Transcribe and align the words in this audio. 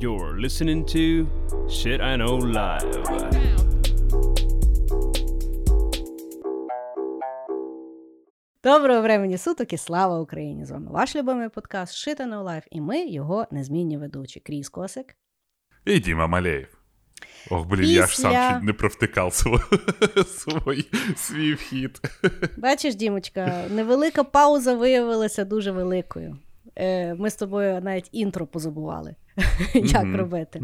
You're 0.00 0.40
listening 0.40 0.86
to 0.86 1.28
Shit 1.68 2.00
I 2.00 2.16
Know 2.16 2.40
Live. 2.40 3.04
Доброго 8.64 9.02
времені 9.02 9.38
суток 9.38 9.72
і 9.72 9.76
слава 9.76 10.20
Україні! 10.20 10.64
З 10.64 10.70
вами 10.70 10.90
ваш 10.90 11.16
любимий 11.16 11.48
подкаст 11.48 11.94
Шита 11.94 12.24
No 12.24 12.44
Life 12.44 12.66
і 12.70 12.80
ми 12.80 13.06
його 13.06 13.46
незмінні 13.50 13.98
ведучі. 13.98 14.40
Кріс 14.40 14.68
Косик. 14.68 15.16
І 15.84 16.00
Діма 16.00 16.26
Малеєв. 16.26 16.78
Ох, 17.50 17.66
блін, 17.66 17.80
Після... 17.80 17.92
я 17.92 18.06
ж 18.06 18.16
сам 18.16 18.54
чуть 18.54 18.64
не 18.64 18.72
провтикав 18.72 19.34
свій, 19.34 20.84
свій 21.16 21.54
вхід. 21.54 22.00
Бачиш, 22.56 22.94
Дімочка, 22.94 23.64
невелика 23.70 24.24
пауза 24.24 24.74
виявилася 24.74 25.44
дуже 25.44 25.72
великою. 25.72 26.38
Е, 26.76 27.14
ми 27.14 27.30
з 27.30 27.36
тобою 27.36 27.80
навіть 27.80 28.08
інтро 28.12 28.46
позабували, 28.46 29.14
як 29.74 30.16
робити. 30.16 30.60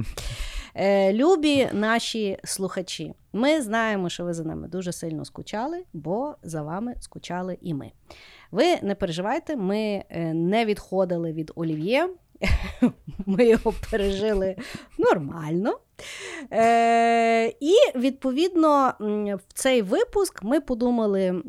Е, 0.75 1.13
любі 1.13 1.69
наші 1.73 2.39
слухачі, 2.45 3.15
ми 3.33 3.63
знаємо, 3.63 4.09
що 4.09 4.25
ви 4.25 4.35
за 4.35 4.45
нами 4.45 4.69
дуже 4.69 4.93
сильно 4.93 5.25
скучали, 5.25 5.85
бо 5.93 6.35
за 6.43 6.63
вами 6.63 6.95
скучали 7.01 7.59
і 7.61 7.75
ми. 7.75 7.93
Ви 8.51 8.65
не 8.83 8.95
переживайте, 8.95 9.57
ми 9.57 10.05
е, 10.09 10.35
не 10.35 10.65
відходили 10.65 11.33
від 11.33 11.53
Олів'є. 11.55 12.09
Ми 13.27 13.47
його 13.47 13.75
пережили 13.91 14.57
нормально. 14.99 15.79
Е, 16.53 17.47
І, 17.61 17.75
відповідно, 17.95 18.93
в 19.35 19.53
цей 19.55 19.83
випуск 19.83 20.43
ми 20.43 20.61
подумали, 20.61 21.43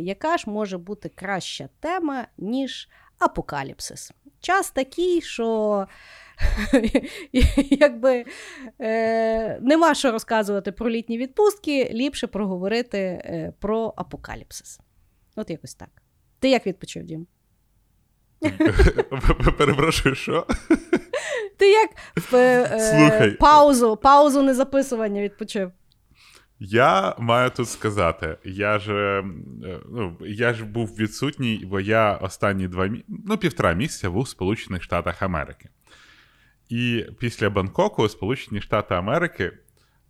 яка 0.00 0.36
ж 0.36 0.50
може 0.50 0.78
бути 0.78 1.08
краща 1.08 1.68
тема, 1.80 2.26
ніж 2.38 2.88
апокаліпсис. 3.18 4.12
Час 4.40 4.70
такий, 4.70 5.20
що 5.20 5.86
якби 7.70 8.24
е, 8.80 9.60
нема 9.60 9.94
що 9.94 10.12
розказувати 10.12 10.72
про 10.72 10.90
літні 10.90 11.18
відпустки, 11.18 11.90
ліпше 11.92 12.26
проговорити 12.26 12.98
е, 12.98 13.52
про 13.60 13.94
апокаліпсис. 13.96 14.80
От 15.36 15.50
якось 15.50 15.74
так. 15.74 15.88
Ти 16.38 16.50
як 16.50 16.66
відпочив, 16.66 17.04
Дім? 17.04 17.26
Перепрошую, 19.58 20.14
що? 20.14 20.46
Ти 21.56 21.70
як 21.70 21.90
е, 22.32 23.36
паузу 23.40 23.96
паузу 23.96 24.42
незаписування 24.42 25.22
відпочив? 25.22 25.72
Я 26.58 27.14
маю 27.18 27.50
тут 27.50 27.68
сказати, 27.68 28.36
я 28.44 28.78
ж 28.78 28.92
е, 28.92 29.24
ну, 29.92 30.16
я 30.20 30.54
ж 30.54 30.64
був 30.64 30.96
відсутній, 30.96 31.62
бо 31.66 31.80
я 31.80 32.12
останні 32.12 32.68
два 32.68 32.90
ну, 33.08 33.38
півтора 33.38 33.72
місяця 33.72 34.10
був 34.10 34.22
в 34.22 34.28
Сполучених 34.28 34.82
Штатах 34.82 35.22
Америки. 35.22 35.68
І 36.68 37.06
після 37.18 37.50
Бангкоку, 37.50 38.08
Сполучені 38.08 38.60
Штати 38.60 38.94
Америки, 38.94 39.52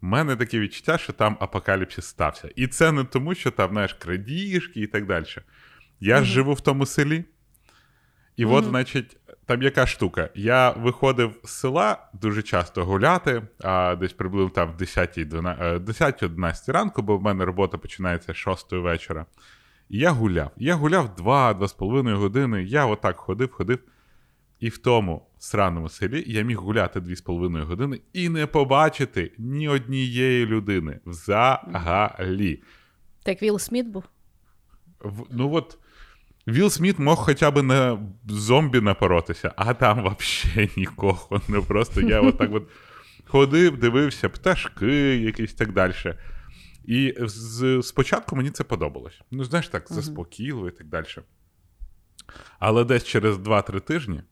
в 0.00 0.04
мене 0.04 0.36
таке 0.36 0.58
відчуття, 0.58 0.98
що 0.98 1.12
там 1.12 1.36
апокаліпсис 1.40 2.06
стався. 2.06 2.50
І 2.56 2.66
це 2.66 2.92
не 2.92 3.04
тому, 3.04 3.34
що 3.34 3.50
там, 3.50 3.70
знаєш, 3.70 3.92
крадіжки 3.94 4.80
і 4.80 4.86
так 4.86 5.06
далі. 5.06 5.24
Я 6.00 6.16
mm-hmm. 6.16 6.24
ж 6.24 6.32
живу 6.32 6.52
в 6.52 6.60
тому 6.60 6.86
селі. 6.86 7.24
І 8.36 8.44
mm-hmm. 8.44 8.54
от, 8.54 8.64
значить, 8.64 9.16
там 9.46 9.62
яка 9.62 9.86
штука. 9.86 10.30
Я 10.34 10.70
виходив 10.70 11.40
з 11.44 11.50
села 11.50 12.08
дуже 12.12 12.42
часто 12.42 12.84
гуляти, 12.84 13.42
а 13.62 13.96
десь 13.96 14.12
приблизно 14.12 14.50
там 14.50 14.72
в 14.72 14.82
10-11 14.82 16.72
ранку, 16.72 17.02
бо 17.02 17.16
в 17.16 17.22
мене 17.22 17.44
робота 17.44 17.78
починається 17.78 18.32
з 18.32 18.36
6 18.36 18.72
вечора. 18.72 19.26
І 19.88 19.98
я 19.98 20.10
гуляв. 20.10 20.50
Я 20.56 20.74
гуляв 20.74 21.10
2-2,5 21.18 22.14
години. 22.14 22.64
Я 22.64 22.86
отак 22.86 23.16
ходив, 23.16 23.52
ходив. 23.52 23.78
І 24.60 24.68
в 24.68 24.78
тому 24.78 25.26
сраному 25.38 25.88
селі 25.88 26.24
я 26.26 26.42
міг 26.42 26.58
гуляти 26.58 27.00
2,5 27.00 27.62
години 27.62 28.00
і 28.12 28.28
не 28.28 28.46
побачити 28.46 29.32
ні 29.38 29.68
однієї 29.68 30.46
людини 30.46 31.00
взагалі. 31.06 32.62
Так 33.22 33.42
Вілл 33.42 33.58
Сміт 33.58 33.86
був? 33.86 34.04
В, 35.00 35.22
ну 35.30 35.54
от. 35.54 35.78
Вілл 36.48 36.70
Сміт 36.70 36.98
мог 36.98 37.18
хоча 37.18 37.50
б 37.50 37.62
на 37.62 37.98
зомбі 38.28 38.80
напоротися, 38.80 39.52
а 39.56 39.74
там 39.74 39.98
взагалі 39.98 40.70
нікого. 40.76 41.40
Не 41.48 41.60
просто 41.60 42.00
я 42.00 42.20
отак 42.20 42.50
от 42.52 42.68
ходив, 43.24 43.76
дивився, 43.76 44.28
пташки, 44.28 45.16
якісь 45.16 45.54
так 45.54 45.72
далі. 45.72 45.94
І 46.84 47.14
з, 47.20 47.80
спочатку 47.82 48.36
мені 48.36 48.50
це 48.50 48.64
подобалось. 48.64 49.20
Ну, 49.30 49.44
знаєш, 49.44 49.68
так, 49.68 49.86
заспокійливо 49.92 50.68
і 50.68 50.70
так 50.70 50.86
далі. 50.86 51.06
Але 52.58 52.84
десь 52.84 53.04
через 53.04 53.36
2-3 53.36 53.80
тижні. 53.80 54.22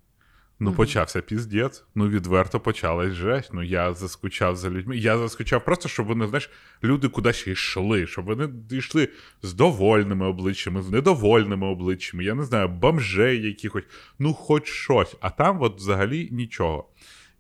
Ну, 0.61 0.71
mm-hmm. 0.71 0.77
почався 0.77 1.21
піздець. 1.21 1.85
Ну, 1.95 2.09
відверто 2.09 2.61
почалась 2.61 3.13
жесть. 3.13 3.51
Ну, 3.53 3.63
я 3.63 3.95
заскучав 3.95 4.57
за 4.57 4.71
людьми. 4.71 4.97
Я 4.97 5.19
заскучав 5.19 5.65
просто, 5.65 5.89
щоб 5.89 6.07
вони, 6.07 6.27
знаєш, 6.27 6.51
люди 6.85 7.09
кудись 7.09 7.47
йшли, 7.47 8.07
щоб 8.07 8.25
вони 8.25 8.49
йшли 8.71 9.09
з 9.43 9.55
довольними 9.55 10.27
обличчями, 10.27 10.83
з 10.83 10.91
недовольними 10.91 11.67
обличчями. 11.67 12.25
Я 12.25 12.35
не 12.35 12.45
знаю, 12.45 12.69
бомжей 12.69 13.43
якихось, 13.43 13.85
ну, 14.19 14.35
хоч 14.35 14.67
щось. 14.67 15.17
А 15.21 15.31
там, 15.31 15.63
от 15.63 15.77
взагалі, 15.77 16.29
нічого. 16.33 16.89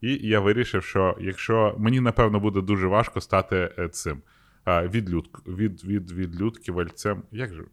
І 0.00 0.28
я 0.28 0.40
вирішив, 0.40 0.84
що 0.84 1.16
якщо 1.20 1.74
мені, 1.78 2.00
напевно, 2.00 2.40
буде 2.40 2.60
дуже 2.60 2.86
важко 2.86 3.20
стати 3.20 3.74
е, 3.78 3.88
цим 3.88 4.22
відлюд... 4.66 5.28
від, 5.46 5.84
від, 5.84 6.12
відлюдківальцем. 6.12 7.22
Як 7.32 7.54
же? 7.54 7.64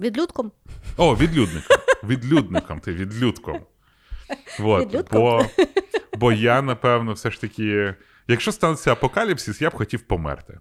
Відлюдком? 0.00 0.52
О, 0.96 1.16
відлюдником. 1.16 1.76
Відлюдником, 2.04 2.80
ти 2.80 2.92
відлюдком. 2.92 3.60
Вот, 4.58 5.10
Бо 5.12 5.46
бо 6.16 6.32
я, 6.32 6.62
напевно, 6.62 7.12
все 7.12 7.30
ж 7.30 7.40
таки. 7.40 7.94
Якщо 8.28 8.52
станеться 8.52 8.92
апокаліпсис, 8.92 9.60
я 9.60 9.70
б 9.70 9.74
хотів 9.74 10.02
померти. 10.02 10.58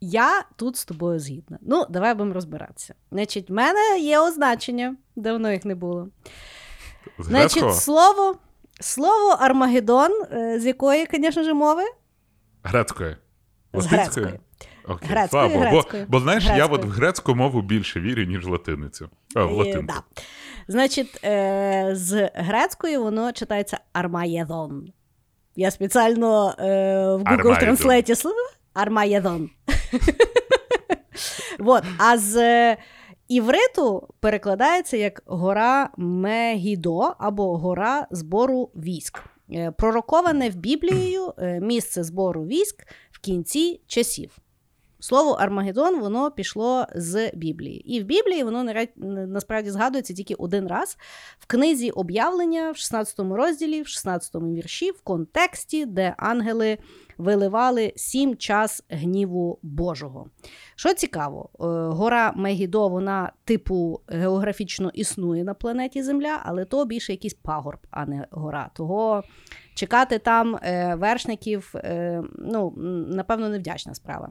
Я 0.00 0.44
тут 0.56 0.76
з 0.76 0.84
тобою 0.84 1.18
згідна. 1.20 1.58
Ну, 1.62 1.86
давай 1.90 2.14
будемо 2.14 2.34
розбиратися. 2.34 2.94
Значить, 3.10 3.50
в 3.50 3.52
мене 3.52 3.98
є 4.00 4.20
означення, 4.20 4.96
давно 5.16 5.52
їх 5.52 5.64
не 5.64 5.74
було. 5.74 6.08
Значить, 7.18 7.74
слово 7.74 8.38
слово 8.80 9.36
Армагеддон, 9.40 10.10
е, 10.32 10.60
з 10.60 10.66
якої, 10.66 11.08
звісно 11.12 11.42
ж, 11.42 11.54
мови? 11.54 11.82
Грецької. 12.62 13.16
З 13.74 13.86
грецької. 13.86 14.40
Окей, 14.88 15.08
грецької, 15.08 15.50
слава. 15.50 15.66
Грецької. 15.66 16.02
Бо, 16.02 16.08
бо 16.08 16.20
знаєш, 16.20 16.44
грецької. 16.44 16.68
я 16.68 16.74
от 16.74 16.84
в 16.84 16.88
грецьку 16.88 17.34
мову 17.34 17.62
більше 17.62 18.00
вірю, 18.00 18.24
ніж 18.24 18.46
латиницю. 18.46 19.10
О, 19.36 19.46
в 19.46 19.50
е, 19.50 19.54
латинку. 19.54 19.86
Да. 19.86 20.02
Значить, 20.68 21.20
е, 21.24 21.90
з 21.92 22.30
грецької 22.34 22.98
воно 22.98 23.32
читається 23.32 23.78
Армаєдон. 23.92 24.92
Я 25.56 25.70
спеціально 25.70 26.54
е, 26.58 26.64
в 27.16 27.22
Google 27.22 27.64
Translate 27.64 28.14
слово 28.14 28.50
Армаєдон. 28.74 29.50
Вот. 31.58 31.84
А 31.98 32.18
з 32.18 32.76
івриту 33.28 34.08
перекладається 34.20 34.96
як 34.96 35.22
гора 35.26 35.90
Мегідо 35.96 37.14
або 37.18 37.58
гора 37.58 38.06
збору 38.10 38.70
військ. 38.74 39.22
Е, 39.52 39.70
пророковане 39.70 40.50
в 40.50 40.54
Біблією 40.54 41.32
е, 41.38 41.60
місце 41.60 42.04
збору 42.04 42.44
військ 42.44 42.86
в 43.10 43.18
кінці 43.18 43.80
часів. 43.86 44.38
Слово 45.04 45.32
Армагеддон 45.32 46.00
воно 46.00 46.30
пішло 46.30 46.86
з 46.94 47.30
Біблії. 47.34 47.96
І 47.96 48.02
в 48.02 48.04
Біблії 48.04 48.44
воно 48.44 48.74
насправді 49.26 49.70
згадується 49.70 50.14
тільки 50.14 50.34
один 50.34 50.66
раз 50.66 50.98
в 51.38 51.46
книзі 51.46 51.90
об'явлення 51.90 52.70
в 52.70 52.76
16 52.76 53.18
розділі, 53.18 53.82
в 53.82 53.86
16 53.86 54.34
вірші, 54.34 54.90
в 54.90 55.00
контексті, 55.00 55.86
де 55.86 56.14
ангели 56.18 56.78
виливали 57.18 57.92
сім 57.96 58.36
час 58.36 58.84
гніву 58.88 59.58
Божого. 59.62 60.26
Що 60.76 60.94
цікаво, 60.94 61.48
е, 61.52 61.64
гора 61.94 62.32
Мегідо, 62.36 62.88
вона 62.88 63.32
типу 63.44 64.00
географічно 64.08 64.90
існує 64.94 65.44
на 65.44 65.54
планеті 65.54 66.02
Земля, 66.02 66.40
але 66.44 66.64
то 66.64 66.84
більше 66.84 67.12
якийсь 67.12 67.34
пагорб, 67.34 67.80
а 67.90 68.06
не 68.06 68.26
гора. 68.30 68.70
Того 68.74 69.22
чекати 69.74 70.18
там 70.18 70.56
е, 70.62 70.94
вершників, 70.94 71.72
е, 71.74 72.22
ну, 72.38 72.72
напевно, 73.08 73.48
невдячна 73.48 73.94
справа. 73.94 74.30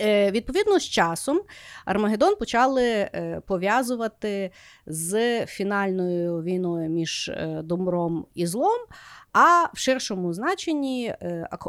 Е, 0.00 0.30
відповідно, 0.30 0.78
з 0.78 0.84
часом 0.84 1.40
Армагеддон 1.84 2.36
почали 2.36 2.84
е, 2.84 3.42
пов'язувати 3.46 4.50
з 4.86 5.46
фінальною 5.46 6.42
війною 6.42 6.90
між 6.90 7.28
е, 7.28 7.60
добром 7.64 8.26
і 8.34 8.46
злом, 8.46 8.78
а 9.32 9.64
в 9.74 9.78
ширшому 9.78 10.32
значенні 10.32 11.14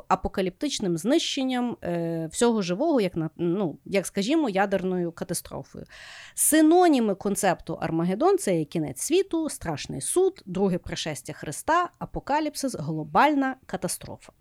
апокаліптичним 0.07 0.97
знищенням 0.97 1.77
всього 2.31 2.61
живого, 2.61 3.01
як 3.01 3.13
ну, 3.37 3.77
як 3.85 4.05
скажімо, 4.05 4.49
ядерною 4.49 5.11
катастрофою. 5.11 5.85
Синоніми 6.33 7.15
концепту 7.15 7.77
Армагеддон 7.81 8.37
це 8.37 8.59
є 8.59 8.65
кінець 8.65 9.01
світу, 9.01 9.49
страшний 9.49 10.01
суд, 10.01 10.43
друге 10.45 10.77
пришестя 10.77 11.33
Христа, 11.33 11.89
апокаліпсис, 11.99 12.75
глобальна 12.75 13.55
катастрофа. 13.65 14.31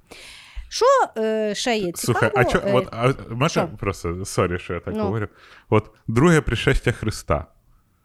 Що 0.72 0.86
е, 1.16 1.54
ще 1.54 1.76
є 1.76 1.92
цікаво? 1.92 2.18
Слухай, 2.18 2.32
а 2.34 2.44
чо, 2.44 2.58
е, 2.58 2.72
от, 2.72 2.88
а, 2.92 3.12
можна 3.34 3.66
просто, 3.66 4.24
sorry, 4.24 4.58
що 4.58 4.74
я 4.74 4.80
так 4.80 4.94
ну. 4.96 5.02
говорю. 5.02 5.28
От 5.70 5.90
друге 6.08 6.40
пришестя 6.40 6.92
Христа. 6.92 7.46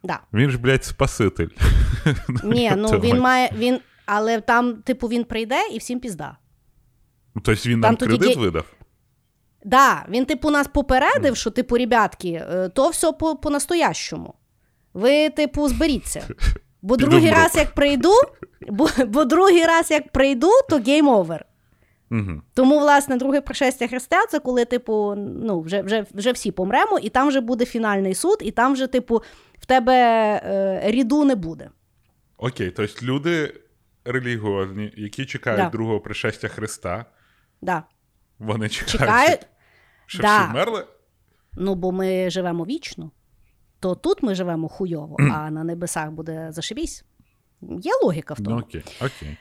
Да. 0.03 0.19
Він 0.33 0.49
ж, 0.49 0.57
блядь, 0.57 0.85
Спаситель. 0.85 1.47
Ні, 2.43 2.73
ну 2.77 2.87
він 2.87 3.19
має. 3.19 3.49
він... 3.57 3.79
Але 4.05 4.41
там, 4.41 4.75
типу, 4.75 5.07
він 5.07 5.23
прийде 5.23 5.67
і 5.73 5.77
всім 5.77 5.99
пізда. 5.99 6.37
Тобто 7.33 7.69
він 7.69 7.79
нам 7.79 7.95
Там 7.95 8.09
тоді 8.09 8.17
кредит 8.17 8.37
ге- 8.37 8.43
видав? 8.43 8.65
Да, 9.63 10.05
він, 10.09 10.25
типу, 10.25 10.51
нас 10.51 10.67
попередив, 10.67 11.37
що, 11.37 11.51
типу, 11.51 11.77
ребятки, 11.77 12.45
е, 12.51 12.69
то 12.69 12.89
все 12.89 13.11
по- 13.11 13.35
по-настоящому. 13.35 14.33
Ви, 14.93 15.29
типу, 15.29 15.67
зберіться. 15.67 16.27
Бо 16.81 16.97
другий 16.97 17.31
раз, 17.31 17.55
як 17.55 17.75
прийду, 17.75 18.13
бо, 18.69 18.89
бо 19.07 19.25
другий 19.25 19.65
раз, 19.65 19.91
як 19.91 20.11
прийду, 20.11 20.49
то 20.69 20.77
game 20.77 21.07
over. 21.07 21.45
Угу. 22.11 22.41
Тому, 22.53 22.79
власне, 22.79 23.17
друге 23.17 23.41
пришестя 23.41 23.87
Христа 23.87 24.25
це 24.27 24.39
коли, 24.39 24.65
типу, 24.65 25.15
ну, 25.17 25.61
вже, 25.61 25.81
вже, 25.81 26.05
вже 26.13 26.31
всі 26.31 26.51
помремо, 26.51 26.99
і 26.99 27.09
там 27.09 27.27
вже 27.27 27.41
буде 27.41 27.65
фінальний 27.65 28.13
суд, 28.15 28.37
і 28.41 28.51
там 28.51 28.73
вже, 28.73 28.87
типу, 28.87 29.23
в 29.59 29.65
тебе 29.65 29.93
е, 30.45 30.81
redo 30.91 31.25
не 31.25 31.35
буде. 31.35 31.69
Окей, 32.37 32.71
тобто 32.71 33.05
люди 33.05 33.53
релігіозні, 34.05 34.93
які 34.97 35.25
чекають 35.25 35.61
Да. 35.61 35.69
другого 35.69 35.99
пришестя 35.99 36.47
Христа, 36.47 37.05
Да. 37.61 37.83
вони 38.39 38.69
чекають, 38.69 38.91
Чекають. 39.01 39.47
що 40.05 40.21
Да. 40.21 40.37
всі 40.39 40.51
вмерли? 40.51 40.85
Ну, 41.53 41.75
бо 41.75 41.91
ми 41.91 42.29
живемо 42.29 42.63
вічно, 42.65 43.11
то 43.79 43.95
тут 43.95 44.23
ми 44.23 44.35
живемо 44.35 44.67
хуйово, 44.67 45.15
а 45.19 45.51
на 45.51 45.63
небесах 45.63 46.11
буде 46.11 46.47
зашибісь. 46.51 47.05
Є 47.61 47.91
логіка 48.03 48.33
в 48.33 48.37
тому. 48.37 48.49
Ну 48.49 48.61
окей, 48.61 48.83
окей. 49.01 49.37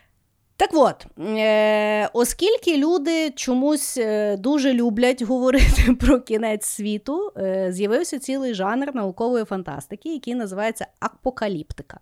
Так 0.57 0.71
от, 0.73 1.07
е, 1.21 2.09
оскільки 2.13 2.77
люди 2.79 3.31
чомусь 3.31 3.97
е, 3.97 4.37
дуже 4.37 4.73
люблять 4.73 5.23
говорити 5.29 5.95
про 6.01 6.21
кінець 6.21 6.67
світу, 6.67 7.33
е, 7.37 7.73
з'явився 7.73 8.19
цілий 8.19 8.55
жанр 8.55 8.95
наукової 8.95 9.45
фантастики, 9.45 10.13
який 10.13 10.35
називається 10.35 10.87
апокаліптика, 11.01 12.01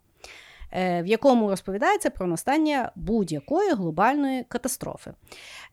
е, 0.73 1.03
в 1.03 1.07
якому 1.07 1.51
розповідається 1.51 2.11
про 2.11 2.27
настання 2.27 2.93
будь-якої 2.97 3.73
глобальної 3.73 4.45
катастрофи. 4.49 5.13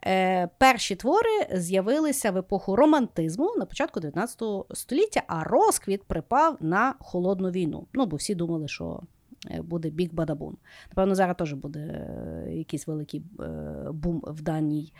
Е, 0.05 0.49
перші 0.57 0.95
твори 0.95 1.47
з'явилися 1.53 2.31
в 2.31 2.37
епоху 2.37 2.75
романтизму 2.75 3.53
на 3.57 3.65
початку 3.65 3.99
19 3.99 4.41
століття, 4.73 5.23
а 5.27 5.43
розквіт 5.43 6.03
припав 6.03 6.57
на 6.59 6.93
холодну 6.99 7.49
війну. 7.49 7.87
Ну, 7.93 8.05
бо 8.05 8.17
всі 8.17 8.35
думали, 8.35 8.67
що 8.67 9.01
буде 9.63 9.89
бік 9.89 10.13
бадабун. 10.13 10.57
Напевно, 10.89 11.15
зараз 11.15 11.35
теж 11.37 11.53
буде 11.53 11.79
е, 11.79 12.53
якийсь 12.53 12.87
великий 12.87 13.23
е, 13.39 13.45
бум 13.91 14.23
в, 14.27 14.41
даній, 14.41 14.93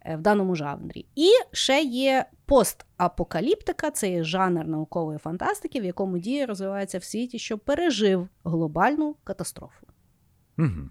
е, 0.00 0.16
в 0.16 0.20
даному 0.20 0.54
жанрі. 0.54 1.06
І 1.14 1.28
ще 1.52 1.82
є 1.82 2.26
постапокаліптика, 2.46 3.90
це 3.90 4.10
є 4.10 4.24
жанр 4.24 4.66
наукової 4.66 5.18
фантастики, 5.18 5.80
в 5.80 5.84
якому 5.84 6.18
дія 6.18 6.46
розвивається 6.46 6.98
в 6.98 7.04
світі, 7.04 7.38
що 7.38 7.58
пережив 7.58 8.28
глобальну 8.44 9.16
катастрофу. 9.24 9.86
Угу. 10.58 10.90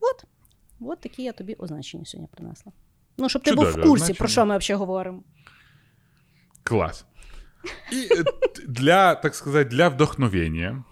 От, 0.00 0.24
от 0.80 1.00
такі 1.00 1.22
я 1.22 1.32
тобі 1.32 1.54
означення 1.54 2.04
сьогодні 2.04 2.28
принесла. 2.32 2.72
Ну, 3.18 3.28
щоб 3.28 3.42
ти 3.42 3.54
був 3.54 3.64
в 3.64 3.74
курсі, 3.74 3.88
означення. 3.88 4.18
про 4.18 4.28
що 4.28 4.46
ми 4.46 4.58
взагалі 4.58 4.78
говоримо. 4.78 5.22
Клас. 6.62 7.06
І 7.92 7.96
е, 7.96 8.24
для, 8.68 9.14
так 9.14 9.34
сказати, 9.34 9.70
для 9.70 9.88
вдохновення 9.88 10.84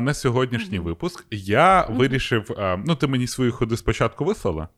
на 0.00 0.14
сьогоднішній 0.14 0.78
випуск 0.78 1.26
я 1.30 1.86
вирішив. 1.90 2.50
Ну, 2.86 2.94
ти 2.94 3.06
мені 3.06 3.26
свої 3.26 3.50
ходи 3.50 3.76
спочатку 3.76 4.24
вислала. 4.24 4.68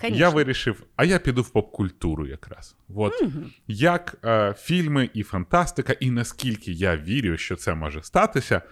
Конечно. 0.00 0.20
Я 0.20 0.28
вирішив, 0.28 0.82
а 0.96 1.04
я 1.04 1.18
піду 1.18 1.42
в 1.42 1.50
поп-культуру 1.50 2.26
якраз. 2.26 2.76
От 2.94 3.22
як 3.66 4.16
е, 4.24 4.54
фільми 4.58 5.10
і 5.14 5.22
фантастика, 5.22 5.92
і 5.92 6.10
наскільки 6.10 6.72
я 6.72 6.96
вірю, 6.96 7.36
що 7.36 7.56
це 7.56 7.74
може 7.74 8.02
статися, 8.02 8.62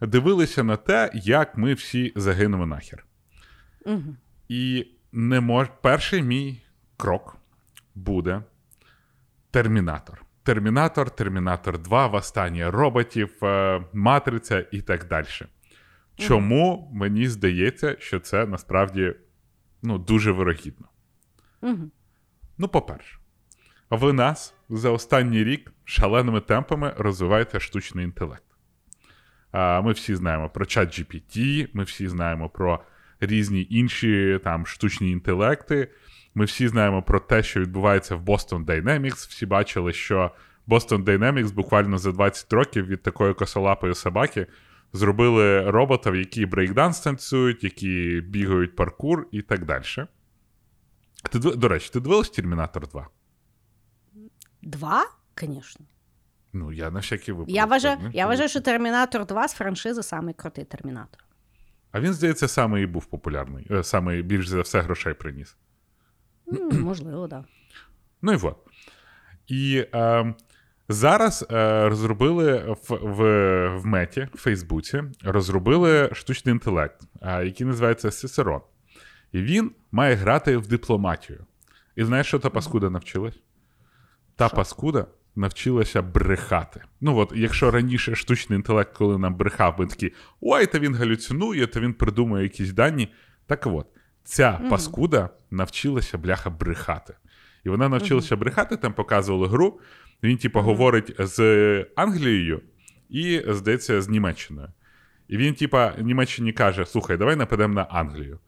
дивилися 0.00 0.64
на 0.64 0.76
те, 0.76 1.10
як 1.14 1.58
ми 1.58 1.74
всі 1.74 2.12
загинемо 2.16 2.66
нахер. 2.66 3.06
Мгм. 3.86 4.16
І 4.48 4.86
не 5.12 5.40
мож... 5.40 5.68
перший 5.82 6.22
мій 6.22 6.62
крок 6.96 7.36
буде 7.94 8.42
Термінатор. 9.50 10.24
Термінатор, 10.48 11.10
Термінатор 11.10 11.78
2, 11.78 12.06
Восстання 12.06 12.70
роботів, 12.70 13.44
е, 13.44 13.82
Матриця 13.92 14.64
і 14.72 14.80
так 14.80 15.08
далі. 15.08 15.26
Чому 16.16 16.90
мені 16.94 17.28
здається, 17.28 17.96
що 17.98 18.20
це 18.20 18.46
насправді 18.46 19.14
ну, 19.82 19.98
дуже 19.98 20.32
вирогідно? 20.32 20.88
Мгм. 21.62 21.90
Ну, 22.58 22.68
по-перше, 22.68 23.18
ви 23.90 24.12
нас 24.12 24.54
за 24.68 24.90
останній 24.90 25.44
рік 25.44 25.72
шаленими 25.84 26.40
темпами 26.40 26.94
розвиваєте 26.98 27.60
штучний 27.60 28.04
інтелект. 28.04 28.44
Ми 29.52 29.92
всі 29.92 30.14
знаємо 30.14 30.48
про 30.48 30.66
чат 30.66 30.88
GPT, 30.88 31.68
ми 31.72 31.84
всі 31.84 32.08
знаємо 32.08 32.48
про 32.48 32.80
різні 33.20 33.66
інші 33.70 34.40
там 34.44 34.66
штучні 34.66 35.10
інтелекти. 35.10 35.88
Ми 36.38 36.44
всі 36.44 36.68
знаємо 36.68 37.02
про 37.02 37.20
те, 37.20 37.42
що 37.42 37.60
відбувається 37.60 38.16
в 38.16 38.22
Boston 38.22 38.64
Dynamics. 38.64 39.28
Всі 39.28 39.46
бачили, 39.46 39.92
що 39.92 40.30
Boston 40.68 41.04
Dynamics 41.04 41.52
буквально 41.52 41.98
за 41.98 42.12
20 42.12 42.52
років 42.52 42.86
від 42.86 43.02
такої 43.02 43.34
косолапої 43.34 43.94
собаки 43.94 44.46
зробили 44.92 45.70
роботів, 45.70 46.16
які 46.16 46.46
брейкданс 46.46 47.00
танцюють, 47.00 47.64
які 47.64 48.22
бігають 48.26 48.76
паркур 48.76 49.26
і 49.30 49.42
так 49.42 49.64
далі. 49.64 49.84
Ти, 51.30 51.38
до 51.38 51.68
речі, 51.68 51.90
ти 51.92 52.00
дивилась 52.00 52.30
Термінатор 52.30 52.88
2? 52.88 53.08
Два? 54.62 55.06
Звісно. 55.40 55.86
Ну, 56.52 56.72
я 56.72 56.90
на 56.90 57.00
всякий 57.00 57.34
випадок. 57.34 57.56
Я 57.56 57.64
вважаю, 57.64 57.98
я 58.12 58.26
вважаю, 58.26 58.48
що 58.48 58.60
Термінатор 58.60 59.26
2 59.26 59.48
з 59.48 59.54
франшизи 59.54 60.02
самий 60.02 60.34
крутий 60.34 60.64
Термінатор. 60.64 61.24
А 61.92 62.00
він, 62.00 62.12
здається, 62.12 62.48
саме 62.48 62.82
і 62.82 62.86
був 62.86 63.06
популярний. 63.06 63.66
Е, 63.70 63.84
Саме 63.84 64.22
більш 64.22 64.48
за 64.48 64.60
все 64.60 64.80
грошей 64.80 65.14
приніс. 65.14 65.56
М, 66.52 66.80
Можливо, 66.82 67.28
так. 67.28 67.42
Да. 67.42 67.48
Ну 68.22 68.32
і 68.32 68.36
вот. 68.36 68.56
І 69.46 69.86
е, 69.94 70.34
зараз 70.88 71.46
е, 71.50 71.88
розробили 71.88 72.76
в, 72.88 72.94
в, 72.94 73.22
в 73.78 73.86
меті, 73.86 74.28
в 74.34 74.38
Фейсбуці, 74.38 75.02
розробили 75.24 76.10
штучний 76.12 76.52
інтелект, 76.52 77.00
е, 77.22 77.44
який 77.44 77.66
називається 77.66 78.10
Сесерон. 78.10 78.60
І 79.32 79.40
він 79.42 79.70
має 79.92 80.14
грати 80.14 80.56
в 80.56 80.66
дипломатію. 80.66 81.46
І 81.96 82.04
знаєш, 82.04 82.26
що 82.26 82.38
та 82.38 82.50
паскуда 82.50 82.90
навчилась? 82.90 83.40
Та 84.36 84.46
Що? 84.48 84.56
паскуда 84.56 85.06
навчилася 85.36 86.02
брехати. 86.02 86.82
Ну 87.00 87.16
от, 87.16 87.32
якщо 87.36 87.70
раніше 87.70 88.14
штучний 88.14 88.56
інтелект, 88.56 88.96
коли 88.96 89.18
нам 89.18 89.34
брехав, 89.34 89.74
ми 89.78 89.86
такі, 89.86 90.12
ой, 90.40 90.66
та 90.66 90.78
він 90.78 90.94
галюцинує, 90.94 91.66
то 91.66 91.80
він 91.80 91.94
придумує 91.94 92.42
якісь 92.42 92.72
дані. 92.72 93.14
Так 93.46 93.66
от, 93.66 93.86
ця 94.28 94.58
Мгм. 94.60 94.70
паскуда 94.70 95.30
навчилася 95.50 96.18
бляха 96.18 96.50
брехати. 96.50 97.14
І 97.64 97.68
вона 97.68 97.88
навчилася 97.88 98.36
брехати, 98.36 98.76
там 98.76 98.92
показували 98.92 99.48
гру. 99.48 99.80
Він, 100.22 100.36
типу, 100.36 100.60
говорить 100.60 101.14
з 101.18 101.38
Англією 101.96 102.60
і, 103.08 103.42
здається, 103.48 104.02
з 104.02 104.08
Німеччиною. 104.08 104.68
І 105.28 105.36
він, 105.36 105.54
типа, 105.54 105.92
Німеччині 105.98 106.52
каже: 106.52 106.86
слухай, 106.86 107.16
давай 107.16 107.36
нападемо 107.36 107.74
на 107.74 107.82
Англію. 107.82 108.38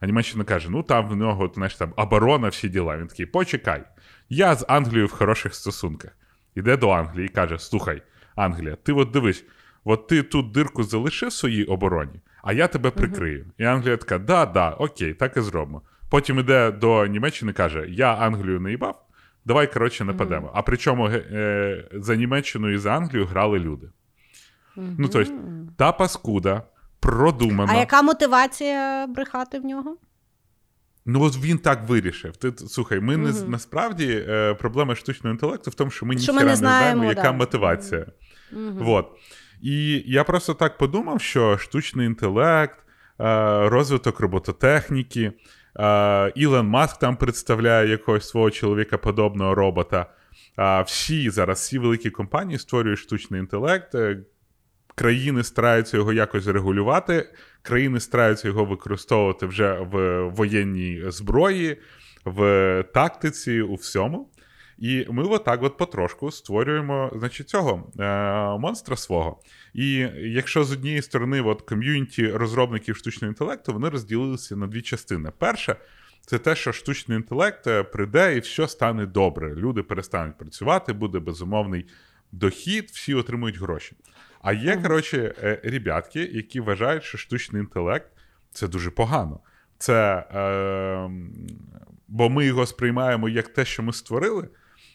А 0.00 0.06
Німеччина 0.06 0.44
каже: 0.44 0.70
ну 0.70 0.82
там 0.82 1.08
в 1.08 1.16
нього, 1.16 1.52
знаєш, 1.54 1.74
там 1.74 1.92
оборона, 1.96 2.48
всі 2.48 2.68
діла. 2.68 2.96
Він 2.96 3.06
такий, 3.06 3.26
почекай. 3.26 3.84
Я 4.28 4.54
з 4.54 4.64
Англією 4.68 5.06
в 5.06 5.12
хороших 5.12 5.54
стосунках. 5.54 6.10
Іде 6.54 6.76
до 6.76 6.90
Англії 6.90 7.26
і 7.26 7.28
каже: 7.28 7.58
Слухай, 7.58 8.02
Англія, 8.34 8.76
ти 8.76 8.92
от 8.92 9.10
дивись, 9.10 9.44
от 9.84 10.06
ти 10.06 10.22
тут 10.22 10.50
дирку 10.52 10.82
залишив 10.82 11.28
в 11.28 11.32
своїй 11.32 11.64
обороні, 11.64 12.20
а 12.44 12.52
я 12.52 12.68
тебе 12.68 12.90
прикрию. 12.90 13.46
І 13.58 13.64
Англія 13.64 13.96
така: 13.96 14.18
да, 14.18 14.46
да, 14.46 14.70
окей, 14.70 15.14
так 15.14 15.36
і 15.36 15.40
зробимо. 15.40 15.82
Потім 16.10 16.38
іде 16.38 16.70
до 16.70 17.06
Німеччини 17.06 17.50
і 17.50 17.54
каже: 17.54 17.86
Я 17.88 18.14
Англію 18.14 18.60
не 18.60 18.70
їбав, 18.70 19.06
давай, 19.44 19.72
коротше, 19.72 20.04
нападемо. 20.04 20.50
А 20.54 20.62
причому 20.62 21.08
е, 21.08 21.88
за 21.92 22.16
Німеччину 22.16 22.70
і 22.70 22.78
за 22.78 22.96
Англію 22.96 23.26
грали 23.26 23.58
люди. 23.58 23.88
Ну, 24.76 25.08
тобто, 25.08 25.32
та 25.76 25.92
паскуда 25.92 26.62
продумана. 27.00 27.72
А 27.72 27.76
яка 27.76 28.02
мотивація 28.02 29.06
брехати 29.06 29.58
в 29.58 29.64
нього? 29.64 29.96
Ну, 31.06 31.22
от 31.22 31.38
він 31.38 31.58
так 31.58 31.88
вирішив. 31.88 32.36
Ти 32.36 32.52
слухай, 32.56 33.00
ми 33.00 33.16
не 33.16 33.30
Мгм. 33.30 33.50
насправді 33.50 34.24
е, 34.28 34.54
проблема 34.54 34.94
штучного 34.94 35.34
інтелекту 35.34 35.70
в 35.70 35.74
тому, 35.74 35.90
що 35.90 36.06
ми 36.06 36.14
ніхера 36.14 36.38
не 36.38 36.44
не 36.44 36.56
знаємо, 36.56 36.80
знаємо, 36.80 37.04
яка 37.04 37.22
да. 37.22 37.32
мотивація. 37.32 38.06
Мгм. 38.52 38.78
Вот. 38.78 39.08
І 39.64 40.02
я 40.06 40.24
просто 40.24 40.54
так 40.54 40.78
подумав, 40.78 41.20
що 41.20 41.58
штучний 41.58 42.06
інтелект, 42.06 42.78
е, 42.78 42.84
розвиток 43.68 44.20
робототехніки, 44.20 45.32
е, 45.80 46.32
Ілон 46.34 46.66
Маск 46.66 46.98
там 46.98 47.16
представляє 47.16 47.88
якогось 47.88 48.28
свого 48.28 48.50
чоловіка 48.50 48.98
подобного 48.98 49.54
робота. 49.54 50.06
Всі 50.86 51.30
зараз, 51.30 51.58
всі 51.58 51.78
великі 51.78 52.10
компанії 52.10 52.58
створюють 52.58 52.98
штучний 52.98 53.40
інтелект. 53.40 53.94
е, 53.94 54.18
Країни 54.94 55.44
стараються 55.44 55.96
його 55.96 56.12
якось 56.12 56.46
регулювати, 56.46 57.30
країни 57.62 58.00
стараються 58.00 58.48
його 58.48 58.64
використовувати 58.64 59.46
вже 59.46 59.72
в 59.72 60.22
воєнній 60.28 61.02
зброї, 61.06 61.76
в 62.24 62.84
тактиці, 62.94 63.60
у 63.60 63.74
всьому. 63.74 64.30
І 64.78 65.06
ми 65.10 65.22
отак 65.22 65.62
от 65.62 65.76
потрошку 65.76 66.30
створюємо 66.30 67.12
значить, 67.16 67.48
цього 67.48 67.92
е, 67.98 68.58
монстра 68.58 68.96
свого. 68.96 69.40
І 69.74 69.92
якщо 70.16 70.64
з 70.64 70.72
однієї 70.72 71.02
сторони 71.02 71.40
от 71.40 71.62
ком'юніті 71.62 72.28
розробників 72.28 72.96
штучного 72.96 73.30
інтелекту 73.30 73.72
вони 73.72 73.88
розділилися 73.88 74.56
на 74.56 74.66
дві 74.66 74.82
частини. 74.82 75.32
Перша 75.38 75.76
це 76.26 76.38
те, 76.38 76.56
що 76.56 76.72
штучний 76.72 77.18
інтелект 77.18 77.66
е, 77.66 77.82
прийде 77.82 78.36
і 78.36 78.40
все 78.40 78.68
стане 78.68 79.06
добре. 79.06 79.54
Люди 79.54 79.82
перестануть 79.82 80.38
працювати, 80.38 80.92
буде 80.92 81.18
безумовний 81.18 81.86
дохід, 82.32 82.90
всі 82.92 83.14
отримують 83.14 83.58
гроші. 83.58 83.96
А 84.42 84.52
є, 84.52 84.76
коротше, 84.76 85.34
е, 85.42 85.60
ребятки, 85.64 86.20
які 86.20 86.60
вважають, 86.60 87.04
що 87.04 87.18
штучний 87.18 87.62
інтелект 87.62 88.12
це 88.52 88.68
дуже 88.68 88.90
погано. 88.90 89.40
Це, 89.78 90.14
е, 90.34 91.10
Бо 92.08 92.30
ми 92.30 92.46
його 92.46 92.66
сприймаємо 92.66 93.28
як 93.28 93.48
те, 93.48 93.64
що 93.64 93.82
ми 93.82 93.92
створили, 93.92 94.48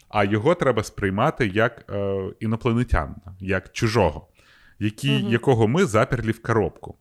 а 0.10 0.24
його 0.24 0.56
треба 0.56 0.84
сприймати 0.84 1.48
як 1.48 1.86
е, 1.90 2.20
інопланетянина, 2.40 3.36
як 3.40 3.72
чужого, 3.72 4.28
які, 4.80 5.10
uh 5.10 5.30
якого 5.30 5.68
ми 5.68 5.86
заперлі 5.86 6.32
в 6.32 6.42
коробку. 6.42 6.98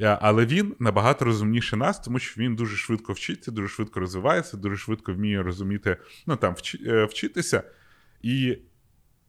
Е, 0.00 0.18
але 0.20 0.46
він 0.46 0.74
набагато 0.78 1.24
розумніше 1.24 1.76
нас, 1.76 2.00
тому 2.00 2.18
що 2.18 2.40
він 2.40 2.56
дуже 2.56 2.76
швидко 2.76 3.12
вчиться, 3.12 3.50
дуже 3.50 3.68
швидко 3.68 4.00
розвивається, 4.00 4.56
дуже 4.56 4.76
швидко 4.76 5.12
вміє 5.12 5.42
розуміти, 5.42 5.96
ну 6.26 6.36
там 6.36 6.54
вчи, 6.54 6.78
е, 6.86 7.04
вчитися. 7.04 7.62
І 8.22 8.58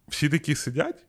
всі 0.08 0.30
такі 0.30 0.56
сидять. 0.56 1.06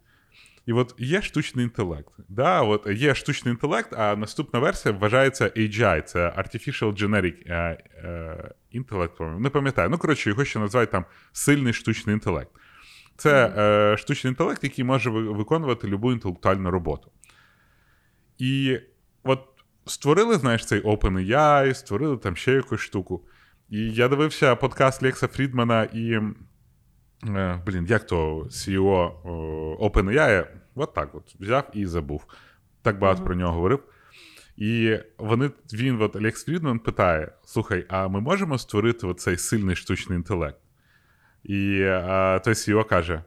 І 0.66 0.72
от 0.72 0.94
є 0.98 1.22
штучний 1.22 1.64
інтелект. 1.64 2.12
Да, 2.28 2.62
от 2.62 2.86
Є 2.86 3.14
штучний 3.14 3.52
інтелект, 3.52 3.92
а 3.92 4.16
наступна 4.16 4.60
версія 4.60 4.94
вважається 4.94 5.44
AGI, 5.44 6.02
це 6.02 6.18
Artificial 6.18 6.92
Generic 7.02 7.48
Intellect, 8.74 9.38
Не 9.38 9.50
пам'ятаю. 9.50 9.90
Ну, 9.90 9.98
коротше, 9.98 10.30
його 10.30 10.44
ще 10.44 10.58
називають 10.58 10.90
там 10.90 11.04
сильний 11.32 11.72
штучний 11.72 12.14
інтелект. 12.14 12.50
Це 13.16 13.54
е, 13.56 13.96
штучний 13.96 14.30
інтелект, 14.30 14.64
який 14.64 14.84
може 14.84 15.10
виконувати 15.10 15.86
будь-яку 15.86 16.12
інтелектуальну 16.12 16.70
роботу. 16.70 17.10
І 18.38 18.78
от 19.22 19.40
створили, 19.86 20.34
знаєш, 20.36 20.66
цей 20.66 20.82
OpenAI, 20.82 21.74
створили 21.74 22.16
там 22.16 22.36
ще 22.36 22.52
якусь 22.52 22.80
штуку. 22.80 23.24
І 23.70 23.78
я 23.78 24.08
дивився 24.08 24.56
подкаст 24.56 25.02
Лекса 25.02 25.28
Фрідмана 25.28 25.84
і. 25.84 26.20
Е, 27.28 27.62
блін, 27.66 27.86
як 27.86 28.06
то 28.06 28.38
CEO 28.40 29.22
OpenAI, 29.78 30.46
от 30.74 30.94
так 30.94 31.14
от 31.14 31.34
взяв 31.40 31.70
і 31.72 31.86
забув. 31.86 32.26
Так 32.82 32.98
багато 32.98 33.20
mm-hmm. 33.20 33.24
про 33.24 33.34
нього 33.34 33.52
говорив. 33.52 33.82
І 34.56 34.98
вони, 35.18 35.50
він, 35.72 36.02
от 36.02 36.16
Алекс 36.16 36.44
Фрідман 36.44 36.78
питає: 36.78 37.32
слухай, 37.44 37.86
а 37.88 38.08
ми 38.08 38.20
можемо 38.20 38.58
створити 38.58 39.14
цей 39.14 39.36
сильний 39.36 39.76
штучний 39.76 40.16
інтелект? 40.16 40.58
І 41.44 41.82
а, 41.82 42.40
той 42.44 42.54
CEO 42.54 42.88
каже: 42.88 43.22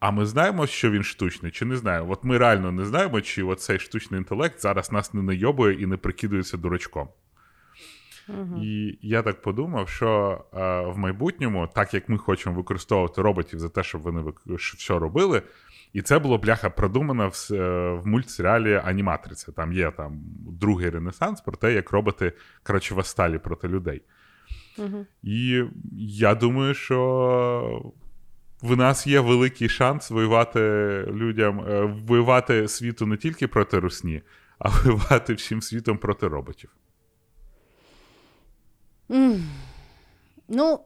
а 0.00 0.10
ми 0.10 0.26
знаємо, 0.26 0.66
що 0.66 0.90
він 0.90 1.02
штучний, 1.02 1.52
чи 1.52 1.64
не 1.64 1.76
знаємо? 1.76 2.12
От 2.12 2.24
ми 2.24 2.38
реально 2.38 2.72
не 2.72 2.84
знаємо, 2.84 3.20
чи 3.20 3.54
цей 3.54 3.78
штучний 3.78 4.18
інтелект 4.18 4.60
зараз 4.60 4.92
нас 4.92 5.14
не 5.14 5.22
найобує 5.22 5.82
і 5.82 5.86
не 5.86 5.96
прикидується 5.96 6.56
дурачком. 6.56 7.08
Uh-huh. 8.28 8.62
І 8.62 8.98
я 9.02 9.22
так 9.22 9.42
подумав, 9.42 9.88
що 9.88 10.44
е, 10.54 10.80
в 10.80 10.98
майбутньому, 10.98 11.68
так 11.74 11.94
як 11.94 12.08
ми 12.08 12.18
хочемо 12.18 12.56
використовувати 12.56 13.22
роботів 13.22 13.58
за 13.58 13.68
те, 13.68 13.82
щоб 13.82 14.02
вони 14.02 14.32
все 14.56 14.98
робили, 14.98 15.42
і 15.92 16.02
це 16.02 16.18
було 16.18 16.38
бляха 16.38 16.70
продумано 16.70 17.28
в, 17.28 17.54
е, 17.54 17.92
в 17.92 18.06
мультсеріалі 18.06 18.82
Аніматриця. 18.84 19.52
Там 19.52 19.72
є 19.72 19.90
там 19.90 20.20
другий 20.60 20.90
ренесанс 20.90 21.40
про 21.40 21.56
те, 21.56 21.72
як 21.72 21.90
роботи 21.90 22.32
коротше, 22.62 22.94
воссталі 22.94 23.38
проти 23.38 23.68
людей. 23.68 24.02
Uh-huh. 24.78 25.06
І 25.22 25.64
я 25.98 26.34
думаю, 26.34 26.74
що 26.74 27.82
в 28.62 28.76
нас 28.76 29.06
є 29.06 29.20
великий 29.20 29.68
шанс 29.68 30.10
воювати 30.10 30.60
людям, 31.10 31.60
е, 31.60 31.82
воювати 32.06 32.68
світу 32.68 33.06
не 33.06 33.16
тільки 33.16 33.48
проти 33.48 33.78
русні, 33.78 34.22
а 34.58 34.68
воювати 34.68 35.34
всім 35.34 35.62
світом 35.62 35.98
проти 35.98 36.28
роботів. 36.28 36.70
Mm. 39.08 39.40
Ну, 40.48 40.80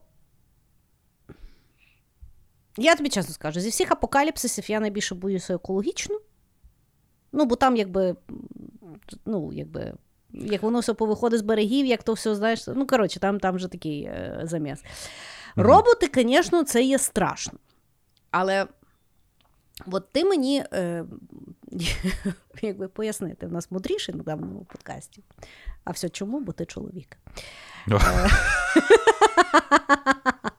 я 2.77 2.95
тобі 2.95 3.09
чесно 3.09 3.33
скажу, 3.33 3.59
зі 3.59 3.69
всіх 3.69 3.91
апокаліпсисів 3.91 4.71
я 4.71 4.79
найбільше 4.79 5.15
боюся 5.15 5.53
екологічно. 5.53 6.19
Ну, 7.31 7.45
бо 7.45 7.55
там, 7.55 7.75
якби, 7.75 8.15
ну, 9.25 9.53
якби, 9.53 9.93
як 10.29 10.63
воно 10.63 10.79
все 10.79 10.93
повиходить 10.93 11.39
з 11.39 11.43
берегів, 11.43 11.85
як 11.85 12.03
то 12.03 12.13
все, 12.13 12.35
знаєш, 12.35 12.67
ну, 12.67 12.87
коротше, 12.87 13.19
там 13.19 13.39
там 13.39 13.55
вже 13.55 13.67
такий 13.67 14.03
е, 14.03 14.41
заміс. 14.43 14.83
Роботи, 15.55 16.09
звісно, 16.15 16.63
це 16.63 16.83
є 16.83 16.99
страшно. 16.99 17.59
Але 18.31 18.67
от 19.85 20.11
ти 20.11 20.25
мені 20.25 20.63
е, 20.73 21.05
якби 22.61 22.87
пояснити, 22.87 23.47
в 23.47 23.51
нас 23.51 23.71
мудріше 23.71 24.13
на 24.13 24.23
даному 24.23 24.65
подкасті. 24.65 25.23
А 25.83 25.91
все 25.91 26.09
чому? 26.09 26.39
Бо 26.39 26.51
ти 26.51 26.65
чоловік. 26.65 27.17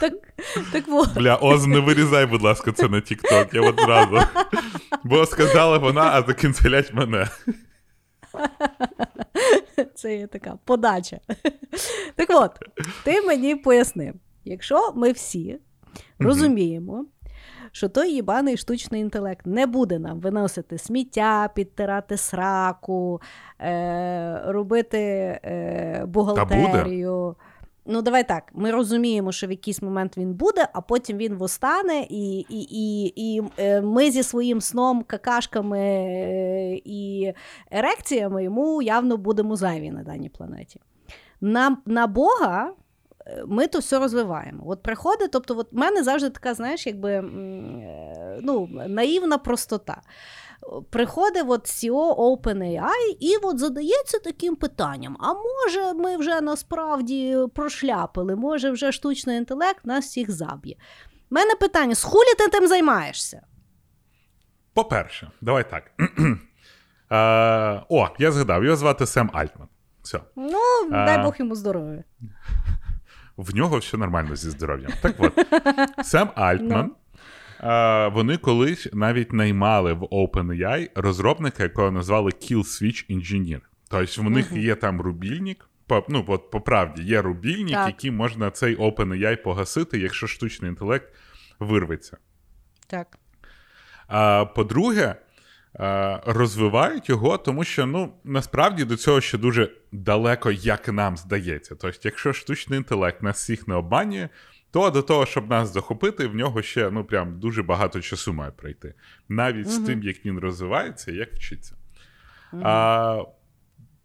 Так, 0.00 0.12
так 0.72 0.88
вот. 0.88 1.14
Бля, 1.14 1.36
Оз, 1.36 1.66
не 1.66 1.80
вирізай, 1.80 2.26
будь 2.26 2.42
ласка, 2.42 2.72
це 2.72 2.88
на 2.88 3.00
Тік-Ток, 3.00 3.54
я 3.54 3.60
от 3.60 3.80
зразу. 3.80 4.20
Бо 5.04 5.26
сказала 5.26 5.78
вона, 5.78 6.10
а 6.12 6.22
закінцелять 6.22 6.94
мене. 6.94 7.28
Це 9.94 10.16
є 10.16 10.26
така 10.26 10.58
подача. 10.64 11.20
Так 12.16 12.28
от, 12.30 12.50
ти 13.04 13.20
мені 13.20 13.56
пояснив, 13.56 14.14
якщо 14.44 14.92
ми 14.96 15.12
всі 15.12 15.58
розуміємо, 16.18 17.06
що 17.72 17.88
той 17.88 18.12
їбаний 18.12 18.56
штучний 18.56 19.00
інтелект 19.00 19.46
не 19.46 19.66
буде 19.66 19.98
нам 19.98 20.20
виносити 20.20 20.78
сміття, 20.78 21.50
підтирати 21.54 22.16
сраку, 22.16 23.20
е, 23.60 24.42
робити 24.46 24.98
е, 24.98 26.04
бухгалтерію. 26.06 27.36
Ну, 27.90 28.02
давай 28.02 28.28
так. 28.28 28.42
Ми 28.54 28.70
розуміємо, 28.70 29.32
що 29.32 29.46
в 29.46 29.50
якийсь 29.50 29.82
момент 29.82 30.18
він 30.18 30.34
буде, 30.34 30.68
а 30.72 30.80
потім 30.80 31.16
він 31.16 31.34
востане, 31.34 32.06
і 32.10 32.38
і, 32.38 32.66
і, 32.70 33.12
і 33.16 33.42
е, 33.58 33.80
ми 33.80 34.10
зі 34.10 34.22
своїм 34.22 34.60
сном, 34.60 35.02
какашками 35.02 35.78
е, 35.78 36.80
і 36.84 37.32
ерекціями 37.70 38.44
йому 38.44 38.82
явно 38.82 39.16
будемо 39.16 39.56
зайві 39.56 39.90
на 39.90 40.02
даній 40.02 40.28
планеті. 40.28 40.80
На, 41.40 41.76
На 41.86 42.06
Бога 42.06 42.72
ми 43.46 43.66
то 43.66 43.78
все 43.78 43.98
розвиваємо. 43.98 44.62
От 44.66 44.82
приходить, 44.82 45.30
тобто, 45.30 45.58
от 45.58 45.72
в 45.72 45.76
мене 45.76 46.02
завжди 46.02 46.30
така, 46.30 46.54
знаєш, 46.54 46.86
якби 46.86 47.12
е, 47.12 47.22
ну, 48.42 48.68
наївна 48.88 49.38
простота. 49.38 50.02
Приходить 50.90 51.44
от 51.46 51.66
CEO 51.66 52.16
OpenAI 52.16 53.16
і 53.20 53.36
от 53.42 53.58
задається 53.58 54.18
таким 54.18 54.56
питанням: 54.56 55.16
а 55.20 55.34
може, 55.34 55.94
ми 55.94 56.16
вже 56.16 56.40
насправді 56.40 57.38
прошляпили, 57.54 58.36
може, 58.36 58.70
вже 58.70 58.92
штучний 58.92 59.36
інтелект 59.36 59.86
нас 59.86 60.04
всіх 60.04 60.30
заб'є. 60.30 60.74
У 61.30 61.34
мене 61.34 61.54
питання: 61.54 61.94
з 61.94 62.02
хулі 62.02 62.34
ти 62.38 62.48
тим 62.48 62.68
займаєшся? 62.68 63.42
По-перше, 64.74 65.30
давай 65.40 65.70
так. 65.70 65.92
Uh, 67.10 67.82
о, 67.88 68.08
я 68.18 68.32
згадав, 68.32 68.64
його 68.64 68.76
звати 68.76 69.06
Сем 69.06 69.30
Альтман. 69.32 69.68
Все. 70.02 70.20
Ну, 70.36 70.90
дай 70.90 71.22
Бог 71.22 71.34
йому 71.38 71.54
здоров'я 71.54 72.04
в 73.38 73.54
нього 73.54 73.78
все 73.78 73.96
нормально 73.96 74.36
зі 74.36 74.50
здоров'ям. 74.50 74.92
Так 75.00 75.14
от, 75.18 75.32
Сем 76.06 76.28
Альтман. 76.34 76.86
No. 76.86 78.12
Вони 78.12 78.36
колись 78.36 78.88
навіть 78.92 79.32
наймали 79.32 79.92
в 79.92 80.02
OpenAI 80.02 80.90
розробника, 80.94 81.62
якого 81.62 81.90
назвали 81.90 82.30
Kill 82.30 82.58
Switch 82.58 83.10
Engineer. 83.10 83.60
Тобто 83.88 84.22
в 84.22 84.30
них 84.30 84.52
є 84.52 84.74
там 84.74 85.00
рубільник. 85.00 85.68
По, 85.86 86.04
ну, 86.08 86.24
от 86.28 86.50
по 86.50 86.60
правді, 86.60 87.02
є 87.02 87.22
рубільник, 87.22 87.74
так. 87.74 87.86
який 87.86 88.10
можна 88.10 88.50
цей 88.50 88.76
OpenAI 88.76 89.42
погасити, 89.42 89.98
якщо 89.98 90.26
штучний 90.26 90.70
інтелект 90.70 91.14
вирветься. 91.58 92.16
Так. 92.86 93.18
А, 94.06 94.44
По-друге, 94.44 95.14
розвивають 96.26 97.08
його, 97.08 97.38
тому 97.38 97.64
що 97.64 97.86
ну 97.86 98.12
насправді 98.24 98.84
до 98.84 98.96
цього 98.96 99.20
ще 99.20 99.38
дуже 99.38 99.70
далеко, 99.92 100.50
як 100.50 100.88
нам 100.88 101.16
здається. 101.16 101.74
Тобто, 101.74 102.00
якщо 102.02 102.32
штучний 102.32 102.78
інтелект 102.78 103.22
нас 103.22 103.36
всіх 103.36 103.68
не 103.68 103.74
обманює, 103.74 104.28
то 104.70 104.90
до 104.90 105.02
того, 105.02 105.26
щоб 105.26 105.50
нас 105.50 105.72
захопити, 105.72 106.26
в 106.26 106.34
нього 106.34 106.62
ще 106.62 106.90
ну 106.90 107.04
прям 107.04 107.40
дуже 107.40 107.62
багато 107.62 108.00
часу 108.00 108.32
має 108.32 108.50
пройти. 108.50 108.94
Навіть 109.28 109.66
угу. 109.66 109.74
з 109.74 109.78
тим, 109.78 110.02
як 110.02 110.26
він 110.26 110.38
розвивається, 110.38 111.12
як 111.12 111.32
вчиться. 111.32 111.74
Угу. 112.52 112.62
А, 112.64 113.22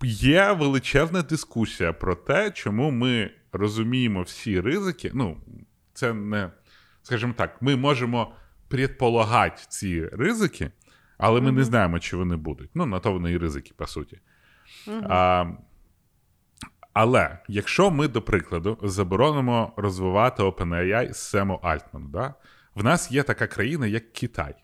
Є 0.06 0.52
величезна 0.52 1.22
дискусія 1.22 1.94
про 1.94 2.16
те, 2.16 2.52
чому 2.52 2.92
ми 2.92 3.32
розуміємо 3.52 4.22
всі 4.22 4.62
ризики. 4.62 5.12
Ну, 5.14 5.38
це 5.94 6.14
не, 6.14 6.50
скажімо 7.04 7.34
так, 7.38 7.62
ми 7.62 7.76
можемо 7.76 8.36
предполагати 8.68 9.62
ці 9.70 10.06
ризики, 10.06 10.72
але 11.24 11.42
ми 11.42 11.50
mm-hmm. 11.50 11.56
не 11.56 11.64
знаємо, 11.64 12.00
чи 12.00 12.18
вони 12.18 12.36
будуть. 12.36 12.70
Ну, 12.74 12.86
на 12.86 13.00
то 13.00 13.12
вони 13.12 13.32
і 13.32 13.38
ризики, 13.38 13.72
по 13.76 13.88
суті. 13.88 14.20
Mm-hmm. 14.88 15.08
А, 15.10 15.46
Але 16.94 17.38
якщо 17.48 17.92
ми, 17.92 18.08
до 18.08 18.22
прикладу, 18.22 18.78
заборонимо 18.84 19.74
розвивати 19.78 20.44
OpenAI 20.44 21.14
з 21.14 21.18
Сему 21.18 21.60
Альтману, 21.64 22.08
да? 22.08 22.34
в 22.76 22.84
нас 22.84 23.12
є 23.12 23.24
така 23.24 23.48
країна, 23.48 23.88
як 23.88 24.14
Китай. 24.14 24.56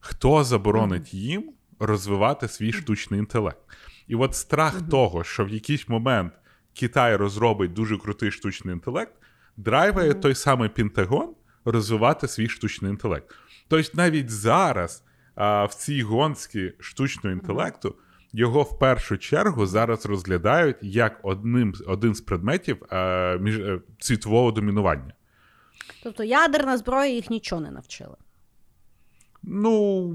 Хто 0.00 0.44
заборонить 0.44 1.14
їм 1.14 1.52
розвивати 1.78 2.48
свій 2.48 2.72
штучний 2.72 3.20
інтелект? 3.20 3.58
І 4.06 4.14
от 4.14 4.34
страх 4.34 4.82
того, 4.82 5.24
що 5.24 5.44
в 5.44 5.48
якийсь 5.48 5.88
момент 5.88 6.32
Китай 6.74 7.16
розробить 7.16 7.72
дуже 7.72 7.98
крутий 7.98 8.30
штучний 8.30 8.74
інтелект, 8.74 9.12
драйває 9.56 10.14
той 10.14 10.34
самий 10.34 10.68
Пентагон 10.68 11.34
розвивати 11.64 12.28
свій 12.28 12.48
штучний 12.48 12.90
інтелект. 12.90 13.34
Тобто 13.68 13.90
навіть 13.94 14.30
зараз 14.30 15.04
а, 15.34 15.64
в 15.64 15.74
цій 15.74 16.02
гонці 16.02 16.72
штучного 16.80 17.36
інтелекту 17.36 17.94
його 18.32 18.62
в 18.62 18.78
першу 18.78 19.18
чергу 19.18 19.66
зараз 19.66 20.06
розглядають 20.06 20.76
як 20.82 21.20
одним, 21.22 21.74
один 21.86 22.14
з 22.14 22.20
предметів 22.20 22.82
а, 22.90 23.36
між, 23.40 23.60
а, 23.60 23.80
світового 23.98 24.52
домінування. 24.52 25.14
Тобто 26.02 26.24
ядерна 26.24 26.76
зброя 26.76 27.10
їх 27.10 27.30
нічого 27.30 27.60
не 27.60 27.70
навчила. 27.70 28.16
Ну. 29.42 30.08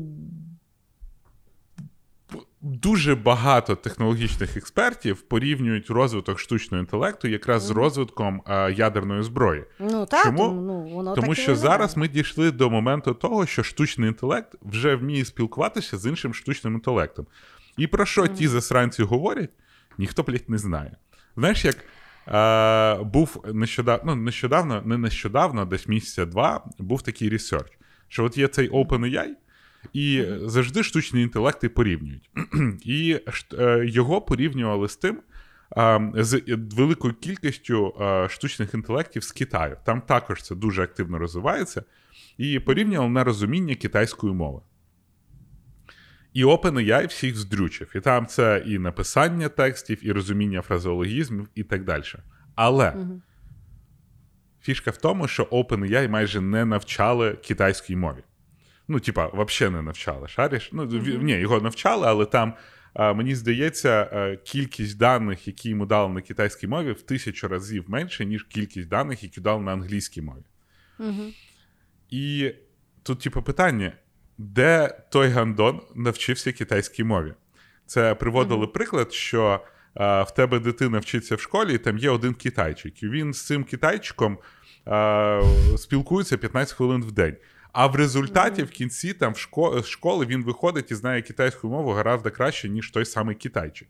Дуже 2.89 3.15
багато 3.15 3.75
технологічних 3.75 4.57
експертів 4.57 5.21
порівнюють 5.21 5.89
розвиток 5.89 6.39
штучного 6.39 6.81
інтелекту 6.81 7.27
якраз 7.27 7.63
з 7.63 7.69
розвитком 7.69 8.41
а, 8.45 8.69
ядерної 8.69 9.23
зброї. 9.23 9.63
Ну 9.79 10.05
так, 10.05 10.23
Чому? 10.23 10.37
тому, 10.37 10.61
ну, 10.61 10.81
воно 10.81 11.15
Тому 11.15 11.35
що 11.35 11.55
зараз 11.55 11.97
ми 11.97 12.07
дійшли 12.07 12.51
до 12.51 12.69
моменту 12.69 13.13
того, 13.13 13.45
що 13.45 13.63
штучний 13.63 14.09
інтелект 14.09 14.55
вже 14.61 14.95
вміє 14.95 15.25
спілкуватися 15.25 15.97
з 15.97 16.05
іншим 16.05 16.33
штучним 16.33 16.73
інтелектом. 16.73 17.25
І 17.77 17.87
про 17.87 18.05
що 18.05 18.27
ті 18.27 18.47
засранці 18.47 19.03
говорять, 19.03 19.51
ніхто, 19.97 20.23
блядь, 20.23 20.49
не 20.49 20.57
знає. 20.57 20.91
Знаєш, 21.37 21.65
як 21.65 21.77
е, 22.27 23.03
був 23.03 23.43
нещодавно, 23.53 24.15
ну, 24.15 24.21
нещодавно, 24.21 24.81
не 24.85 24.97
нещодавно, 24.97 25.65
десь 25.65 25.87
місяця 25.87 26.25
два, 26.25 26.63
був 26.79 27.01
такий 27.01 27.29
ресерч, 27.29 27.71
що 28.07 28.23
от 28.23 28.37
є 28.37 28.47
цей 28.47 28.69
OpenAI, 28.69 29.29
і 29.93 30.25
завжди 30.41 30.83
штучні 30.83 31.21
інтелекти 31.21 31.69
порівнюють. 31.69 32.29
І 32.83 33.19
е, 33.59 33.85
його 33.87 34.21
порівнювали 34.21 34.89
з 34.89 34.95
тим, 34.95 35.19
з 36.15 36.41
великою 36.55 37.13
кількістю 37.13 37.93
штучних 38.29 38.73
інтелектів 38.73 39.23
з 39.23 39.31
Китаю. 39.31 39.77
Там 39.85 40.01
також 40.01 40.43
це 40.43 40.55
дуже 40.55 40.83
активно 40.83 41.17
розвивається. 41.17 41.83
І 42.37 42.59
порівнювали 42.59 43.09
на 43.09 43.23
розуміння 43.23 43.75
китайської 43.75 44.33
мови. 44.33 44.61
І 46.33 46.45
OpenAI 46.45 47.07
всіх 47.07 47.37
здрючив. 47.37 47.91
І 47.95 47.99
там 47.99 48.25
це 48.25 48.63
і 48.65 48.79
написання 48.79 49.49
текстів, 49.49 50.05
і 50.07 50.11
розуміння 50.11 50.61
фразеологізмів, 50.61 51.47
і 51.55 51.63
так 51.63 51.83
далі. 51.83 52.03
Але 52.55 52.91
Мгм. 52.91 53.21
фішка 54.61 54.91
в 54.91 54.97
тому, 54.97 55.27
що 55.27 55.43
OpenAI 55.43 56.09
майже 56.09 56.41
не 56.41 56.65
навчали 56.65 57.33
китайській 57.33 57.95
мові. 57.95 58.23
Ну, 58.91 58.99
типа, 58.99 59.31
взагалі 59.33 59.75
не 59.75 59.81
навчали. 59.81 60.27
Шариш? 60.27 60.69
Ну, 60.73 60.87
в- 60.87 61.23
ні, 61.23 61.33
його 61.33 61.61
навчали, 61.61 62.07
але 62.07 62.25
там, 62.25 62.53
мені 62.95 63.35
здається, 63.35 64.09
е, 64.13 64.37
кількість 64.43 64.97
даних, 64.97 65.47
які 65.47 65.69
йому 65.69 65.85
дали 65.85 66.13
на 66.13 66.21
китайській 66.21 66.67
мові, 66.67 66.91
в 66.91 67.01
тисячу 67.01 67.47
разів 67.47 67.83
менше, 67.87 68.25
ніж 68.25 68.43
кількість 68.43 68.87
даних, 68.87 69.23
які 69.23 69.41
дали 69.41 69.61
на 69.61 69.73
англійській 69.73 70.21
мові. 70.21 70.43
Мгм. 70.99 71.33
І 72.09 72.51
тут, 73.03 73.19
типу, 73.19 73.41
питання: 73.41 73.93
де 74.37 74.99
той 75.11 75.27
гандон 75.29 75.81
навчився 75.95 76.51
китайській 76.51 77.03
мові? 77.03 77.33
Це 77.85 78.15
приводили 78.15 78.67
приклад, 78.67 79.13
що 79.13 79.63
а, 79.93 80.23
в 80.23 80.33
тебе 80.33 80.59
дитина 80.59 80.99
вчиться 80.99 81.35
в 81.35 81.41
школі, 81.41 81.73
і 81.73 81.77
там 81.77 81.97
є 81.97 82.09
один 82.09 82.33
китайчик. 82.33 83.03
І 83.03 83.09
він 83.09 83.33
з 83.33 83.45
цим 83.45 83.63
китайчиком 83.63 84.37
а, 84.85 85.41
спілкується 85.77 86.37
15 86.37 86.73
хвилин 86.75 87.03
в 87.03 87.11
день. 87.11 87.35
А 87.71 87.87
в 87.87 87.95
результаті, 87.95 88.63
в 88.63 88.69
кінці, 88.69 89.13
там 89.13 89.33
в 89.33 89.81
з 89.81 89.87
школи 89.87 90.25
він 90.25 90.43
виходить 90.43 90.91
і 90.91 90.95
знає 90.95 91.21
китайську 91.21 91.69
мову 91.69 91.93
гораздо 91.93 92.31
краще, 92.31 92.69
ніж 92.69 92.91
той 92.91 93.05
самий 93.05 93.35
китайчик. 93.35 93.87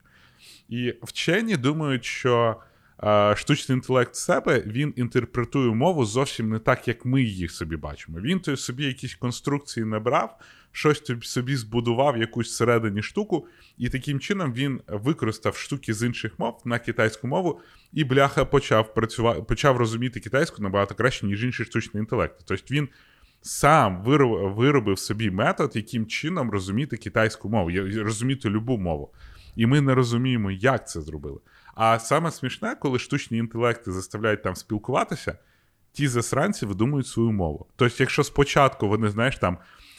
І 0.70 0.94
вчені 1.02 1.58
думають, 1.58 2.06
що 2.06 2.56
е, 3.04 3.36
штучний 3.36 3.76
інтелект 3.76 4.16
себе 4.16 4.64
він 4.66 4.94
інтерпретує 4.96 5.76
мову 5.76 6.06
зовсім 6.06 6.50
не 6.50 6.60
так, 6.60 6.88
як 6.88 7.06
ми 7.06 7.22
їх 7.22 7.52
собі 7.52 7.76
бачимо. 7.76 8.20
Він 8.20 8.40
то 8.40 8.58
собі 8.58 8.86
якісь 8.86 9.16
конструкції 9.16 9.86
набрав, 9.86 10.40
щось 10.72 11.12
собі 11.22 11.56
збудував, 11.56 12.18
якусь 12.18 12.48
всередині 12.48 13.02
штуку, 13.02 13.48
і 13.78 13.90
таким 13.90 14.20
чином 14.20 14.54
він 14.54 14.82
використав 14.88 15.58
штуки 15.58 15.94
з 15.94 16.04
інших 16.04 16.40
мов 16.40 16.62
на 16.66 16.80
китайську 16.80 17.28
мову, 17.28 17.60
і 17.94 18.04
бляха 18.04 18.46
почав 18.46 18.94
працювати, 18.94 19.42
почав 19.42 19.78
розуміти 19.78 20.20
китайську 20.20 20.62
набагато 20.64 20.96
краще, 20.96 21.26
ніж 21.26 21.44
інші 21.44 21.66
штучні 21.66 22.00
інтелекти. 22.00 22.44
Тобто 22.48 22.74
він 22.76 22.90
сам 23.42 24.04
вироб- 24.04 24.54
виробив 24.56 25.00
собі 25.00 25.32
метод, 25.32 25.72
яким 25.76 26.06
чином 26.06 26.52
розуміти 26.52 26.98
китайську 26.98 27.50
мову, 27.50 27.70
розуміти 28.04 28.50
любу 28.50 28.78
мову. 28.78 29.10
І 29.56 29.66
ми 29.66 29.82
не 29.82 29.96
розуміємо, 29.96 30.52
як 30.52 30.90
це 30.90 31.02
зробили. 31.02 31.40
А 31.76 32.00
саме 32.00 32.32
смішне, 32.32 32.76
коли 32.80 33.00
штучні 33.00 33.38
інтелекти 33.38 33.92
заставляють 33.92 34.44
там 34.44 34.56
спілкуватися, 34.56 35.38
ті 35.92 36.08
засранці 36.08 36.66
видумують 36.66 37.08
свою 37.08 37.32
мову. 37.32 37.66
Тобто, 37.76 37.96
якщо 38.00 38.24
спочатку 38.24 38.88
вони, 38.88 39.10
знаєш, 39.10 39.38
там 39.38 39.58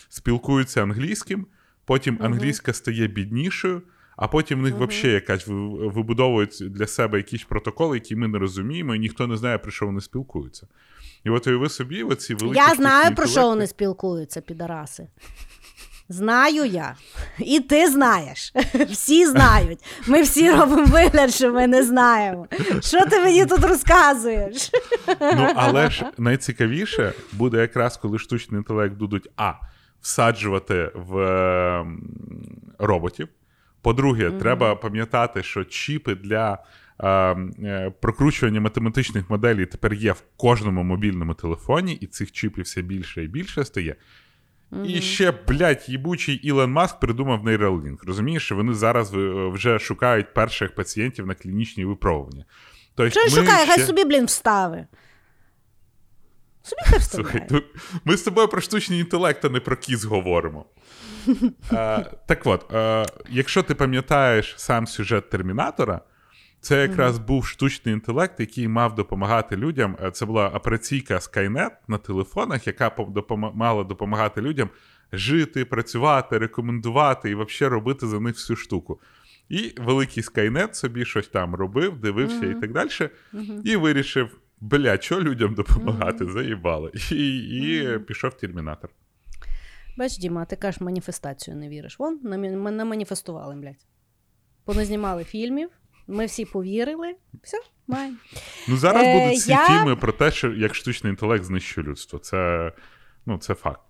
спілкуються 0.09 0.83
англійським, 0.83 1.47
потім 1.85 2.19
англійська 2.21 2.73
стає 2.73 3.07
біднішою, 3.07 3.83
а 4.17 4.29
потім 4.29 4.59
в 4.59 4.63
них 4.63 4.75
взагалі 4.75 5.15
якась 5.15 5.47
ви- 5.47 5.89
вибудовують 5.89 6.59
для 6.61 6.87
себе 6.87 7.19
якісь 7.19 7.45
протоколи, 7.45 7.97
які 7.97 8.17
ми 8.17 8.29
не 8.29 8.39
розуміємо, 8.39 8.95
і 8.95 8.99
ніхто 8.99 9.27
не 9.27 9.37
знає, 9.37 9.59
про 9.59 9.71
що 9.71 9.87
вони 9.87 10.01
спілкуються. 10.01 10.67
І 11.25 11.31
от 11.31 11.47
уяви 11.47 11.69
собі, 11.69 12.03
оці 12.03 12.35
великі. 12.35 12.59
Я 12.61 12.75
знаю, 12.75 13.15
про 13.15 13.27
що 13.27 13.43
вони 13.43 13.67
спілкуються, 13.67 14.41
підараси. 14.41 15.07
Знаю 16.09 16.65
я. 16.65 16.95
І 17.39 17.61
ти 17.61 17.91
знаєш. 17.91 18.53
Всі 18.91 19.27
знають. 19.27 19.79
Ми 20.07 20.23
всі 20.23 20.51
робимо 20.51 20.85
вигляд, 20.85 21.31
що 21.31 21.53
ми 21.53 21.67
не 21.67 21.83
знаємо. 21.83 22.47
Що 22.81 23.07
ти 23.07 23.21
мені 23.21 23.47
тут 23.47 23.65
розказуєш? 23.65 24.71
Ну, 25.21 25.53
але 25.55 25.91
ж 25.91 26.05
найцікавіше 26.19 27.13
буде 27.33 27.61
якраз, 27.61 27.97
коли 27.97 28.19
штучний 28.19 28.59
інтелект 28.59 28.95
будуть 28.95 29.29
а. 29.37 29.53
всаджувати 30.01 30.91
в 30.95 31.19
е, 31.19 31.87
роботів. 32.79 33.29
По-друге, 33.83 34.31
треба 34.31 34.75
пам'ятати, 34.75 35.43
що 35.43 35.65
чіпи 35.65 36.15
для 36.15 36.59
прокручування 38.01 38.61
математичних 38.61 39.31
моделей 39.31 39.67
тепер 39.67 39.95
є 39.95 40.13
в 40.13 40.23
кожному 40.37 40.83
мобільному 40.83 41.35
телефоні, 41.35 41.95
і 41.95 42.07
цих 42.07 42.33
чіпів 42.33 42.65
все 42.65 42.83
більше 42.83 43.25
і 43.25 43.29
більше 43.29 43.65
стає. 43.65 43.97
І 44.85 45.01
ще, 45.01 45.33
блядь, 45.49 45.85
їбучий 45.89 46.35
Ілон 46.35 46.73
Маск 46.73 47.01
придумав 47.01 47.45
Neuralink. 47.47 48.07
Розумієш, 48.07 48.45
що 48.45 48.57
вони 48.57 48.75
зараз 48.75 49.15
е, 49.15 49.49
вже 49.53 49.79
шукають 49.79 50.35
перших 50.35 50.75
пацієнтів 50.75 51.27
на 51.27 51.35
клінічні 51.35 51.85
випробування. 51.85 52.45
Тобто 52.95 53.21
ми 53.25 53.31
шукає? 53.31 53.67
Хай 53.67 53.81
собі, 53.81 54.05
блін, 54.05 54.25
встави. 54.25 54.87
Собі 56.63 56.83
хай 56.85 57.01
Слухай, 57.01 57.49
тут 57.49 57.65
ми 58.05 58.17
з 58.17 58.23
тобою 58.23 58.49
про 58.49 58.61
штучний 58.61 59.01
інтелект, 59.01 59.45
а 59.45 59.49
не 59.49 59.61
про 59.61 59.77
кіз 59.77 60.05
говоримо. 60.05 60.65
Е, 61.73 62.11
так 62.27 62.47
от, 62.47 62.75
е, 62.75 63.07
якщо 63.31 63.63
ти 63.63 63.75
пам'ятаєш 63.75 64.55
сам 64.57 64.87
сюжет 64.87 65.31
Термінатора, 65.31 66.01
це 66.61 66.83
якраз 66.83 67.19
був 67.19 67.47
штучний 67.47 67.95
інтелект, 67.95 68.41
який 68.41 68.69
мав 68.69 68.95
допомагати 68.95 69.57
людям. 69.57 69.97
Е, 70.03 70.11
Це 70.11 70.27
була 70.27 70.49
операційка 70.49 71.15
Skynet 71.15 71.71
на 71.89 71.99
телефонах, 71.99 72.67
яка 72.67 72.97
мала 73.55 73.85
допомагати 73.85 74.41
людям 74.41 74.71
жити, 75.13 75.65
працювати, 75.65 76.39
рекомендувати 76.39 77.31
і 77.31 77.35
взагалі 77.35 77.73
робити 77.75 78.07
за 78.07 78.21
них 78.21 78.35
всю 78.35 78.57
штуку. 78.57 79.01
І 79.49 79.75
великий 79.79 80.23
Skynet 80.23 80.75
собі 80.75 81.05
щось 81.05 81.29
там 81.29 81.55
робив, 81.55 81.99
дивився 82.01 82.47
і 82.47 82.55
так 82.61 82.73
далі, 82.73 82.91
і 83.65 83.77
вирішив: 83.77 84.39
бля, 84.61 85.01
що 85.01 85.21
людям 85.21 85.55
допомагати? 85.55 86.27
Заїбали. 86.31 86.91
І, 87.13 87.39
і 87.39 87.99
пішов 87.99 88.35
Термінатор. 88.35 88.91
Бач, 89.99 90.19
Діма, 90.19 90.45
ти 90.45 90.57
кажеш, 90.57 90.81
маніфестацію 90.81 91.57
не 91.57 91.69
віриш. 91.69 91.99
Вон, 91.99 92.21
намі- 92.25 92.71
наманіфестували, 92.71 93.57
блядь. 93.57 93.87
Поназнімали 94.65 95.25
фільмів, 95.25 95.69
ми 96.11 96.27
всі 96.27 96.45
повірили. 96.45 97.15
Все, 97.43 97.59
маємо. 97.87 98.17
Ну, 98.69 98.77
зараз 98.77 99.03
Е, 99.07 99.21
будуть 99.21 99.39
всі 99.39 99.51
я- 99.51 99.67
фільми 99.67 99.97
про 99.97 100.13
те, 100.13 100.31
що 100.31 100.53
як 100.53 100.75
штучний 100.75 101.11
інтелект 101.11 101.45
знищує 101.45 101.87
людство. 101.87 102.19
Це, 102.19 102.73
ну, 103.27 103.39
це 103.39 103.55
факт. 103.55 103.81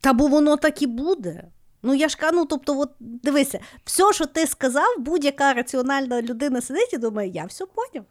Та 0.00 0.12
бо 0.12 0.26
воно 0.28 0.56
так 0.56 0.82
і 0.82 0.86
буде. 0.86 1.44
Ну, 1.82 1.94
я 1.94 2.08
ж 2.08 2.16
кажу, 2.16 2.32
ну, 2.36 2.44
тобто, 2.46 2.80
от, 2.80 2.90
дивися, 3.00 3.60
все, 3.84 4.12
що 4.12 4.26
ти 4.26 4.46
сказав, 4.46 4.86
будь-яка 4.98 5.52
раціональна 5.54 6.22
людина 6.22 6.60
сидить 6.60 6.92
і 6.92 6.98
думає, 6.98 7.30
я 7.30 7.44
все 7.44 7.66
поняв. 7.66 8.04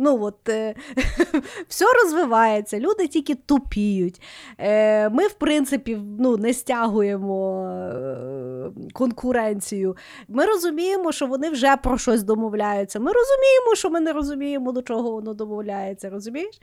Ну, 0.00 0.22
от, 0.22 0.48
е, 0.48 0.74
все 1.68 1.84
розвивається, 2.02 2.80
люди 2.80 3.06
тільки 3.08 3.34
тупіють. 3.34 4.22
Е, 4.58 5.08
ми, 5.08 5.26
в 5.26 5.32
принципі, 5.32 5.98
ну, 6.18 6.36
не 6.36 6.54
стягуємо 6.54 7.64
е, 7.64 8.70
конкуренцію. 8.92 9.96
Ми 10.28 10.46
розуміємо, 10.46 11.12
що 11.12 11.26
вони 11.26 11.50
вже 11.50 11.76
про 11.76 11.98
щось 11.98 12.22
домовляються. 12.22 13.00
Ми 13.00 13.12
розуміємо, 13.12 13.74
що 13.74 13.90
ми 13.90 14.00
не 14.00 14.12
розуміємо, 14.12 14.72
до 14.72 14.82
чого 14.82 15.10
воно 15.10 15.34
домовляється. 15.34 16.10
Розумієш? 16.10 16.60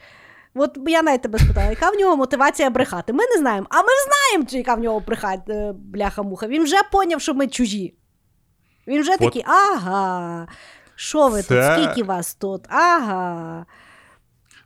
От 0.55 0.77
я 0.87 1.01
навіть 1.01 1.21
тебе 1.21 1.39
спитала, 1.39 1.69
яка 1.69 1.89
в 1.89 1.95
нього 1.95 2.17
мотивація 2.17 2.69
брехати? 2.69 3.13
Ми 3.13 3.23
не 3.33 3.37
знаємо. 3.39 3.67
А 3.69 3.81
ми 3.81 3.87
знаємо, 4.07 4.49
чи 4.51 4.57
яка 4.57 4.75
в 4.75 4.79
нього 4.79 4.99
брехати, 4.99 5.53
е, 5.53 5.73
бляха-муха. 5.77 6.47
Він 6.47 6.63
вже 6.63 6.77
поняв, 6.91 7.21
що 7.21 7.33
ми 7.33 7.47
чужі. 7.47 7.93
Він 8.87 9.01
вже 9.01 9.13
От- 9.13 9.19
такий, 9.19 9.43
ага. 9.45 10.47
Що 10.95 11.29
ви 11.29 11.41
Це- 11.41 11.75
тут? 11.75 11.83
Скільки 11.83 12.03
вас 12.03 12.35
тут? 12.35 12.61
Ага. 12.69 13.65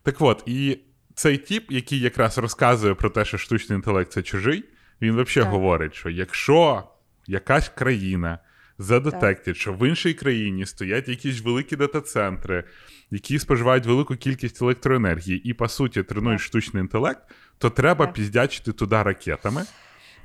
Так 0.04 0.16
от, 0.20 0.44
і 0.46 0.80
цей 1.16 1.38
тіп, 1.38 1.72
який 1.72 2.00
якраз 2.00 2.38
розказує 2.38 2.94
про 2.94 3.10
те, 3.10 3.26
що 3.26 3.38
штучний 3.38 3.76
інтелект 3.76 4.12
це 4.12 4.22
чужий, 4.22 4.64
він 5.02 5.22
взагалі 5.22 5.52
говорить, 5.52 5.96
що 5.96 6.10
якщо 6.10 6.84
якась 7.28 7.70
країна 7.70 8.40
задетектить, 8.78 9.58
що 9.58 9.74
в 9.74 9.88
іншій 9.88 10.14
країні 10.14 10.66
стоять 10.66 11.08
якісь 11.08 11.42
великі 11.42 11.76
дата-центри, 11.76 12.64
які 13.12 13.40
споживають 13.40 13.86
велику 13.86 14.16
кількість 14.16 14.62
електроенергії 14.62 15.50
і, 15.50 15.54
по 15.54 15.68
суті, 15.68 16.04
тренують 16.04 16.40
Так. 16.40 16.48
штучний 16.48 16.82
інтелект, 16.82 17.22
то 17.58 17.70
треба 17.70 18.06
Так. 18.06 18.16
піздячити 18.16 18.72
туди 18.72 19.04
ракетами. 19.04 19.66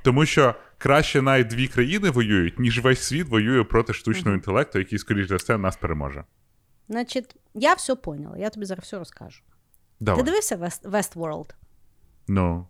Тому 0.05 0.25
що 0.25 0.55
краще 0.77 1.21
навіть 1.21 1.47
дві 1.47 1.67
країни 1.67 2.09
воюють, 2.09 2.59
ніж 2.59 2.79
весь 2.79 3.03
світ 3.03 3.27
воює 3.29 3.63
проти 3.63 3.93
штучного 3.93 4.35
інтелекту, 4.35 4.79
який, 4.79 4.99
скоріш 4.99 5.27
за 5.27 5.35
все, 5.35 5.57
нас 5.57 5.77
переможе. 5.77 6.23
Значить, 6.89 7.35
я 7.53 7.73
все 7.73 7.95
поняла, 7.95 8.37
я 8.37 8.49
тобі 8.49 8.65
зараз 8.65 8.83
все 8.83 8.99
розкажу. 8.99 9.41
Давай. 9.99 10.19
Ти 10.21 10.25
дивився 10.25 10.55
West, 10.57 10.89
Westworld? 10.89 11.49
Ну, 12.27 12.67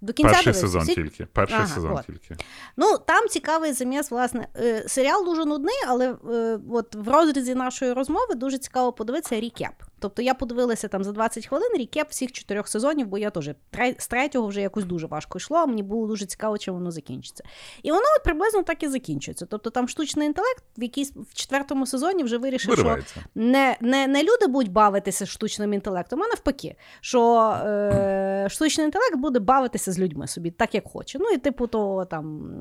До 0.00 0.12
кінця 0.12 0.32
перший 0.32 0.44
дивився? 0.52 0.60
сезон 0.60 0.82
Всі- 0.82 0.94
тільки. 0.94 1.26
Перший 1.26 1.58
Ага, 1.58 1.66
сезон 1.66 1.92
от. 1.92 2.06
тільки. 2.06 2.36
Ну, 2.76 2.98
там 2.98 3.28
цікавий 3.28 3.72
заміс, 3.72 4.10
власне. 4.10 4.48
Е, 4.56 4.84
серіал 4.88 5.24
дуже 5.24 5.44
нудний, 5.44 5.80
але 5.88 6.12
е, 6.30 6.58
от 6.70 6.94
в 6.94 7.08
розрізі 7.08 7.54
нашої 7.54 7.92
розмови 7.92 8.34
дуже 8.34 8.58
цікаво 8.58 8.92
подивитися 8.92 9.40
рікеп. 9.40 9.74
Тобто 9.98 10.22
я 10.22 10.34
подивилася 10.34 10.88
там 10.88 11.04
за 11.04 11.12
20 11.12 11.46
хвилин 11.46 11.70
рікеп 11.76 12.10
всіх 12.10 12.32
чотирьох 12.32 12.68
сезонів, 12.68 13.06
бо 13.06 13.18
я 13.18 13.30
теж 13.30 13.50
з 13.98 14.08
третього 14.08 14.48
вже 14.48 14.60
якось 14.60 14.84
дуже 14.84 15.06
важко 15.06 15.38
йшло, 15.38 15.56
а 15.56 15.66
мені 15.66 15.82
було 15.82 16.06
дуже 16.06 16.26
цікаво, 16.26 16.58
чим 16.58 16.74
воно 16.74 16.90
закінчиться. 16.90 17.44
І 17.82 17.90
воно 17.90 18.02
от 18.18 18.24
приблизно 18.24 18.62
так 18.62 18.82
і 18.82 18.88
закінчується. 18.88 19.46
Тобто 19.46 19.70
там 19.70 19.88
штучний 19.88 20.26
інтелект 20.26 20.64
в 20.78 20.82
якійсь 20.82 21.12
в 21.12 21.34
четвертому 21.34 21.86
сезоні 21.86 22.24
вже 22.24 22.38
вирішив, 22.38 22.78
що 22.78 22.98
не, 23.34 23.76
не, 23.80 24.06
не 24.06 24.22
люди 24.22 24.46
будуть 24.46 24.72
бавитися 24.72 25.26
штучним 25.26 25.72
інтелектом, 25.72 26.22
а 26.22 26.26
навпаки, 26.26 26.76
що 27.00 27.50
е, 27.66 28.46
штучний 28.50 28.84
інтелект 28.84 29.16
буде 29.16 29.38
бавитися 29.38 29.92
з 29.92 29.98
людьми 29.98 30.26
собі, 30.26 30.50
так 30.50 30.74
як 30.74 30.88
хоче. 30.88 31.18
Ну 31.18 31.28
і 31.30 31.38
типу, 31.38 31.66
то 31.66 32.04
там 32.10 32.52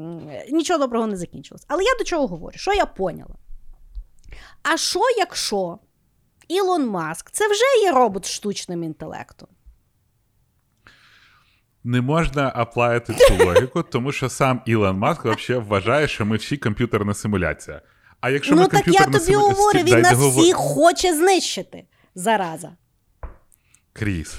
нічого 0.51 0.79
доброго 0.79 1.07
не 1.07 1.17
закінчилось. 1.17 1.65
Але 1.67 1.83
я 1.83 1.97
до 1.99 2.03
чого 2.03 2.27
говорю? 2.27 2.57
Що 2.57 2.73
я 2.73 2.85
поняла? 2.85 3.35
А 4.63 4.77
що 4.77 4.99
якщо 5.17 5.79
Ілон 6.47 6.87
Маск 6.87 7.31
це 7.31 7.47
вже 7.47 7.85
є 7.85 7.91
робот 7.91 8.25
з 8.25 8.29
штучним 8.29 8.83
інтелектом? 8.83 9.49
Не 11.83 12.01
можна 12.01 12.51
аплаяти 12.55 13.13
цю 13.13 13.45
логіку, 13.45 13.83
тому 13.83 14.11
що 14.11 14.29
сам 14.29 14.61
Ілон 14.65 14.97
Маск 14.97 15.25
взагалі 15.25 15.65
вважає, 15.65 16.07
що 16.07 16.25
ми 16.25 16.37
всі 16.37 16.57
комп'ютерна 16.57 17.13
симуляція. 17.13 17.81
А 18.21 18.29
якщо 18.29 18.55
ми 18.55 18.61
ну 18.61 18.67
так 18.67 18.87
я 18.87 19.05
тобі 19.05 19.35
говорю, 19.35 19.79
він 19.83 20.01
нас 20.01 20.17
договор- 20.17 20.41
всіх 20.41 20.55
хоче 20.55 21.13
знищити. 21.15 21.83
Зараза. 22.15 22.71
Кріс. 23.93 24.35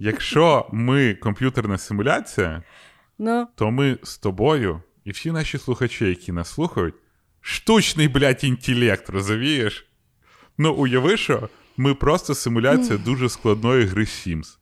Якщо 0.00 0.66
ми 0.72 1.14
комп'ютерна 1.14 1.78
симуляція, 1.78 2.62
Ну, 3.18 3.46
то 3.56 3.70
ми 3.70 3.98
з 4.02 4.18
тобою 4.18 4.82
і 5.04 5.10
всі 5.10 5.32
наші 5.32 5.58
слухачі, 5.58 6.04
які 6.04 6.32
нас 6.32 6.48
слухають, 6.48 6.94
штучний, 7.40 8.08
блядь, 8.08 8.44
інтелект, 8.44 9.10
розумієш? 9.10 9.91
Ну, 10.58 10.74
уяви, 10.74 11.16
що 11.16 11.48
ми 11.76 11.94
просто 11.94 12.34
симуляція 12.34 12.98
дуже 12.98 13.28
складної 13.28 13.84
гри 13.84 14.04
Sims. 14.04 14.58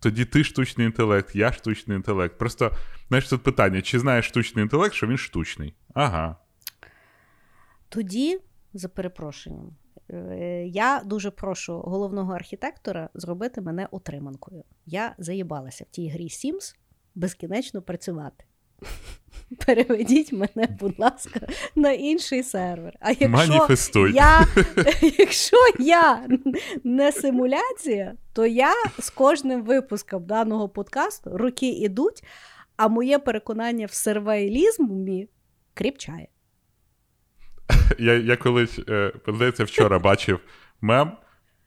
Тоді 0.00 0.24
ти 0.24 0.44
штучний 0.44 0.86
інтелект, 0.86 1.36
я 1.36 1.52
штучний 1.52 1.96
інтелект. 1.96 2.38
Просто, 2.38 2.70
знаєш, 3.08 3.28
тут 3.28 3.42
питання: 3.42 3.82
чи 3.82 3.98
знаєш 3.98 4.26
штучний 4.26 4.62
інтелект, 4.62 4.94
що 4.94 5.06
він 5.06 5.18
штучний? 5.18 5.74
Ага. 5.94 6.36
Тоді, 7.88 8.38
за 8.72 8.88
перепрошенням, 8.88 9.76
е, 10.10 10.66
я 10.66 11.02
дуже 11.04 11.30
прошу 11.30 11.78
головного 11.78 12.32
архітектора 12.32 13.08
зробити 13.14 13.60
мене 13.60 13.88
утриманкою. 13.90 14.64
Я 14.86 15.14
заїбалася 15.18 15.84
в 15.84 15.90
тій 15.90 16.08
грі 16.08 16.28
Sims 16.28 16.74
безкінечно 17.14 17.82
працювати. 17.82 18.44
Переведіть 19.66 20.32
мене, 20.32 20.68
будь 20.80 20.98
ласка, 20.98 21.40
на 21.76 21.92
інший 21.92 22.42
сервер. 22.42 22.92
А 23.00 23.08
якщо 23.10 23.28
Маніфестуй. 23.28 24.12
я, 24.12 24.46
якщо 25.18 25.56
я 25.78 26.28
не 26.84 27.12
симуляція, 27.12 28.14
то 28.32 28.46
я 28.46 28.72
з 28.98 29.10
кожним 29.10 29.62
випуском 29.62 30.24
даного 30.26 30.68
подкасту 30.68 31.30
роки 31.38 31.68
ідуть, 31.68 32.22
а 32.76 32.88
моє 32.88 33.18
переконання 33.18 33.86
в 33.86 33.92
сервайлізмі 33.92 35.28
кріпчає. 35.74 36.28
Я, 37.98 38.14
я 38.14 38.36
колись, 38.36 38.78
е, 38.88 39.12
здається, 39.28 39.64
вчора 39.64 39.98
бачив 39.98 40.40
мем. 40.80 41.12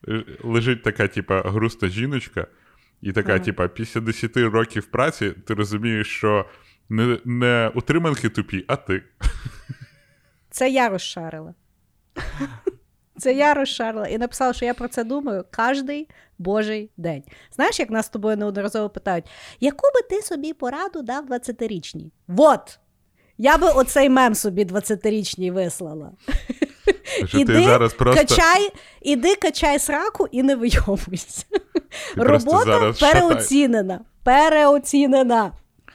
е, 0.08 0.24
Лежить 0.44 0.82
така, 0.82 1.08
типа, 1.08 1.40
грустна 1.42 1.88
жіночка, 1.88 2.46
і 3.02 3.12
така, 3.12 3.32
Ага. 3.34 3.44
типа, 3.44 3.68
після 3.68 4.00
10 4.00 4.36
років 4.36 4.86
праці 4.86 5.30
ти 5.46 5.54
розумієш, 5.54 6.08
що 6.08 6.44
не, 6.88 7.18
не 7.24 7.72
утриманки 7.74 8.28
тупі, 8.28 8.64
а 8.68 8.76
ти. 8.76 9.02
Це 10.50 10.70
я 10.70 10.88
розшарила. 10.88 11.54
Це 13.18 13.34
я 13.34 13.54
розшарила 13.54 14.06
і 14.06 14.18
написала, 14.18 14.52
що 14.52 14.64
я 14.64 14.74
про 14.74 14.88
це 14.88 15.04
думаю 15.04 15.44
кожний 15.56 16.08
божий 16.38 16.90
день. 16.96 17.22
Знаєш, 17.52 17.80
як 17.80 17.90
нас 17.90 18.06
з 18.06 18.08
тобою 18.08 18.36
неодноразово 18.36 18.90
питають, 18.90 19.24
яку 19.60 19.82
би 19.94 20.16
ти 20.16 20.22
собі 20.22 20.52
пораду 20.52 21.02
дав 21.02 21.26
20-річній? 21.26 22.10
Вот! 22.28 22.78
Я 23.38 23.58
би 23.58 23.68
оцей 23.68 24.08
мем 24.08 24.34
собі 24.34 24.64
20-річній 24.64 25.52
вислала. 25.52 26.10
Що 27.26 27.38
Іди, 27.38 27.54
ти 27.54 27.64
зараз 27.64 27.94
просто 27.94 28.20
Качай, 28.20 28.70
іди 29.02 29.36
качай 29.36 29.78
сраку 29.78 30.28
і 30.32 30.42
не 30.42 30.56
просто 32.16 32.50
Робота 32.50 32.92
шатай. 32.92 33.12
переоцінена. 33.20 34.00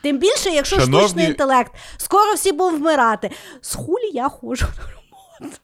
Тим 0.02 0.18
більше, 0.18 0.50
якщо 0.50 0.76
Шановні- 0.80 1.00
штучний 1.08 1.26
інтелект, 1.28 1.72
скоро 1.98 2.34
всі 2.34 2.52
будуть 2.52 2.80
вмирати. 2.80 3.32
З 3.62 3.76
хулі 3.76 4.10
я 4.14 4.30
ходжу 4.30 4.66
на 4.78 4.84
роботу. 4.84 5.58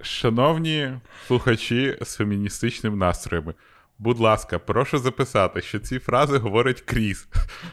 Шановні 0.00 0.90
слухачі 1.26 1.98
з 2.02 2.14
феміністичними 2.16 2.96
настроями, 2.96 3.54
будь 3.98 4.20
ласка, 4.20 4.58
прошу 4.58 4.98
записати, 4.98 5.62
що 5.62 5.78
ці 5.78 5.98
фрази 5.98 6.38
говорить 6.38 6.80
Кріс. 6.80 7.28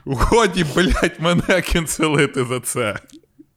Годі, 0.05 0.65
блядь, 0.75 1.15
мене 1.19 1.61
кінцелити 1.61 2.45
за 2.45 2.59
це. 2.59 2.99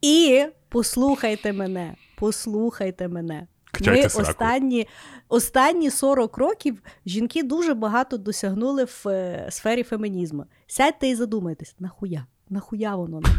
І 0.00 0.44
послухайте 0.68 1.52
мене, 1.52 1.94
послухайте 2.16 3.08
мене. 3.08 3.46
Ми 3.80 4.08
сраку. 4.08 4.30
останні, 4.30 4.88
останні 5.28 5.90
40 5.90 6.38
років 6.38 6.82
жінки 7.06 7.42
дуже 7.42 7.74
багато 7.74 8.16
досягнули 8.16 8.84
в 8.84 9.02
е, 9.08 9.46
сфері 9.50 9.82
фемінізму. 9.82 10.44
Сядьте 10.66 11.08
і 11.08 11.14
задумайтесь, 11.14 11.74
нахуя? 11.78 12.26
Нахуя 12.50 12.96
воно 12.96 13.20
нам? 13.20 13.32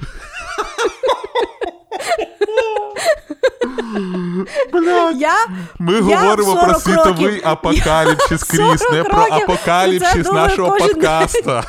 Блядь. 4.73 5.21
Я, 5.21 5.35
Ми 5.79 5.93
Я 5.93 5.99
говоримо 6.19 6.55
про 6.55 6.75
світовий 6.79 7.25
років- 7.27 7.41
апокаліпсис 7.43 8.43
Кріс, 8.43 8.89
не 8.91 9.03
про 9.03 9.21
апокаліпсис 9.21 10.31
нашого 10.31 10.77
подкаста. 10.77 11.63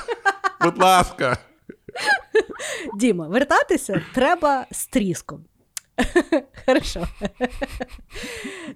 Будь 0.60 0.78
ласка. 0.82 1.38
Діма, 2.94 3.28
вертатися 3.28 4.02
треба 4.14 4.66
з 4.70 4.86
тріском. 4.86 5.44
Хорошо. 6.66 7.06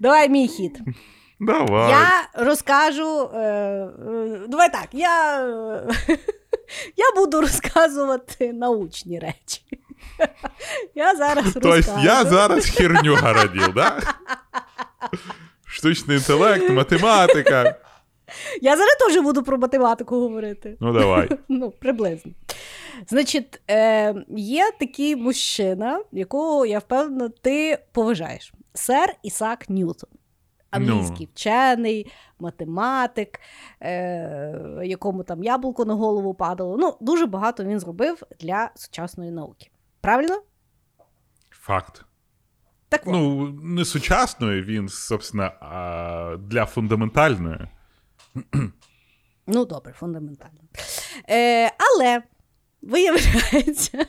Давай 0.01 0.29
мій 0.29 0.49
хід. 0.49 0.79
Давай. 1.41 1.91
Я 1.91 2.29
розкажу. 2.47 3.31
Е, 3.35 3.39
е, 3.39 4.41
давай 4.49 4.73
так, 4.73 4.89
я, 4.93 5.41
я 6.97 7.13
буду 7.17 7.41
розказувати 7.41 8.53
научні 8.53 9.19
речі. 9.19 9.63
Я 10.95 11.15
зараз 11.17 11.45
Тобто 11.55 11.77
розкажу. 11.77 12.07
я 12.07 12.25
зараз 12.25 12.67
херню 12.67 13.17
городив, 13.17 13.75
да? 13.75 14.01
Штучний 15.67 16.17
інтелект, 16.17 16.71
математика. 16.71 17.77
Я 18.63 18.77
зараз 18.77 18.95
теж 18.95 19.23
буду 19.23 19.43
про 19.43 19.59
математику 19.59 20.21
говорити. 20.21 20.77
Ну, 20.81 20.93
давай. 20.93 21.29
Ну, 21.49 21.71
приблизно. 21.71 22.33
Значить, 23.07 23.63
е, 23.71 24.15
є 24.37 24.71
такий 24.81 25.17
мужчина, 25.17 26.03
якого 26.13 26.67
я 26.67 26.79
впевнена, 26.79 27.29
ти 27.29 27.79
поважаєш. 27.93 28.53
Сер 28.75 29.15
Ісак 29.23 29.71
Ньютон. 29.71 30.11
англійський 30.71 31.27
Ну. 31.27 31.33
вчений, 31.35 32.13
математик, 32.39 33.41
е, 33.83 34.81
якому 34.85 35.23
там 35.23 35.45
яблуко 35.45 35.85
на 35.85 35.95
голову 35.95 36.35
падало. 36.35 36.77
Ну, 36.77 36.97
дуже 37.01 37.27
багато 37.27 37.65
він 37.65 37.81
зробив 37.81 38.23
для 38.41 38.71
сучасної 38.75 39.31
науки. 39.31 39.71
Правильно? 40.01 40.43
Факт. 41.51 42.05
Так 42.89 43.01
от. 43.07 43.13
Ну, 43.13 43.49
не 43.63 43.85
сучасної, 43.85 44.63
він, 44.63 44.89
собственно, 44.89 45.53
а 45.61 46.37
для 46.41 46.67
фундаментальної. 46.67 47.59
Ну, 49.47 49.65
добре, 49.65 49.93
фундаментально. 49.93 50.61
Е, 51.31 51.73
але, 51.79 52.23
виявляється, 52.83 54.07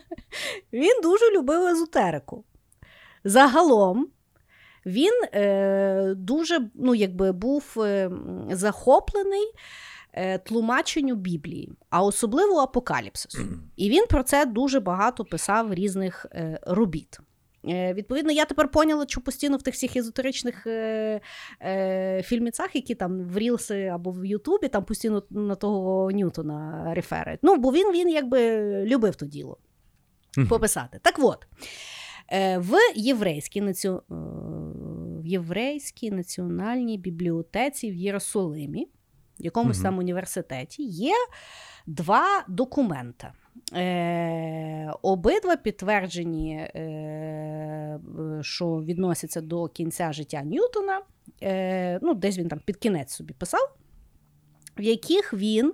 він 0.74 1.02
дуже 1.04 1.32
любив 1.32 1.62
езотерику. 1.62 2.44
Загалом, 3.24 4.08
він 4.86 5.14
е, 5.34 6.14
дуже 6.18 6.70
ну, 6.76 6.96
якби, 6.96 7.32
був 7.32 7.76
е, 7.78 8.12
захоплений 8.52 9.52
е, 10.14 10.38
тлумаченню 10.38 11.16
Біблії, 11.16 11.72
а 11.90 12.04
особливо 12.04 12.60
апокаліпсису. 12.60 13.44
І 13.76 13.90
він 13.90 14.06
про 14.10 14.24
це 14.24 14.46
дуже 14.46 14.80
багато 14.80 15.26
писав 15.26 15.74
різних 15.74 16.26
е, 16.32 16.60
робіт. 16.64 17.20
Е, 17.68 17.94
Відповідно, 17.94 18.32
я 18.32 18.46
тепер 18.46 18.72
поняла, 18.72 19.06
що 19.08 19.22
постійно 19.22 19.58
в 19.58 19.62
тих 19.62 19.74
всіх 19.74 19.96
езотеричних 19.96 20.68
е, 20.68 21.22
е, 21.62 22.22
фільміцах, 22.26 22.76
які 22.76 22.96
там 22.96 23.20
в 23.20 23.38
Рілси 23.38 23.86
або 23.86 24.12
в 24.12 24.26
Ютубі, 24.26 24.68
там 24.68 24.84
постійно 24.86 25.24
на 25.30 25.56
того 25.56 26.12
Ньютона 26.12 26.92
реферять. 26.96 27.40
Ну, 27.44 27.56
бо 27.56 27.72
він, 27.72 27.92
він 27.92 28.10
якби 28.10 28.62
любив 28.86 29.16
то 29.16 29.26
діло 29.26 29.58
пописати. 30.50 31.00
Так 31.02 31.16
от, 31.20 31.48
е, 32.32 32.58
в 32.58 32.74
єврейській, 32.96 33.62
націо... 33.62 34.04
е, 34.12 34.14
в 35.22 35.26
єврейській 35.26 36.12
національній 36.12 36.98
бібліотеці 36.98 37.92
в 37.92 37.96
Єрусалимі, 37.96 38.88
в 39.40 39.44
якомусь 39.46 39.82
там 39.82 39.98
університеті, 39.98 40.84
є 40.84 41.14
два 41.88 42.46
документа. 42.48 43.34
Е, 43.74 44.94
обидва 45.02 45.56
підтверджені, 45.56 46.54
е, 46.56 46.72
що 48.42 48.66
відносяться 48.66 49.42
до 49.42 49.68
кінця 49.68 50.14
життя 50.14 50.44
Ньютона. 50.44 51.02
Е, 51.44 52.00
ну, 52.02 52.14
десь 52.14 52.38
він 52.38 52.48
там 52.48 52.60
під 52.66 52.78
кінець 52.78 53.14
собі 53.14 53.34
писав, 53.34 53.76
в 54.78 54.82
яких 54.82 55.34
він 55.34 55.74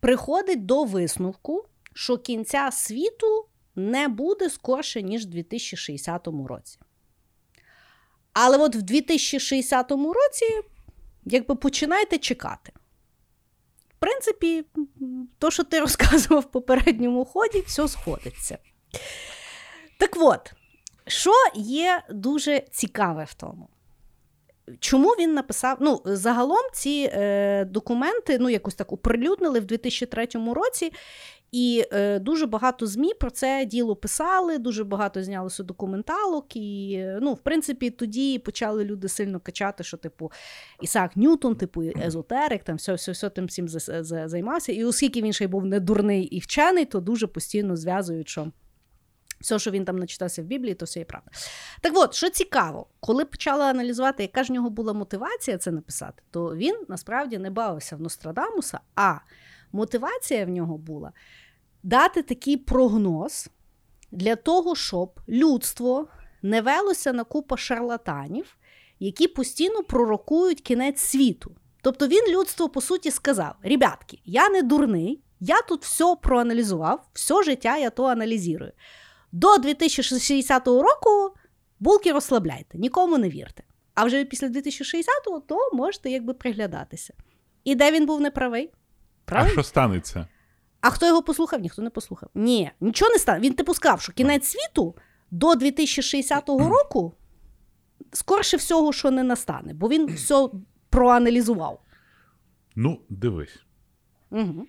приходить 0.00 0.66
до 0.66 0.84
висновку, 0.84 1.64
що 1.94 2.18
кінця 2.18 2.70
світу 2.70 3.46
не 3.76 4.08
буде 4.08 4.50
скорше, 4.50 5.02
ніж 5.02 5.26
в 5.26 5.28
2060 5.28 6.28
році. 6.48 6.78
Але 8.32 8.58
от 8.58 8.76
в 8.76 8.82
2060 8.82 9.90
році, 9.90 10.46
якби 11.24 11.54
починайте 11.54 12.18
чекати. 12.18 12.72
В 13.88 13.94
принципі, 13.98 14.64
то, 15.38 15.50
що 15.50 15.64
ти 15.64 15.80
розказував 15.80 16.42
в 16.42 16.50
попередньому 16.50 17.24
ході, 17.24 17.60
все 17.66 17.88
сходиться. 17.88 18.58
Так 19.98 20.16
от, 20.16 20.52
що 21.10 21.32
є 21.54 22.02
дуже 22.10 22.62
цікаве 22.70 23.24
в 23.24 23.34
тому? 23.34 23.68
Чому 24.80 25.08
він 25.08 25.34
написав? 25.34 25.76
Ну, 25.80 26.02
загалом 26.04 26.62
ці 26.72 27.10
е, 27.12 27.64
документи 27.64 28.38
ну, 28.38 28.50
якось 28.50 28.74
так 28.74 28.92
оприлюднили 28.92 29.60
в 29.60 29.64
2003 29.64 30.28
році, 30.54 30.92
і 31.52 31.84
е, 31.92 32.18
дуже 32.18 32.46
багато 32.46 32.86
ЗМІ 32.86 33.14
про 33.14 33.30
це 33.30 33.64
діло 33.64 33.96
писали, 33.96 34.58
дуже 34.58 34.84
багато 34.84 35.22
знялося 35.22 35.62
документалок. 35.62 36.56
І, 36.56 36.92
е, 36.94 37.18
ну, 37.22 37.32
в 37.34 37.38
принципі, 37.38 37.90
тоді 37.90 38.38
почали 38.38 38.84
люди 38.84 39.08
сильно 39.08 39.40
качати, 39.40 39.84
що, 39.84 39.96
типу, 39.96 40.32
Ісаак 40.80 41.16
Ньютон, 41.16 41.56
типу, 41.56 41.82
езотерик, 41.82 42.64
там 42.64 42.76
все, 42.76 42.94
все, 42.94 43.12
все 43.12 43.30
тим 43.30 43.46
всім 43.46 43.68
за- 43.68 44.04
за- 44.04 44.28
займався. 44.28 44.72
І 44.72 44.84
оскільки 44.84 45.22
він 45.22 45.32
ще 45.32 45.44
й 45.44 45.48
був 45.48 45.66
не 45.66 45.80
дурний 45.80 46.24
і 46.24 46.38
вчений, 46.38 46.84
то 46.84 47.00
дуже 47.00 47.26
постійно 47.26 47.76
зв'язують, 47.76 48.28
що 48.28 48.46
все, 49.40 49.58
що 49.58 49.70
він 49.70 49.84
там 49.84 49.98
начитався 49.98 50.42
в 50.42 50.44
Біблії, 50.44 50.74
то 50.74 50.84
все 50.84 50.98
є 50.98 51.04
правда. 51.04 51.30
Так 51.80 51.92
от, 51.96 52.14
що 52.14 52.30
цікаво, 52.30 52.86
коли 53.00 53.24
почали 53.24 53.64
аналізувати, 53.64 54.22
яка 54.22 54.44
ж 54.44 54.52
в 54.52 54.54
нього 54.54 54.70
була 54.70 54.92
мотивація 54.92 55.58
це 55.58 55.70
написати, 55.70 56.22
то 56.30 56.56
він 56.56 56.84
насправді 56.88 57.38
не 57.38 57.50
бавився 57.50 57.96
в 57.96 58.00
Нострадамуса, 58.00 58.80
а 58.94 59.18
мотивація 59.72 60.46
в 60.46 60.48
нього 60.48 60.78
була 60.78 61.12
дати 61.82 62.22
такий 62.22 62.56
прогноз 62.56 63.50
для 64.10 64.36
того, 64.36 64.76
щоб 64.76 65.20
людство 65.28 66.08
не 66.42 66.60
велося 66.60 67.12
на 67.12 67.24
купа 67.24 67.56
шарлатанів, 67.56 68.56
які 68.98 69.28
постійно 69.28 69.82
пророкують 69.82 70.60
кінець 70.60 71.00
світу. 71.00 71.56
Тобто 71.82 72.06
він 72.06 72.24
людству, 72.28 72.68
по 72.68 72.80
суті, 72.80 73.10
сказав: 73.10 73.54
ребятки, 73.62 74.20
я 74.24 74.48
не 74.48 74.62
дурний, 74.62 75.22
я 75.40 75.62
тут 75.62 75.84
все 75.84 76.16
проаналізував, 76.22 77.08
все 77.12 77.42
життя 77.42 77.76
я 77.76 77.90
то 77.90 78.04
аналізую. 78.04 78.72
До 79.32 79.58
2060 79.58 80.66
року 80.66 81.34
булки 81.80 82.12
розслабляйте, 82.12 82.78
нікому 82.78 83.18
не 83.18 83.28
вірте. 83.28 83.62
А 83.94 84.04
вже 84.04 84.24
після 84.24 84.46
2060-го 84.48 85.40
то 85.40 85.70
можете 85.72 86.10
якби 86.10 86.34
приглядатися. 86.34 87.14
І 87.64 87.74
де 87.74 87.92
він 87.92 88.06
був 88.06 88.20
неправий? 88.20 88.70
А 89.26 89.48
що 89.48 89.62
станеться? 89.62 90.26
А 90.80 90.90
хто 90.90 91.06
його 91.06 91.22
послухав? 91.22 91.60
Ніхто 91.60 91.82
не 91.82 91.90
послухав. 91.90 92.28
Ні, 92.34 92.70
нічого 92.80 93.10
не 93.10 93.18
стане. 93.18 93.40
Він 93.40 93.54
типу 93.54 93.74
сказав, 93.74 94.00
що 94.00 94.12
кінець 94.12 94.46
світу 94.46 94.96
до 95.30 95.54
2060 95.54 96.48
року 96.48 97.14
скорше 98.12 98.56
всього, 98.56 98.92
що 98.92 99.10
не 99.10 99.22
настане, 99.22 99.74
бо 99.74 99.88
він 99.88 100.06
все 100.06 100.48
проаналізував. 100.90 101.82
Ну, 102.76 103.00
дивись. 103.08 103.62
Угу. 104.30 104.66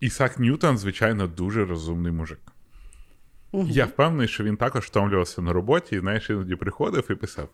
Ісак 0.00 0.38
Ньютон, 0.38 0.78
звичайно, 0.78 1.26
дуже 1.26 1.64
розумний 1.64 2.12
мужик. 2.12 2.53
Я 3.68 3.84
впевнений, 3.84 4.28
що 4.28 4.44
він 4.44 4.56
також 4.56 4.84
втомлювався 4.84 5.42
на 5.42 5.52
роботі, 5.52 5.96
і 5.96 5.98
знаєш, 5.98 6.30
іноді 6.30 6.56
приходив 6.56 7.06
і 7.10 7.14
писав: 7.14 7.48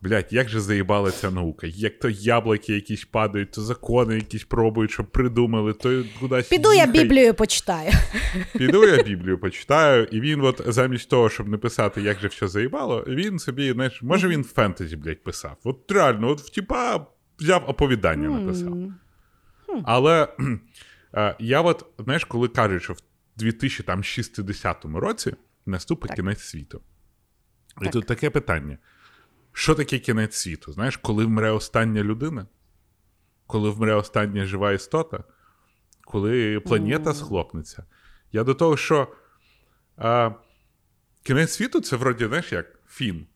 блядь, 0.00 0.26
як 0.30 0.48
же 0.48 0.60
заїбала 0.60 1.10
ця 1.10 1.30
наука? 1.30 1.66
Як 1.66 1.98
то 1.98 2.10
яблуки 2.10 2.74
якісь 2.74 3.04
падають, 3.04 3.50
то 3.50 3.60
закони 3.60 4.14
якісь 4.14 4.44
пробують, 4.44 4.90
щоб 4.90 5.06
придумали, 5.06 5.72
то 5.72 6.04
кудись. 6.20 6.48
Піду 6.48 6.72
я. 6.72 6.86
Біблію 6.86 7.34
почитаю. 7.34 7.90
Піду 8.58 8.84
я 8.84 9.02
Біблію 9.02 9.38
почитаю, 9.38 10.04
і 10.04 10.20
він, 10.20 10.40
от 10.40 10.62
замість 10.66 11.10
того, 11.10 11.30
щоб 11.30 11.48
не 11.48 11.58
писати, 11.58 12.02
як 12.02 12.20
же 12.20 12.28
все 12.28 12.48
заїбало, 12.48 13.04
він 13.08 13.38
собі, 13.38 13.72
знаєш, 13.72 14.02
може 14.02 14.28
він 14.28 14.44
фентезі, 14.44 14.96
блядь, 14.96 15.22
писав. 15.22 15.56
От 15.64 15.90
реально, 15.92 16.28
от 16.28 16.52
типа 16.52 17.06
взяв 17.40 17.64
оповідання, 17.66 18.28
написав. 18.28 18.76
Але 19.84 20.28
е, 21.14 21.36
я 21.38 21.60
от, 21.60 21.86
знаєш, 21.98 22.24
коли 22.24 22.48
кажуть, 22.48 22.82
що 22.82 22.92
в 22.92 23.00
2060 23.36 24.84
році 24.84 25.34
наступить 25.66 26.08
Так. 26.08 26.16
кінець 26.16 26.42
світу. 26.42 26.80
І 27.80 27.84
Так. 27.84 27.92
тут 27.92 28.06
таке 28.06 28.30
питання: 28.30 28.78
що 29.52 29.74
таке 29.74 29.98
кінець 29.98 30.36
світу? 30.36 30.72
Знаєш, 30.72 30.96
коли 30.96 31.24
вмре 31.24 31.50
остання 31.50 32.02
людина? 32.02 32.46
Коли 33.46 33.70
вмре 33.70 33.94
остання 33.94 34.44
жива 34.44 34.72
істота? 34.72 35.24
Коли 36.04 36.60
планета 36.60 37.10
Мгм. 37.10 37.18
схлопнеться? 37.18 37.84
Я 38.32 38.44
до 38.44 38.54
того, 38.54 38.76
що 38.76 39.08
е, 39.98 40.34
кінець 41.22 41.52
світу 41.52 41.80
це 41.80 41.96
вроді, 41.96 42.26
знаєш, 42.26 42.52
як 42.52 42.66
фін. 42.88 43.26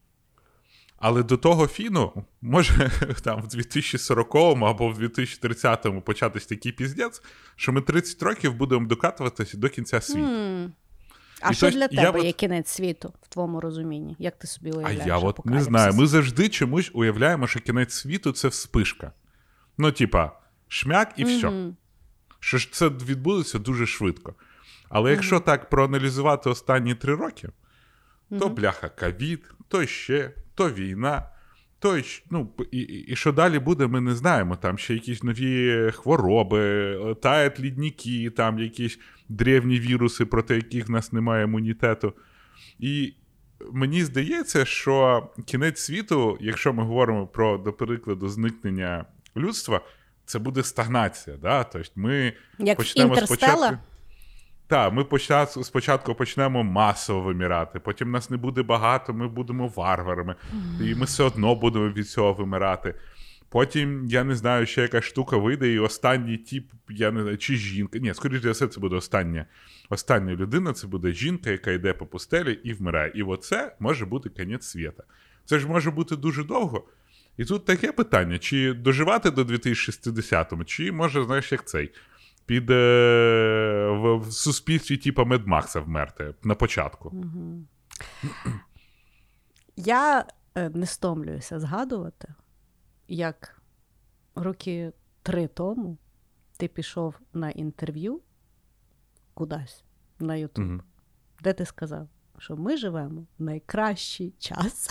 Але 0.98 1.22
до 1.22 1.36
того 1.36 1.66
фіну 1.66 2.24
може 2.40 2.90
там 3.22 3.42
в 3.42 3.46
2040-му 3.46 4.64
або 4.66 4.88
в 4.88 5.02
2030-му 5.02 6.02
початись 6.02 6.46
такий 6.46 6.72
піздець, 6.72 7.22
що 7.56 7.72
ми 7.72 7.80
30 7.80 8.22
років 8.22 8.54
будемо 8.54 8.86
докатуватися 8.86 9.56
до 9.58 9.68
кінця 9.68 10.00
світу. 10.00 10.28
М. 10.28 10.72
А 11.40 11.50
І 11.50 11.54
що 11.54 11.70
для 11.70 11.78
я 11.80 11.88
тебе 11.88 12.18
от- 12.18 12.24
є 12.24 12.32
кінець 12.32 12.68
світу 12.68 13.12
в 13.22 13.28
твоєму 13.28 13.60
розумінні? 13.60 14.16
Як 14.18 14.38
ти 14.38 14.46
собі 14.46 14.70
уявляєш? 14.70 15.00
А 15.04 15.06
я 15.06 15.16
от 15.18 15.46
не 15.46 15.62
знаю. 15.62 15.92
Ми 15.94 16.06
завжди 16.06 16.48
чомусь 16.48 16.90
уявляємо, 16.94 17.46
що 17.46 17.60
кінець 17.60 17.92
світу 17.94 18.32
це 18.32 18.48
вспишка. 18.48 19.12
Ну, 19.78 19.92
типа, 19.92 20.32
шмяк 20.68 21.12
і 21.16 21.24
все. 21.24 21.50
Мгм. 21.50 21.76
Що 22.40 22.58
ж 22.58 22.72
це 22.72 22.88
відбудеться 22.88 23.58
дуже 23.58 23.86
швидко. 23.86 24.34
Але 24.88 25.10
якщо 25.10 25.40
так 25.40 25.70
проаналізувати 25.70 26.50
останні 26.50 26.94
три 26.94 27.14
роки, 27.14 27.48
то 28.30 28.46
Мгм. 28.46 28.54
бляха, 28.54 28.88
ковід, 28.88 29.50
то 29.68 29.86
ще, 29.86 30.30
то 30.58 30.70
війна, 30.70 31.22
то 31.78 32.00
ну, 32.30 32.48
і, 32.70 32.78
і, 32.80 33.16
що 33.16 33.32
далі 33.32 33.58
буде, 33.58 33.86
ми 33.86 34.00
не 34.00 34.14
знаємо. 34.14 34.56
Там 34.56 34.78
ще 34.78 34.94
якісь 34.94 35.22
нові 35.22 35.90
хвороби, 35.94 37.14
таять 37.22 37.60
лідніки, 37.60 38.30
там 38.30 38.58
якісь 38.58 38.98
древні 39.28 39.80
віруси, 39.80 40.26
проти 40.26 40.54
яких 40.54 40.88
в 40.88 40.90
нас 40.90 41.12
немає 41.12 41.44
імунітету. 41.44 42.12
І 42.78 43.14
мені 43.72 44.04
здається, 44.04 44.64
що 44.64 45.28
кінець 45.46 45.80
світу, 45.80 46.38
якщо 46.40 46.72
ми 46.72 46.82
говоримо 46.82 47.26
про, 47.26 47.58
до 47.58 47.72
прикладу, 47.72 48.28
зникнення 48.28 49.04
людства, 49.36 49.80
це 50.26 50.38
буде 50.38 50.62
стагнація. 50.62 51.36
Да? 51.36 51.64
Тобто 51.64 51.90
ми 51.94 52.32
Як 52.58 52.76
почнемо 52.76 53.16
спочатку. 53.16 53.78
Так, 54.68 54.92
ми 54.92 55.02
почат- 55.02 55.64
спочатку 55.64 56.14
почнемо 56.14 56.64
масово 56.64 57.20
вимирати, 57.20 57.80
потім 57.80 58.10
нас 58.10 58.30
не 58.30 58.36
буде 58.36 58.62
багато, 58.62 59.14
ми 59.14 59.28
будемо 59.28 59.68
варварами, 59.68 60.34
і 60.80 60.94
ми 60.94 61.04
все 61.04 61.22
одно 61.24 61.54
будемо 61.54 61.88
від 61.88 62.08
цього 62.08 62.32
вимирати. 62.32 62.94
Потім, 63.50 64.06
я 64.06 64.24
не 64.24 64.34
знаю, 64.34 64.66
ще 64.66 64.82
якась 64.82 65.04
штука 65.04 65.36
вийде, 65.36 65.68
і 65.72 65.78
останній 65.78 66.36
тип, 66.36 66.64
я 66.88 67.10
не 67.10 67.22
знаю, 67.22 67.38
чи 67.38 67.56
жінка. 67.56 67.98
Ні, 67.98 68.14
скоріш 68.14 68.42
за 68.42 68.50
все, 68.50 68.66
це 68.66 68.80
буде 68.80 68.96
остання, 68.96 69.46
остання 69.88 70.32
людина, 70.32 70.72
це 70.72 70.86
буде 70.86 71.12
жінка, 71.12 71.50
яка 71.50 71.70
йде 71.70 71.92
по 71.92 72.06
пустелі 72.06 72.58
і 72.64 72.72
вмирає. 72.72 73.12
І 73.14 73.22
оце 73.22 73.76
може 73.80 74.06
бути 74.06 74.28
кінець 74.28 74.66
світа. 74.66 75.02
Це 75.44 75.58
ж 75.58 75.68
може 75.68 75.90
бути 75.90 76.16
дуже 76.16 76.44
довго. 76.44 76.84
І 77.36 77.44
тут 77.44 77.64
таке 77.64 77.92
питання: 77.92 78.38
чи 78.38 78.72
доживати 78.72 79.30
до 79.30 79.42
2060-му, 79.42 80.64
чи 80.64 80.92
може, 80.92 81.24
знаєш, 81.24 81.52
як 81.52 81.64
цей, 81.68 81.90
під 82.48 82.70
е, 82.70 83.88
в, 83.90 84.16
в 84.16 84.32
суспільстві, 84.32 84.96
типу 84.96 85.24
Медмакса 85.24 85.80
вмерти 85.80 86.34
на 86.42 86.54
початку. 86.54 87.12
Я 89.76 90.24
е, 90.54 90.68
не 90.70 90.86
стомлююся 90.86 91.60
згадувати, 91.60 92.28
як 93.08 93.62
роки 94.34 94.92
три 95.22 95.46
тому 95.48 95.98
ти 96.56 96.68
пішов 96.68 97.14
на 97.32 97.50
інтерв'ю 97.50 98.20
кудись 99.34 99.84
на 100.18 100.36
Ютуб, 100.36 100.64
Мгм. 100.64 100.82
де 101.42 101.52
ти 101.52 101.66
сказав, 101.66 102.08
що 102.38 102.56
ми 102.56 102.76
живемо 102.76 103.26
в 103.38 103.42
найкращий 103.42 104.34
час. 104.38 104.88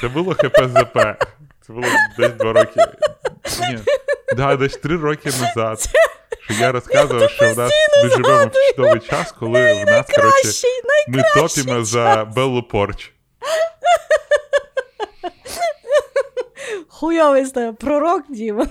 Це 0.00 0.08
було 0.08 0.34
ХПЗП. 0.34 0.98
Це 1.60 1.72
було 1.72 1.86
десь 2.18 2.32
два 2.32 2.52
роки. 2.52 2.80
Ні, 3.60 3.78
да, 4.36 4.56
десь 4.56 4.76
три 4.76 4.96
роки 4.96 5.30
назад. 5.30 5.78
Я 6.58 6.72
розказував, 6.72 7.30
що 7.30 7.54
в 7.54 7.58
нас 7.58 7.72
ми 8.04 8.10
живемо 8.10 8.46
в 8.46 8.70
чудовий 8.76 9.00
час, 9.00 9.32
коли 9.32 9.84
в 9.84 9.86
нас, 9.86 10.06
коротше, 10.06 10.68
ми 11.08 11.22
топімо 11.34 11.78
час. 11.78 11.88
за 11.88 12.24
Беллу 12.24 12.62
Порч. 12.62 13.12
Хуйовий 16.88 17.50
тебе 17.50 17.72
пророк, 17.72 18.22
Діма. 18.28 18.66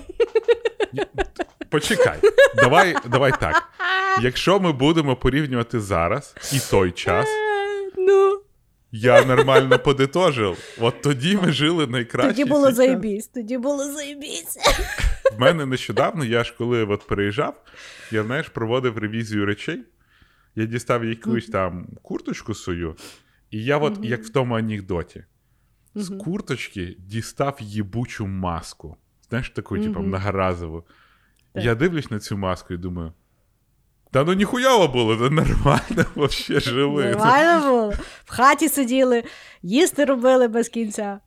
Почекай, 1.70 2.18
давай, 2.56 2.96
давай 3.06 3.32
так. 3.40 3.62
Якщо 4.20 4.60
ми 4.60 4.72
будемо 4.72 5.16
порівнювати 5.16 5.80
зараз 5.80 6.34
і 6.52 6.60
той 6.70 6.92
час, 6.92 7.28
я 8.92 9.24
нормально 9.24 9.78
подитожив. 9.78 10.58
От 10.80 11.02
тоді 11.02 11.36
ми 11.36 11.52
жили 11.52 11.86
найкраще. 11.86 12.30
тоді 12.30 12.44
було 12.44 12.72
заєбісь, 12.72 13.28
тоді 13.28 13.58
було 13.58 13.92
заєбісь. 13.92 14.58
В 15.36 15.40
мене 15.40 15.66
нещодавно, 15.66 16.24
я 16.24 16.44
ж 16.44 16.54
коли 16.58 16.84
от 16.84 17.06
переїжджав, 17.06 17.62
я 18.10 18.22
знаєш, 18.24 18.48
проводив 18.48 18.98
ревізію 18.98 19.46
речей. 19.46 19.84
Я 20.54 20.66
дістав 20.66 21.04
якусь 21.04 21.46
там 21.46 21.86
курточку 22.02 22.54
свою, 22.54 22.96
і 23.50 23.64
я, 23.64 23.78
от, 23.78 23.98
як 24.02 24.24
в 24.24 24.30
тому 24.30 24.54
анекдоті, 24.54 25.24
з 25.94 26.08
курточки 26.08 26.96
дістав 26.98 27.56
їбучу 27.60 28.26
маску. 28.26 28.96
Знаєш, 29.28 29.50
таку, 29.50 29.78
типу, 29.78 30.00
многоразову. 30.00 30.84
Так. 31.52 31.64
Я 31.64 31.74
дивлюсь 31.74 32.10
на 32.10 32.18
цю 32.18 32.36
маску 32.36 32.74
і 32.74 32.76
думаю. 32.76 33.12
Та 34.10 34.24
ну 34.24 34.32
ніхуяво 34.32 34.88
було, 34.88 35.16
то 35.16 35.30
нормально 35.30 36.04
вообще 36.14 36.60
жили. 36.60 37.10
Нормально 37.10 37.68
було. 37.68 37.92
В 38.24 38.30
хаті 38.30 38.68
сиділи, 38.68 39.24
їсти 39.62 40.04
робили 40.04 40.48
без 40.48 40.68
кінця. 40.68 41.20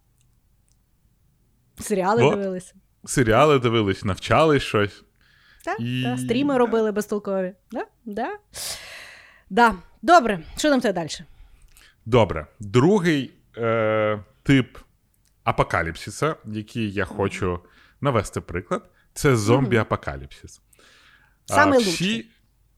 Серіали 1.80 2.24
Во. 2.24 2.36
дивилися. 2.36 2.74
Серіали 3.06 3.60
дивились, 3.60 4.04
навчались 4.04 4.63
щось. 4.63 5.04
Так, 5.63 5.80
І- 5.80 6.04
та, 6.04 6.17
стріми 6.17 6.58
робили 6.58 6.91
безтолкові. 6.91 7.54
Да? 7.72 7.86
Да. 8.06 8.38
Да. 9.50 9.76
Добре, 10.02 10.39
що 10.58 10.69
там 10.69 10.82
тебе 10.82 10.93
далі? 10.93 11.10
Добре. 12.06 12.48
Другий 12.60 13.34
е, 13.58 14.24
тип 14.43 14.78
апокаліпсиса, 15.43 16.36
який 16.46 16.93
я 16.93 17.06
хочу 17.06 17.60
навести 18.02 18.41
приклад, 18.41 18.89
це 19.13 19.36
зомбі-апокаліпсис. 19.36 20.60
Самий 21.46 21.80
всі... 21.80 21.89
лучший. 21.89 22.30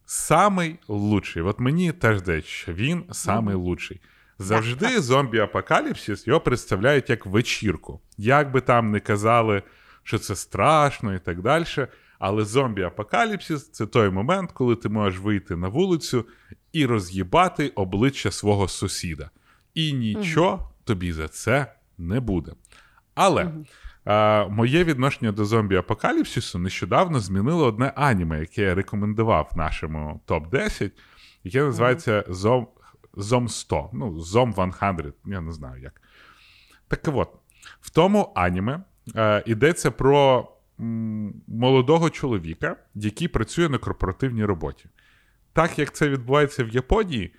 Самий 0.06 0.80
лучший. 0.88 1.44
От 1.44 1.60
мені 1.60 1.92
теж 1.92 2.18
здається, 2.20 2.50
що 2.50 2.74
він 2.74 3.04
самий 3.12 3.56
лучший. 3.56 4.02
Завжди 4.40 5.00
зомбі-апокаліпсис 5.00 6.28
його 6.28 6.40
представляють 6.40 7.10
як 7.10 7.26
вечірку. 7.26 8.02
Як 8.18 8.52
би 8.52 8.62
там 8.62 8.92
не 8.92 9.00
казали, 9.00 9.64
що 10.04 10.20
це 10.20 10.36
страшно 10.36 11.14
і 11.14 11.20
так 11.20 11.42
далі. 11.42 11.66
Але 12.20 12.44
зомбі-апокаліпсис 12.44 13.70
це 13.72 13.86
той 13.86 14.10
момент, 14.10 14.52
коли 14.52 14.76
ти 14.76 14.90
можеш 14.90 15.20
вийти 15.20 15.56
на 15.56 15.68
вулицю 15.68 16.26
і 16.74 16.86
роз'їбати 16.86 17.72
обличчя 17.76 18.32
свого 18.32 18.68
сусіда. 18.68 19.30
І 19.74 19.94
нічого 19.94 20.72
тобі 20.84 21.12
за 21.12 21.28
це 21.28 21.74
не 21.98 22.20
буде. 22.20 22.52
Але 23.16 23.52
а, 24.06 24.48
моє 24.50 24.84
відношення 24.84 25.32
до 25.32 25.44
зомбі-апокаліпсису 25.44 26.58
нещодавно 26.58 27.20
змінило 27.20 27.66
одне 27.66 27.94
аніме, 27.96 28.40
яке 28.40 28.62
я 28.62 28.76
рекомендував 28.76 29.52
нашому 29.56 30.22
топ-10, 30.28 30.92
яке 31.44 31.64
називається 31.64 32.24
Зом, 32.30 32.68
Зом 33.14 33.48
100. 33.48 33.90
Ну, 33.94 34.20
Зом 34.20 34.54
100, 34.54 35.14
я 35.26 35.42
не 35.42 35.52
знаю 35.52 35.82
як. 35.82 36.02
Так 36.88 37.02
от, 37.14 37.30
в 37.82 37.90
тому 37.90 38.32
аніме 38.36 38.84
е, 39.16 39.44
йдеться 39.46 39.92
про 39.92 40.48
м, 40.80 41.34
молодого 41.48 42.10
чоловіка, 42.10 42.76
який 42.96 43.28
працює 43.28 43.70
на 43.70 43.78
корпоративній 43.78 44.46
роботі. 44.46 44.86
Так 45.54 45.80
як 45.80 45.92
це 45.96 46.10
відбувається 46.10 46.64
в 46.64 46.70
Японії, 46.70 47.34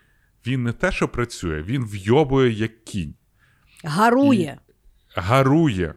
він 0.47 0.63
не 0.63 0.73
те, 0.73 0.93
що 0.93 1.09
працює, 1.09 1.63
він 1.63 1.85
вйобує 1.85 2.51
як 2.51 2.85
кінь 2.85 3.15
Гарує. 3.85 4.59
гарує. 5.15 5.95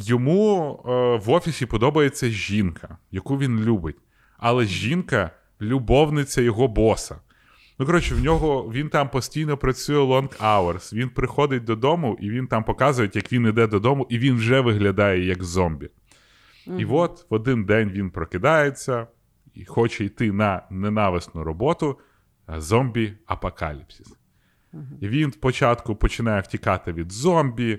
Йому 0.00 0.72
е, 0.84 0.90
в 1.26 1.30
офісі 1.30 1.66
подобається 1.66 2.30
жінка, 2.30 2.98
яку 3.10 3.38
він 3.38 3.60
любить. 3.60 3.96
Але 4.38 4.64
жінка 4.64 5.30
любовниця 5.60 6.42
його 6.42 6.68
боса. 6.68 7.16
Ну, 7.78 7.86
коротше, 7.86 8.14
в 8.14 8.24
нього 8.24 8.70
він 8.74 8.88
там 8.88 9.08
постійно 9.08 9.56
працює 9.56 9.98
long 9.98 10.38
hours. 10.38 10.94
Він 10.94 11.08
приходить 11.08 11.64
додому, 11.64 12.16
і 12.20 12.30
він 12.30 12.46
там 12.46 12.64
показує, 12.64 13.10
як 13.14 13.32
він 13.32 13.46
іде 13.46 13.66
додому, 13.66 14.06
і 14.10 14.18
він 14.18 14.36
вже 14.36 14.60
виглядає 14.60 15.24
як 15.24 15.44
зомбі. 15.44 15.90
І 16.78 16.84
от 16.84 17.26
в 17.30 17.34
один 17.34 17.64
день 17.64 17.90
він 17.90 18.10
прокидається 18.10 19.06
і 19.54 19.64
хоче 19.64 20.04
йти 20.04 20.32
на 20.32 20.62
ненависну 20.70 21.44
роботу 21.44 21.98
зомбі-апокаліпсис. 22.48 24.14
І 25.00 25.08
він 25.08 25.32
спочатку 25.32 25.96
починає 25.96 26.40
втікати 26.40 26.92
від 26.92 27.12
зомбі, 27.12 27.78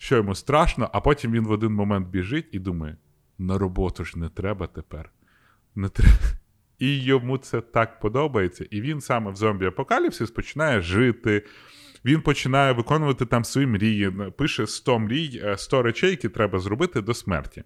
що 0.00 0.16
йому 0.16 0.34
страшно, 0.34 0.90
а 0.92 1.00
потім 1.00 1.32
він 1.32 1.46
в 1.46 1.50
один 1.50 1.72
момент 1.72 2.08
біжить 2.08 2.48
і 2.52 2.58
думає: 2.58 2.96
на 3.38 3.58
роботу 3.58 4.04
ж 4.04 4.18
не 4.18 4.28
треба 4.28 4.66
тепер. 4.66 5.10
Не 5.74 5.88
треба. 5.88 6.18
І 6.78 7.02
йому 7.02 7.38
це 7.38 7.60
так 7.60 8.00
подобається. 8.00 8.66
І 8.70 8.80
він 8.80 9.00
саме 9.00 9.30
в 9.30 9.34
зомбі-апокаліпсис 9.34 10.32
починає 10.34 10.80
жити. 10.80 11.46
Він 12.04 12.20
починає 12.20 12.72
виконувати 12.72 13.26
там 13.26 13.44
свої 13.44 13.66
мрії, 13.66 14.10
пише 14.10 14.66
100 14.66 14.98
мрій, 14.98 15.40
е, 15.44 15.58
100 15.58 15.82
речей, 15.82 16.10
які 16.10 16.28
треба 16.28 16.58
зробити 16.58 17.00
до 17.00 17.14
смерті. 17.14 17.62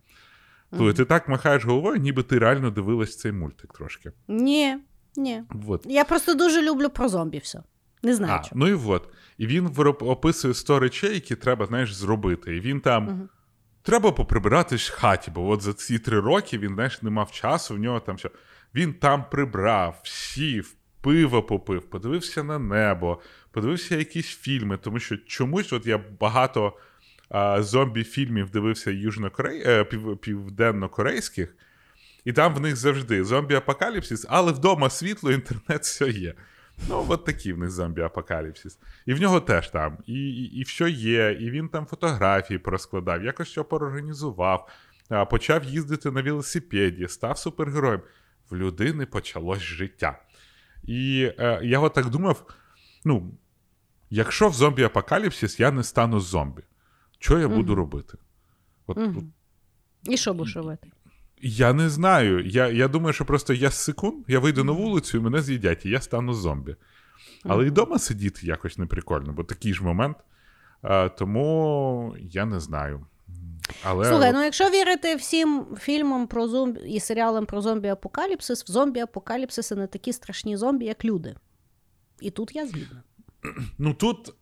Коли 0.70 0.92
ти 0.92 1.04
так 1.04 1.28
махаєш 1.28 1.64
головою, 1.64 1.96
ніби 1.96 2.22
ти 2.22 2.38
реально 2.38 2.70
дивилась 2.70 3.18
цей 3.18 3.32
мультик 3.32 3.72
трошки. 3.72 4.12
Ні, 4.28 4.76
ні. 5.16 5.42
От. 5.68 5.86
Я 5.86 6.04
просто 6.04 6.34
дуже 6.34 6.62
люблю 6.62 6.90
про 6.90 7.08
зомбі 7.08 7.38
все. 7.38 7.62
Не 8.04 8.14
знаю 8.14 8.40
А, 8.40 8.48
чому. 8.48 8.64
ну 8.64 8.68
і 8.68 8.74
от. 8.74 9.08
І 9.38 9.46
він 9.46 9.70
описує 10.00 10.54
100 10.54 10.78
речей, 10.78 11.14
які 11.14 11.36
треба, 11.36 11.66
знаєш, 11.66 11.94
зробити. 11.94 12.56
І 12.56 12.60
він 12.60 12.80
там. 12.80 13.28
Треба 13.82 14.12
поприбиратись 14.12 14.90
в 14.90 14.94
хаті, 14.94 15.30
бо 15.30 15.48
от 15.48 15.62
за 15.62 15.72
ці 15.72 15.98
три 15.98 16.20
роки 16.20 16.58
він, 16.58 16.74
знаєш, 16.74 17.02
не 17.02 17.10
мав 17.10 17.32
часу, 17.32 17.74
в 17.74 17.78
нього 17.78 18.00
там 18.00 18.18
що. 18.18 18.30
Він 18.74 18.92
там 18.92 19.24
прибрав, 19.30 20.00
сів, 20.04 20.74
пиво 21.00 21.42
попив, 21.42 21.82
подивився 21.82 22.42
на 22.42 22.58
небо, 22.58 23.20
подивився 23.50 23.96
якісь 23.96 24.26
фільми, 24.26 24.76
тому 24.76 24.98
що 24.98 25.16
чомусь 25.16 25.72
от 25.72 25.86
я 25.86 26.00
багато 26.20 26.72
а, 27.28 27.62
зомбі-фільмів 27.62 28.50
дивився 28.50 28.90
южнокорей... 28.90 29.62
е, 29.66 29.84
пів... 29.84 30.18
південно-корейських, 30.18 31.56
і 32.24 32.32
там 32.32 32.54
в 32.54 32.60
них 32.60 32.76
завжди 32.76 33.22
зомбі-апокаліпсис, 33.22 34.26
але 34.28 34.52
вдома 34.52 34.90
світло, 34.90 35.32
інтернет 35.32 35.82
все 35.82 36.10
є. 36.10 36.34
Ну, 36.88 37.06
от 37.08 37.24
такий 37.24 37.52
в 37.52 37.58
них 37.58 37.70
зомбі-апокаліпсис. 37.70 38.78
І 39.06 39.14
в 39.14 39.20
нього 39.20 39.40
теж 39.40 39.70
там, 39.70 39.98
і, 40.06 40.12
і, 40.14 40.44
і 40.44 40.62
все 40.62 40.90
є, 40.90 41.32
і 41.40 41.50
він 41.50 41.68
там 41.68 41.86
фотографії 41.86 42.58
проскладав, 42.58 43.24
якось 43.24 43.48
що 43.48 43.64
поорганізував, 43.64 44.68
почав 45.30 45.64
їздити 45.64 46.10
на 46.10 46.22
велосипеді, 46.22 47.08
став 47.08 47.38
супергероєм. 47.38 48.00
В 48.50 48.56
людини 48.56 49.06
почалось 49.06 49.60
життя. 49.60 50.18
І 50.82 51.32
е, 51.38 51.60
я 51.62 51.80
от 51.80 51.94
так 51.94 52.10
думав: 52.10 52.54
ну, 53.04 53.34
якщо 54.10 54.48
в 54.48 54.52
зомбі-апокаліпсис 54.52 55.60
я 55.60 55.70
не 55.70 55.82
стану 55.82 56.20
зомбі, 56.20 56.62
що 57.18 57.38
я 57.38 57.48
буду 57.48 57.74
робити? 57.74 58.18
От, 58.86 58.98
от 58.98 59.24
І 60.02 60.16
що 60.16 60.34
будеш 60.34 60.56
робити? 60.56 60.88
Я 61.46 61.72
не 61.72 61.88
знаю. 61.88 62.46
Я 62.46 62.68
я 62.68 62.88
думаю, 62.88 63.12
що 63.12 63.24
просто 63.24 63.54
я 63.54 63.70
секунд, 63.70 64.24
я 64.28 64.38
вийду 64.38 64.64
на 64.64 64.72
вулицю 64.72 65.18
і 65.18 65.20
мене 65.20 65.42
з'їдять, 65.42 65.86
і 65.86 65.90
я 65.90 66.00
стану 66.00 66.34
зомбі. 66.34 66.76
Але 67.42 67.66
і 67.66 67.68
вдома 67.68 67.98
сидіти 67.98 68.46
якось 68.46 68.78
неприкольно, 68.78 69.32
бо 69.32 69.44
такий 69.44 69.74
ж 69.74 69.84
момент. 69.84 70.16
А, 70.82 71.08
Тому 71.08 72.16
я 72.20 72.44
не 72.46 72.60
знаю. 72.60 73.06
Але... 73.84 74.08
Слухай, 74.08 74.32
ну 74.32 74.44
якщо 74.44 74.70
вірити 74.70 75.16
всім 75.16 75.66
фільмам 75.80 76.26
про 76.26 76.48
зомбі 76.48 76.80
і 76.80 77.00
серіалам 77.00 77.46
про 77.46 77.60
зомбі-апокаліпсис, 77.60 78.64
в 78.64 78.70
зомбі-апокаліпсиси 78.70 79.76
не 79.76 79.86
такі 79.86 80.12
страшні 80.12 80.56
зомбі, 80.56 80.84
як 80.84 81.04
люди. 81.04 81.34
І 82.20 82.30
тут 82.30 82.56
я 82.56 82.66
згідна. 82.66 83.02
Ну 83.78 83.94
тут 83.94 84.34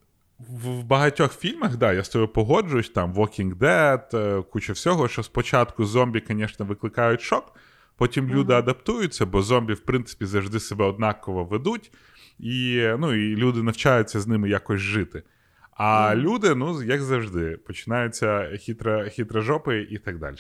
в 0.49 0.85
багатьох 0.85 1.39
фільмах, 1.39 1.77
да, 1.77 1.93
я 1.93 2.05
з 2.05 2.09
тобою 2.09 2.29
погоджуюсь, 2.29 2.91
там 2.91 3.15
Walking 3.15 3.55
Dead, 3.57 4.17
е, 4.17 4.43
куча 4.43 4.73
всього, 4.73 5.09
що 5.09 5.23
спочатку 5.23 5.85
зомбі, 5.85 6.23
звісно, 6.29 6.67
викликають 6.67 7.21
шок, 7.21 7.55
потім 7.97 8.29
люди 8.29 8.53
uh-huh. 8.53 8.59
адаптуються, 8.59 9.27
бо 9.27 9.43
зомбі, 9.43 9.73
в 9.73 9.81
принципі, 9.81 10.27
завжди 10.27 10.61
себе 10.61 10.85
однаково 10.85 11.45
ведуть, 11.45 11.93
і 12.39 12.89
ну, 12.99 13.15
і 13.15 13.37
люди 13.37 13.63
навчаються 13.63 14.21
з 14.21 14.27
ними 14.27 14.49
якось 14.49 14.81
жити. 14.81 15.23
А 15.71 16.13
mm. 16.15 16.17
люди, 16.17 16.55
ну, 16.55 16.83
як 16.83 17.03
завжди, 17.03 17.57
починаються 17.57 18.57
хитра, 18.61 19.09
хитрожопи 19.09 19.81
і 19.91 19.99
так 19.99 20.19
далі. 20.19 20.37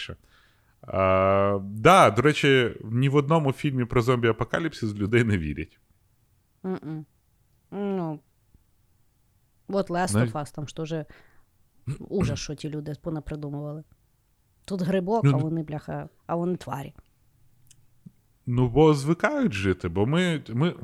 А, 0.82 1.58
да, 1.62 2.10
До 2.10 2.22
речі, 2.22 2.76
ні 2.84 3.08
в 3.08 3.16
одному 3.16 3.52
фільмі 3.52 3.84
про 3.84 4.00
зомбі-апокаліпсис 4.00 4.96
людей 4.96 5.24
не 5.24 5.38
вірять. 5.38 5.78
Mm-mm. 6.64 7.04
Ну, 7.70 8.20
От 9.74 9.90
Last 9.90 10.14
of 10.14 10.32
Us, 10.32 10.54
там 10.54 10.68
що 10.68 10.84
же 10.84 11.06
ужас, 11.98 12.38
що 12.38 12.54
ті 12.54 12.70
люди 12.70 12.94
понапридумували. 13.02 13.84
Тут 14.64 14.82
грибок, 14.82 15.24
ну, 15.24 15.32
а 15.34 15.36
вони, 15.36 15.62
бляха, 15.62 16.08
а 16.26 16.36
вони 16.36 16.56
тварі. 16.56 16.94
Ну, 18.46 18.68
бо 18.68 18.94
звикають 18.94 19.52
жити, 19.52 19.88
бо 19.88 20.06
ми 20.06 20.42
ми, 20.48 20.74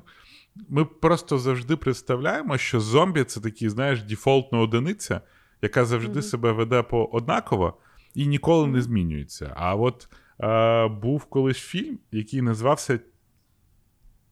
ми 0.69 0.85
просто 0.85 1.39
завжди 1.39 1.77
представляємо, 1.77 2.59
що 2.59 2.81
зомбі 2.81 3.25
це 3.25 3.41
такий, 3.41 3.69
знаєш, 3.69 4.03
дефолтна 4.03 4.59
одиниця, 4.59 5.21
яка 5.63 5.85
завжди 5.85 6.19
mm-hmm. 6.19 6.23
себе 6.23 6.53
веде 6.53 6.83
по 6.83 7.05
однаково 7.05 7.79
і 8.15 8.27
ніколи 8.27 8.67
mm-hmm. 8.67 8.73
не 8.73 8.83
змінюється. 8.83 9.53
А 9.57 9.75
от 9.75 10.09
е, 10.41 10.89
був 10.89 11.25
колись 11.25 11.59
фільм, 11.59 11.99
який 12.13 12.43
називався 12.43 12.99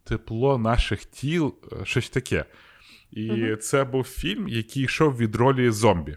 Тепло 0.07 0.59
наших 0.59 1.05
тіл, 1.05 1.55
е, 1.73 1.85
щось 1.85 2.11
таке. 2.11 2.45
І 3.11 3.31
mm-hmm. 3.31 3.57
це 3.57 3.85
був 3.85 4.05
фільм, 4.05 4.49
який 4.49 4.83
йшов 4.83 5.17
від 5.17 5.37
ролі 5.37 5.71
зомбі. 5.71 6.17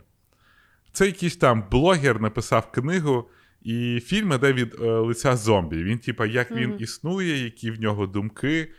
Це 0.91 1.05
якийсь 1.05 1.37
там 1.37 1.63
блогер 1.71 2.21
написав 2.21 2.71
книгу. 2.71 3.29
І 3.61 4.01
фільм 4.05 4.33
іде 4.33 4.53
від 4.53 4.73
е, 4.73 4.85
лиця 4.85 5.35
зомбі. 5.35 5.83
Він, 5.83 5.99
типа, 5.99 6.25
як 6.25 6.51
він 6.51 6.75
існує, 6.79 7.43
які 7.43 7.71
в 7.71 7.81
нього 7.81 8.07
думки, 8.07 8.71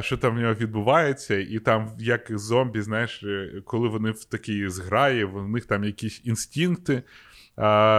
що 0.00 0.16
там 0.16 0.36
в 0.36 0.40
нього 0.40 0.54
відбувається, 0.54 1.38
і 1.38 1.58
там, 1.58 1.90
як 1.98 2.38
зомбі, 2.38 2.80
знаєш, 2.80 3.22
е, 3.22 3.62
коли 3.64 3.88
вони 3.88 4.10
в 4.10 4.24
такій 4.24 4.68
зграї, 4.68 5.24
в 5.24 5.48
них 5.48 5.66
там 5.66 5.84
якісь 5.84 6.20
інстинкти 6.24 7.02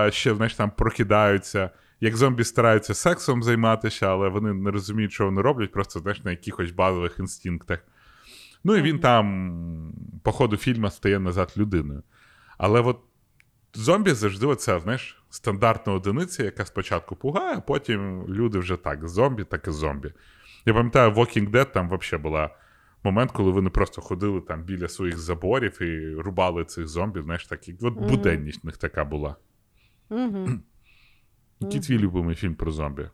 ще 0.09 0.36
знаєш, 0.36 0.55
там 0.55 0.71
прокидаються. 0.71 1.69
Як 2.01 2.15
зомбі 2.17 2.43
стараються 2.43 2.93
сексом 2.93 3.43
займатися, 3.43 4.07
але 4.07 4.30
вони 4.30 4.53
не 4.53 4.71
розуміють, 4.71 5.13
що 5.13 5.26
вони 5.26 5.41
роблять, 5.41 5.71
просто 5.71 5.99
знаєш, 5.99 6.24
на 6.24 6.32
якихось 6.32 6.71
базових 6.71 7.19
інстинктах. 7.19 7.80
Ну 8.64 8.76
і 8.76 8.82
він 8.82 8.99
там, 8.99 9.93
по 10.24 10.32
ходу 10.32 10.57
фільму, 10.57 10.89
стає 10.89 11.20
назад 11.20 11.53
людиною. 11.57 12.03
Але 12.57 12.82
от 12.82 12.99
зомбі 13.74 14.11
завжди 14.11 14.45
оця, 14.45 14.80
знаєш, 14.80 15.24
стандартна 15.30 15.93
одиниця, 15.93 16.43
яка 16.43 16.66
спочатку 16.66 17.16
пугає, 17.16 17.57
а 17.57 17.61
потім 17.61 18.26
люди 18.28 18.59
вже 18.59 18.78
так: 18.78 19.07
зомбі, 19.07 19.43
так 19.43 19.68
і 19.68 19.72
зомбі. 19.72 20.14
Я 20.66 20.74
пам'ятаю, 20.74 21.11
Walking 21.11 21.51
Dead 21.51 21.72
там 21.72 21.89
взагалі 21.89 22.24
була 22.24 22.49
момент, 23.03 23.32
коли 23.32 23.51
вони 23.51 23.70
просто 23.70 24.01
ходили 24.01 24.41
там 24.41 24.64
біля 24.64 24.88
своїх 24.88 25.20
заборів 25.20 25.82
і 25.82 26.16
рубали 26.16 26.66
цих 26.66 26.88
зомбі. 26.88 27.22
Знаєш, 27.22 27.47
так, 27.47 27.59
от 27.82 27.82
mm-hmm. 27.82 28.09
буденність 28.09 28.64
в 28.64 28.66
них 28.66 28.78
така 28.78 29.05
була. 29.05 29.36
Mm-hmm. 30.09 30.59
Який 31.59 31.80
твій 31.80 31.97
любимий 31.97 32.36
фільм 32.36 32.55
про 32.55 32.72
зомбі? 32.72 33.09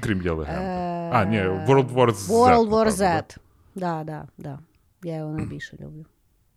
Крім 0.00 0.22
я 0.22 0.32
легенди. 0.32 0.68
А, 1.12 1.24
ні, 1.24 1.38
World 1.38 1.92
War 1.92 2.10
Z. 2.10 2.28
World 2.28 2.68
War 2.68 2.90
Z. 2.90 3.36
Так, 3.74 3.82
да, 3.82 4.04
да, 4.04 4.28
да. 4.38 4.58
Я 5.02 5.16
його 5.16 5.32
найбільше 5.32 5.76
люблю. 5.80 6.04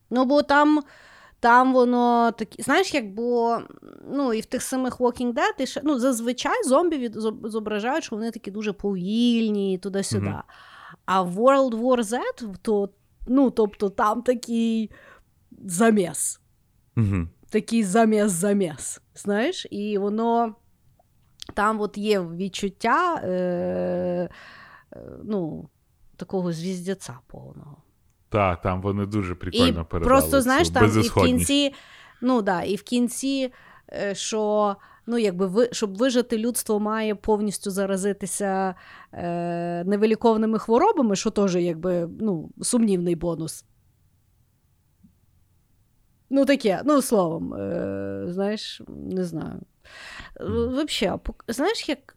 Ну, 0.10 0.26
бо 0.26 0.42
там 0.42 0.84
там 1.40 1.74
воно 1.74 2.32
такі, 2.32 2.62
знаєш, 2.62 2.94
як 2.94 3.14
бо 3.14 3.60
ну, 4.12 4.34
і 4.34 4.42
в 4.42 4.46
тих 4.46 4.62
самих 4.62 5.00
Walking 5.00 5.34
Dead, 5.34 5.62
і 5.62 5.66
ще, 5.66 5.82
ну, 5.84 6.00
зазвичай 6.00 6.64
зомбі 6.64 6.98
від, 6.98 7.14
зображають, 7.44 8.04
що 8.04 8.16
вони 8.16 8.32
такі 8.32 8.52
дуже 8.52 8.74
повільні 8.74 9.78
туди-сюди. 9.78 10.26
Mm-hmm. 10.26 10.44
А 11.06 11.22
в 11.22 11.40
World 11.40 11.72
War 11.72 12.04
Z, 12.04 12.20
то, 12.62 12.90
ну, 13.28 13.52
тобто 13.52 13.90
там 13.90 14.22
такий 14.22 14.92
заміс. 15.66 16.42
Mm-hmm. 16.96 17.28
Такий 17.50 17.84
заміс-заміс. 17.84 19.02
Знаєш, 19.16 19.68
і 19.72 19.98
воно 19.98 20.56
там 21.54 21.82
от 21.82 21.98
є 21.98 22.22
відчуття 22.22 23.22
е, 23.24 23.30
е, 23.30 24.30
ну, 25.24 25.70
такого 26.22 26.54
звіздяця 26.54 27.20
повного. 27.28 27.78
Так, 28.30 28.62
там 28.62 28.82
вони 28.82 29.06
дуже 29.06 29.36
прикольно 29.36 29.82
і 29.82 29.92
передали. 29.92 30.06
Просто 30.06 30.42
знаєш, 30.42 30.70
там 30.70 30.86
і 30.86 31.08
в 31.08 31.14
кінці, 31.14 31.74
ну 32.22 32.42
да, 32.42 32.62
і 32.62 32.76
в 32.76 32.84
кінці, 32.84 33.54
е, 33.94 34.16
що 34.16 34.76
ну, 35.06 35.18
якби 35.18 35.48
ви, 35.48 35.70
щоб 35.72 35.98
вижити, 35.98 36.38
людство 36.38 36.80
має 36.80 37.16
повністю 37.16 37.72
заразитися 37.72 38.76
е, 39.14 39.84
невиліковними 39.84 40.60
хворобами, 40.60 41.16
що 41.16 41.30
теж 41.30 41.56
якби 41.56 42.10
ну, 42.20 42.50
сумнівний 42.62 43.16
бонус. 43.16 43.66
Ну, 46.30 46.46
таке, 46.46 46.82
ну, 46.86 47.02
словом, 47.02 47.54
е, 47.54 48.26
знаєш, 48.28 48.82
не 48.88 49.24
знаю. 49.24 49.62
Взагалі, 50.40 51.20
знаєш, 51.48 51.90
як 51.90 52.16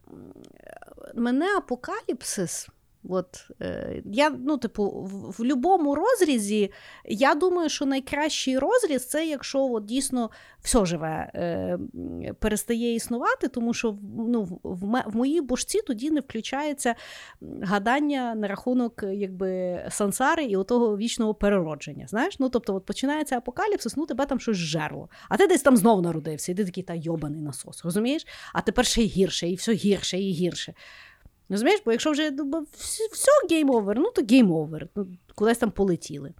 мене 1.15 1.57
апокаліпсис. 1.57 2.69
От, 3.09 3.47
е, 3.61 4.01
я, 4.05 4.29
ну, 4.29 4.57
типу, 4.57 4.83
в, 4.83 5.31
в 5.31 5.37
будь-якому 5.37 5.95
розрізі, 5.95 6.71
я 7.05 7.35
думаю, 7.35 7.69
що 7.69 7.85
найкращий 7.85 8.57
розріз 8.57 9.07
це 9.07 9.25
якщо 9.27 9.65
от, 9.65 9.85
дійсно 9.85 10.29
все 10.61 10.85
живе 10.85 11.31
е, 11.35 11.77
перестає 12.39 12.95
існувати, 12.95 13.47
тому 13.47 13.73
що 13.73 13.97
ну, 14.17 14.43
в, 14.63 15.03
в 15.05 15.15
моїй 15.15 15.41
бушці 15.41 15.81
тоді 15.81 16.11
не 16.11 16.19
включається 16.19 16.95
гадання 17.61 18.35
на 18.35 18.47
рахунок 18.47 19.03
якби, 19.13 19.81
сансари 19.89 20.43
і 20.43 20.55
отого 20.55 20.97
вічного 20.97 21.33
переродження. 21.33 22.07
Знаєш? 22.07 22.39
Ну, 22.39 22.49
Тобто, 22.49 22.75
от 22.75 22.85
починається 22.85 23.37
апокаліпсис, 23.37 23.97
ну 23.97 24.05
тебе 24.05 24.25
там 24.25 24.39
щось 24.39 24.57
жерло. 24.57 25.09
А 25.29 25.37
ти 25.37 25.47
десь 25.47 25.61
там 25.61 25.77
знову 25.77 26.01
народився, 26.01 26.51
і 26.51 26.55
ти 26.55 26.65
такий 26.65 26.83
та 26.83 26.93
йобаний 26.93 27.41
насос, 27.41 27.85
розумієш? 27.85 28.27
А 28.53 28.61
тепер 28.61 28.85
ще 28.85 29.01
гірше, 29.01 29.49
і 29.49 29.55
все 29.55 29.73
гірше, 29.73 30.19
і 30.19 30.31
гірше. 30.31 30.73
Розумієш, 31.49 31.81
бо 31.85 31.91
якщо 31.91 32.11
вже 32.11 32.31
ну, 32.31 32.67
все 33.11 33.31
game 33.49 33.69
over, 33.69 33.99
ну 33.99 34.11
то 34.11 34.21
game 34.29 34.51
over. 34.51 34.87
Ну, 34.95 35.07
кудись 35.35 35.57
там 35.57 35.71
полетіли. 35.71 36.33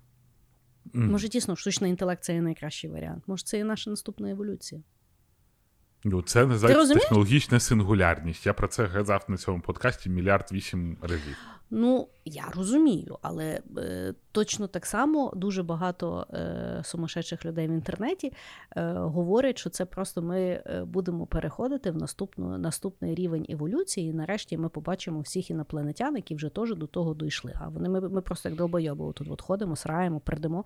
Мм. 0.94 1.12
Може, 1.12 1.28
дійсно, 1.28 1.56
штучний 1.56 1.92
інтелект 1.92 2.24
це 2.24 2.34
є 2.34 2.42
найкращий 2.42 2.90
варіант. 2.90 3.24
Може, 3.28 3.44
це 3.44 3.60
і 3.60 3.64
наша 3.64 3.90
наступна 3.90 4.32
еволюція. 4.32 4.82
Ну, 6.08 6.22
Це 6.22 6.46
називається 6.46 6.94
технологічна 6.94 7.60
сингулярність. 7.60 8.46
Я 8.46 8.54
про 8.54 8.68
це 8.68 8.88
казав 8.88 9.26
на 9.28 9.38
цьому 9.38 9.60
подкасті 9.60 10.10
мільярд 10.10 10.50
вісім 10.52 10.98
разів. 11.02 11.38
Ну, 11.70 12.08
я 12.26 12.46
розумію, 12.56 13.18
але 13.22 13.62
е, 13.78 14.14
точно 14.32 14.68
так 14.68 14.86
само 14.86 15.34
дуже 15.36 15.64
багато 15.64 16.28
е, 16.34 16.82
сумасшедших 16.84 17.46
людей 17.46 17.68
в 17.68 17.72
інтернеті 17.72 18.34
е, 18.76 18.94
говорять, 18.94 19.58
що 19.58 19.70
це 19.70 19.86
просто 19.86 20.22
ми 20.22 20.40
е, 20.40 20.84
будемо 20.88 21.26
переходити 21.26 21.92
в 21.92 21.98
наступну, 21.98 22.58
наступний 22.58 23.16
рівень 23.16 23.46
еволюції. 23.50 24.10
і 24.10 24.14
Нарешті 24.14 24.58
ми 24.58 24.70
побачимо 24.70 25.20
всіх 25.20 25.50
інопланетян, 25.50 26.16
які 26.16 26.36
вже 26.36 26.50
теж 26.50 26.76
до 26.76 26.88
того 26.88 27.14
дійшли. 27.14 27.54
А 27.62 27.68
вони 27.68 27.90
ми 27.90 28.02
ми 28.02 28.22
просто 28.22 28.50
як 28.50 28.58
долбойоби 28.58 29.14
тут 29.14 29.28
от 29.32 29.42
ходимо, 29.42 29.76
сраємо, 29.76 30.20
придемо 30.20 30.66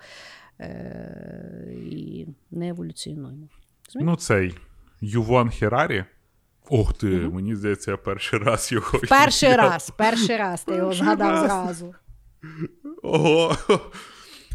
е, 0.60 1.74
і 1.92 2.28
не 2.52 2.68
еволюціонуємо. 2.70 3.48
Ну, 3.96 4.16
цей 4.16 4.56
Ювон 5.02 5.50
Херарі. 5.50 6.06
Ох 6.70 6.93
ти, 6.93 7.08
mm 7.08 7.34
мені 7.34 7.56
здається, 7.56 7.91
я 7.91 7.97
перший 7.97 8.39
раз 8.39 8.72
його. 8.72 9.00
Перший 9.10 9.56
раз, 9.56 9.89
перший 9.97 10.38
раз 10.38 10.64
ти 10.64 10.76
його 10.76 10.93
згадав 10.93 11.32
раз. 11.32 11.43
зразу. 11.43 11.95
Ого. 13.04 13.56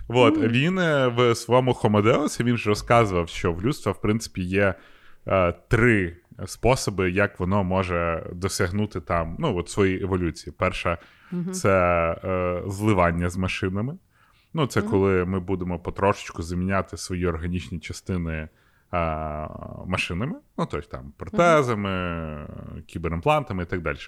От, 0.09 0.39
mm 0.39 0.49
Він 0.49 0.79
е, 0.79 1.09
в 1.09 1.35
своєму 1.35 1.75
Хомодеусі 1.75 2.45
він 2.45 2.57
ж 2.57 2.69
розказував, 2.69 3.29
що 3.29 3.53
в 3.53 3.63
людства, 3.63 3.93
в 3.93 4.01
принципі, 4.01 4.43
є 4.43 4.75
е, 5.27 5.55
три 5.69 6.17
способи, 6.47 7.11
як 7.11 7.41
воно 7.41 7.65
може 7.65 8.27
досягнути 8.33 9.01
там 9.01 9.37
ну, 9.39 9.57
от 9.57 9.69
своїй 9.69 10.03
еволюції. 10.03 10.55
Перша 10.59 10.99
mm 11.33 11.51
це 11.51 11.71
е, 12.25 12.63
зливання 12.67 13.31
з 13.31 13.37
машинами. 13.37 13.99
Ну, 14.55 14.67
це 14.67 14.83
коли 14.83 15.25
ми 15.25 15.41
будемо 15.41 15.79
потрошечку 15.79 16.43
заміняти 16.43 16.97
свої 16.97 17.27
органічні 17.27 17.79
частини 17.79 18.49
машинами, 19.87 20.37
ну 20.59 20.67
тобто 20.71 20.89
там 20.89 21.13
протезами, 21.17 22.47
кіберимплантами 22.87 23.63
і 23.63 23.67
так 23.67 23.83
далі. 23.83 23.99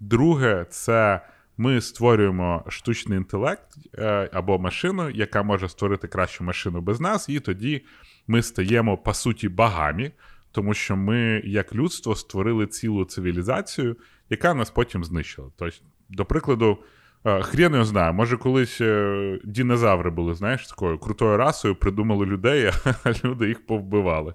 Друге, 0.00 0.66
це 0.70 1.20
ми 1.56 1.80
створюємо 1.80 2.64
штучний 2.68 3.18
інтелект 3.18 3.68
е, 3.94 4.30
або 4.32 4.58
машину, 4.58 5.10
яка 5.10 5.42
може 5.42 5.68
створити 5.68 6.08
кращу 6.08 6.44
машину 6.44 6.80
без 6.80 7.00
нас, 7.00 7.28
і 7.28 7.40
тоді 7.40 7.84
ми 8.26 8.42
стаємо 8.42 8.98
по 8.98 9.14
суті 9.14 9.48
багамі, 9.48 10.10
тому 10.52 10.74
що 10.74 10.96
ми, 10.96 11.42
як 11.44 11.74
людство, 11.74 12.14
створили 12.14 12.66
цілу 12.66 13.04
цивілізацію, 13.04 13.96
яка 14.30 14.54
нас 14.54 14.70
потім 14.70 15.04
знищила. 15.04 15.48
Тобто, 15.56 15.76
до 16.08 16.24
прикладу. 16.24 16.78
Е, 17.24 17.42
хрен 17.42 17.72
його 17.72 17.84
знає, 17.84 18.12
може, 18.12 18.36
колись 18.36 18.80
е, 18.80 19.38
динозаври 19.44 20.10
були, 20.10 20.34
знаєш, 20.34 20.66
такою 20.66 20.98
крутою 20.98 21.36
расою, 21.36 21.74
придумали 21.74 22.26
людей, 22.26 22.70
а 23.04 23.12
люди 23.24 23.48
їх 23.48 23.66
повбивали. 23.66 24.34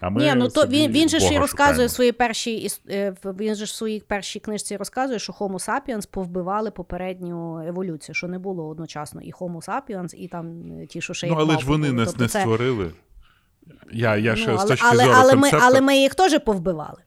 А 0.00 0.10
ми 0.10 0.22
Ні, 0.22 0.34
ну 0.36 0.48
то 0.48 0.66
він 0.66 0.90
він 0.90 1.08
же 1.08 1.20
ж 1.20 1.34
і 1.34 1.38
розказує 1.38 1.88
свої 1.88 2.12
перші 2.12 2.68
е, 2.90 3.14
він 3.24 3.54
же 3.54 3.66
ж 3.66 3.72
в 3.72 3.74
своїй 3.74 4.00
першій 4.00 4.40
книжці 4.40 4.76
розказує, 4.76 5.18
що 5.18 5.32
Homo 5.32 5.68
sapiens 5.68 6.08
повбивали 6.10 6.70
попередню 6.70 7.62
еволюцію, 7.68 8.14
що 8.14 8.28
не 8.28 8.38
було 8.38 8.68
одночасно 8.68 9.20
і 9.22 9.32
Homo 9.32 9.64
sapiens, 9.64 10.14
і 10.14 10.28
там 10.28 10.64
ті, 10.86 11.00
що 11.00 11.14
ще 11.14 11.26
Ну, 11.26 11.36
але 11.38 11.58
ж 11.58 11.66
вони 11.66 11.92
нас 11.92 12.08
Тобто 12.08 12.22
не 12.22 12.28
це- 12.28 12.40
створили. 12.40 12.90
Я, 13.92 14.16
я 14.16 14.36
ще 14.36 14.50
ну, 14.50 14.58
з 14.58 14.64
точки 14.64 14.86
але, 14.90 15.04
зору 15.04 15.16
але, 15.18 15.36
ми, 15.36 15.50
але 15.52 15.80
ми 15.80 15.96
їх 15.96 16.14
теж 16.14 16.38
повбивали. 16.38 17.02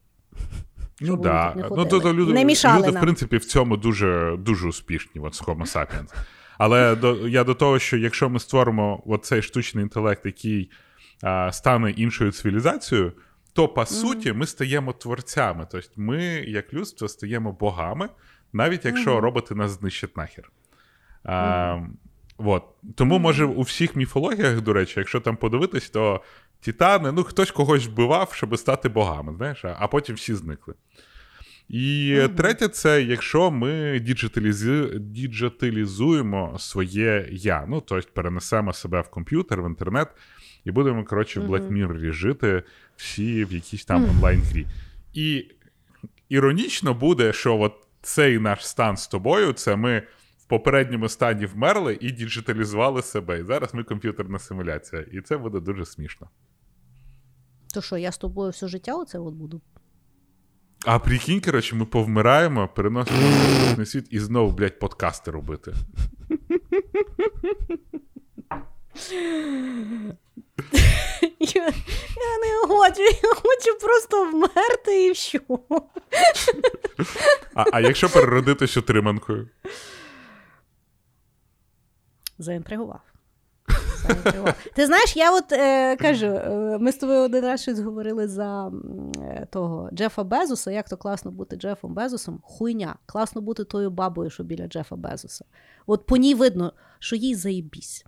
Ну 1.04 1.18
да. 1.18 1.54
не 1.56 1.62
Ну, 1.70 1.86
то, 1.86 2.00
то 2.00 2.14
люди, 2.14 2.34
Не 2.34 2.46
мішали 2.46 2.88
люди, 2.88 2.98
в 2.98 3.02
принципі, 3.02 3.38
в 3.38 3.46
цьому 3.46 3.78
дуже, 3.78 4.36
дуже 4.40 4.68
успішні, 4.68 5.22
от 5.22 5.36
з 5.36 5.44
Homo 5.44 5.76
sapiens. 5.76 6.14
Але 6.58 6.96
до, 6.96 7.28
я 7.28 7.44
до 7.44 7.54
того, 7.54 7.80
що 7.80 7.98
якщо 7.98 8.30
ми 8.30 8.40
створимо 8.40 9.04
от 9.06 9.26
цей 9.26 9.42
штучний 9.42 9.84
інтелект, 9.84 10.26
який 10.26 10.72
а, 11.24 11.52
стане 11.52 11.92
іншою 11.92 12.32
цивілізацією, 12.32 13.12
то 13.54 13.68
по 13.68 13.86
суті 13.86 14.34
ми 14.34 14.46
стаємо 14.46 14.94
творцями. 14.94 15.68
Тобто 15.72 15.90
ми, 15.96 16.24
як 16.48 16.74
людство, 16.74 17.08
стаємо 17.08 17.52
богами, 17.52 18.10
навіть 18.54 18.86
якщо 18.86 19.22
роботи 19.22 19.56
нас 19.56 19.72
знищать 19.72 20.18
нахер. 20.18 20.52
А, 21.24 21.80
вот. 22.38 22.64
Тому, 22.96 23.20
може, 23.20 23.46
у 23.46 23.62
всіх 23.62 23.96
міфологіях, 23.96 24.62
до 24.62 24.74
речі, 24.74 24.94
якщо 24.98 25.20
там 25.20 25.36
подивитись, 25.36 25.90
то 25.90 26.22
титани, 26.64 27.12
ну 27.12 27.24
хтось 27.24 27.52
когось 27.52 27.88
вбивав, 27.88 28.34
щоб 28.34 28.58
стати 28.58 28.90
богами, 28.90 29.34
знаєш, 29.38 29.66
а, 29.66 29.88
потім 29.88 30.16
всі 30.16 30.36
зникли. 30.36 30.74
І 31.70 32.20
третє, 32.38 32.68
це 32.68 33.02
якщо 33.02 33.52
ми 33.52 34.00
діджиталізу... 34.00 35.00
діджиталізуємо 35.00 36.56
своє 36.60 37.28
я. 37.32 37.66
Ну, 37.70 37.82
тобто 37.82 38.10
перенесемо 38.14 38.74
себе 38.74 39.02
в 39.02 39.10
комп'ютер, 39.10 39.62
в 39.62 39.68
інтернет, 39.68 40.08
і 40.66 40.72
будемо, 40.72 41.06
коротше, 41.06 41.40
в 41.40 41.50
Black 41.50 41.72
Mirror 41.72 42.12
жити 42.12 42.64
всі 42.96 43.46
в 43.46 43.54
якійсь 43.54 43.86
там 43.86 44.10
онлайн-грі. 44.10 44.66
І 45.14 45.46
іронічно 46.30 46.94
буде, 46.94 47.34
що 47.34 47.60
от 47.60 47.74
цей 48.02 48.40
наш 48.40 48.68
стан 48.68 48.98
з 48.98 49.08
тобою, 49.08 49.54
це 49.54 49.76
ми 49.76 50.04
в 50.38 50.46
попередньому 50.46 51.10
стані 51.10 51.46
вмерли 51.46 51.98
і 52.02 52.12
діджиталізували 52.12 53.02
себе. 53.02 53.40
І 53.40 53.44
зараз 53.44 53.74
ми 53.74 53.84
комп'ютерна 53.84 54.40
симуляція. 54.40 55.06
І 55.12 55.22
це 55.22 55.38
буде 55.38 55.60
дуже 55.60 55.86
смішно. 55.86 56.30
То 57.74 57.82
що, 57.82 57.98
я 57.98 58.12
з 58.12 58.18
тобою 58.18 58.52
все 58.52 58.68
життя 58.68 58.96
оце 58.96 59.20
от 59.20 59.34
буду? 59.34 59.62
А 60.86 61.00
прикинь, 61.00 61.42
коротше, 61.42 61.76
ми 61.76 61.86
повмираємо, 61.86 62.70
переносимо 62.76 63.22
наступний 63.22 63.86
світ 63.86 64.08
і 64.10 64.20
знову, 64.20 64.52
блядь, 64.52 64.80
подкасти 64.80 65.32
робити. 65.32 65.74
Я, 71.40 71.66
я 72.16 72.38
не 72.42 72.68
хочу, 72.68 73.02
я 73.02 73.34
хочу 73.36 73.80
просто 73.82 74.32
вмерти 74.32 75.06
і 75.06 75.12
все. 75.12 75.40
А, 77.54 77.66
а 77.72 77.80
якщо 77.80 78.10
переродитись 78.10 78.78
отриманкою? 78.78 79.50
Заінтригував. 82.38 83.13
Ти 84.76 84.86
знаєш, 84.86 85.16
я 85.18 85.32
от 85.38 85.52
е, 85.52 85.96
кажу, 85.96 86.26
е, 86.26 86.78
ми 86.82 86.92
з 86.92 86.96
тобою 86.96 87.20
один 87.20 87.44
раз 87.44 87.62
щось 87.62 87.80
говорили 87.80 88.28
за 88.28 88.72
е, 89.22 89.48
того 89.52 89.90
Джефа 89.94 90.24
Безоса. 90.24 90.72
Як 90.72 90.90
то 90.90 90.98
класно 90.98 91.32
бути 91.32 91.56
Джефом 91.56 91.94
Безосом? 91.94 92.40
Хуйня. 92.44 92.96
Класно 93.06 93.42
бути 93.42 93.64
тою 93.64 93.90
бабою, 93.92 94.30
що 94.30 94.44
біля 94.44 94.68
Джефа 94.68 94.96
Безоса. 94.96 95.46
От 95.88 96.06
по 96.06 96.18
ній 96.18 96.36
видно, 96.36 96.74
що 97.00 97.16
їй 97.16 97.36
заєбісь. 97.36 98.06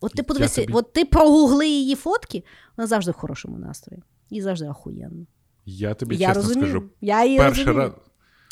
От 0.00 0.12
ти 0.12 0.22
подивися, 0.22 0.60
тобі- 0.60 0.72
от 0.72 0.92
ти 0.92 1.04
прогугли 1.04 1.68
її 1.68 1.94
фотки, 1.94 2.44
вона 2.76 2.86
завжди 2.86 3.10
в 3.10 3.14
хорошому 3.14 3.58
настрої. 3.58 4.02
І 4.30 4.42
завжди 4.42 4.68
охуєнно. 4.68 5.26
Я 5.66 5.94
тобі 5.94 6.16
Я 6.16 6.28
чесно 6.28 6.42
розумію. 6.42 6.68
скажу, 6.70 6.84
Я 7.00 7.24
її 7.24 7.38
перший 7.38 7.64
розумію. 7.64 7.92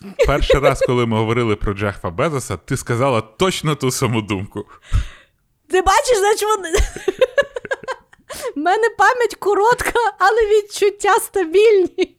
раз, 0.04 0.16
перший 0.26 0.60
раз, 0.60 0.80
коли 0.86 1.06
ми 1.06 1.16
говорили 1.16 1.56
про 1.56 1.74
Джефа 1.74 2.10
Безоса, 2.10 2.56
ти 2.56 2.76
сказала 2.76 3.20
точно 3.20 3.74
ту 3.74 3.90
саму 3.90 4.22
думку. 4.22 4.64
Ти 5.70 5.82
бачиш, 5.82 6.18
значить 6.18 6.48
вони. 6.56 6.72
У 8.56 8.60
мене 8.60 8.88
пам'ять 8.98 9.34
коротка, 9.34 10.00
але 10.18 10.40
відчуття 10.40 11.14
стабільні. 11.14 12.16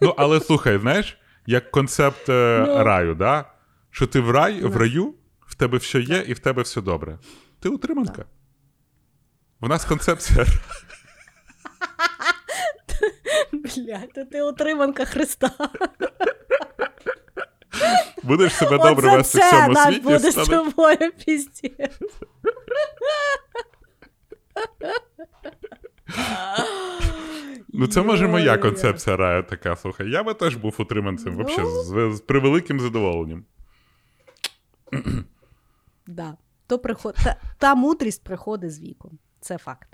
Ну, 0.00 0.14
але 0.16 0.40
слухай, 0.40 0.78
знаєш, 0.78 1.18
як 1.46 1.70
концепт 1.70 2.28
е, 2.28 2.64
Ну. 2.68 2.84
раю, 2.84 3.14
да? 3.14 3.44
що 3.90 4.06
ти 4.06 4.20
в 4.20 4.30
рай, 4.30 4.60
в 4.62 4.76
раю, 4.76 5.14
в 5.46 5.54
тебе 5.54 5.78
все 5.78 6.00
є 6.00 6.24
і 6.26 6.32
в 6.32 6.38
тебе 6.38 6.62
все 6.62 6.80
добре. 6.80 7.18
Ти 7.60 7.68
утриманка. 7.68 8.24
В 9.60 9.68
нас 9.68 9.84
концепція. 9.84 10.46
Блядь, 13.52 14.12
то 14.14 14.24
ти 14.24 14.42
отриманка 14.42 15.04
Христа. 15.04 15.50
Будеш 18.22 18.54
себе 18.54 18.76
От 18.76 18.82
добре 18.82 19.10
за 19.10 19.16
вести 19.16 19.38
в 19.38 19.50
цьому 19.50 19.68
нас 19.72 19.86
світі. 19.86 20.00
буде 20.00 20.30
з 20.30 20.34
тобою 20.34 21.12
піздець. 21.26 21.98
Ну, 27.72 27.86
це 27.86 28.02
може 28.02 28.28
моя 28.28 28.58
концепція 28.58 29.16
раю 29.16 29.42
така. 29.42 29.76
Слухай, 29.76 30.10
я 30.10 30.22
би 30.22 30.34
теж 30.34 30.56
був 30.56 30.74
утриманцем, 30.78 31.32
Ну. 31.32 31.38
вообще, 31.38 31.64
з, 31.66 32.16
з 32.16 32.20
превеликим 32.20 32.80
задоволенням. 32.80 33.44
Да. 36.06 36.36
То 36.66 36.78
приход... 36.78 37.14
та, 37.24 37.36
та 37.58 37.74
мудрість 37.74 38.24
приходить 38.24 38.72
з 38.72 38.80
віком. 38.80 39.18
Це 39.40 39.58
факт. 39.58 39.88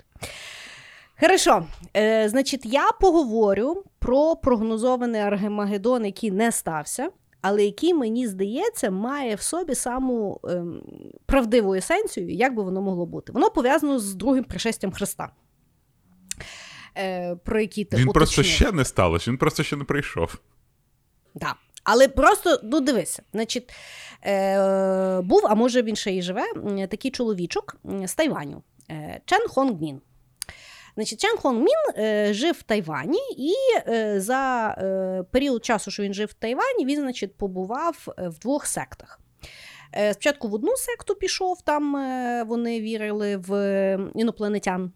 Хорошо. 1.19 1.65
Е, 1.97 2.29
значить, 2.29 2.65
я 2.65 2.91
поговорю 3.01 3.83
про 3.99 4.35
прогнозований 4.35 5.21
Аргемагеддон, 5.21 6.05
який 6.05 6.31
не 6.31 6.51
стався, 6.51 7.09
але 7.41 7.65
який, 7.65 7.93
мені 7.93 8.27
здається, 8.27 8.91
має 8.91 9.35
в 9.35 9.41
собі 9.41 9.75
саму 9.75 10.39
ем, 10.43 10.81
правдиву 11.25 11.75
есенцію, 11.75 12.29
як 12.29 12.55
би 12.55 12.63
воно 12.63 12.81
могло 12.81 13.05
бути. 13.05 13.31
Воно 13.31 13.49
пов'язано 13.49 13.99
з 13.99 14.15
другим 14.15 14.43
пришестям 14.43 14.91
Христа. 14.91 15.31
Е, 16.97 17.35
про 17.35 17.59
який 17.59 17.85
ти 17.85 17.97
Він 17.97 18.07
просто 18.07 18.43
ще 18.43 18.71
не 18.71 18.85
сталося, 18.85 19.31
він 19.31 19.37
просто 19.37 19.63
ще 19.63 19.75
не 19.75 19.83
прийшов. 19.83 20.35
Да. 21.35 21.55
Але 21.83 22.07
просто, 22.07 22.59
ну 22.63 22.79
дивися, 22.79 23.23
значить, 23.31 23.73
е, 24.25 25.21
був, 25.21 25.41
а 25.43 25.55
може 25.55 25.81
він 25.81 25.95
ще 25.95 26.15
і 26.15 26.21
живе, 26.21 26.43
такий 26.87 27.11
чоловічок 27.11 27.75
з 28.05 28.15
Тайваню, 28.15 28.63
е, 28.89 29.21
Чен 29.25 29.47
Хонг 29.47 29.81
Мін. 29.81 30.01
Значить, 30.97 31.21
Чен 31.21 31.37
Хонг 31.37 31.59
Мін 31.59 32.03
е, 32.05 32.33
жив 32.33 32.55
в 32.59 32.63
Тайвані, 32.63 33.19
і 33.37 33.53
е, 33.87 34.21
за 34.21 34.75
е, 34.77 35.23
період 35.31 35.65
часу, 35.65 35.91
що 35.91 36.03
він 36.03 36.13
жив 36.13 36.27
в 36.27 36.33
Тайвані, 36.33 36.85
він, 36.85 36.99
значить, 37.01 37.37
побував 37.37 38.07
е, 38.19 38.29
в 38.29 38.39
двох 38.39 38.65
сектах. 38.65 39.19
Е, 39.95 40.13
спочатку 40.13 40.47
в 40.47 40.53
одну 40.53 40.75
секту 40.77 41.15
пішов, 41.15 41.61
там 41.61 41.95
е, 41.95 42.43
вони 42.47 42.81
вірили 42.81 43.37
в 43.37 43.51
інопланетян. 44.15 44.91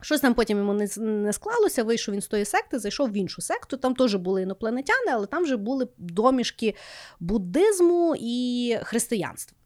Щось 0.00 0.20
там 0.20 0.34
потім 0.34 0.58
йому 0.58 0.72
не, 0.72 0.88
не 0.96 1.32
склалося, 1.32 1.84
вийшов 1.84 2.14
він 2.14 2.20
з 2.20 2.26
тої 2.26 2.44
секти, 2.44 2.78
зайшов 2.78 3.10
в 3.10 3.16
іншу 3.16 3.42
секту. 3.42 3.76
Там 3.76 3.94
теж 3.94 4.14
були 4.14 4.42
інопланетяни, 4.42 5.10
але 5.12 5.26
там 5.26 5.42
вже 5.42 5.56
були 5.56 5.88
домішки 5.98 6.74
буддизму 7.20 8.14
і 8.18 8.76
християнства. 8.82 9.58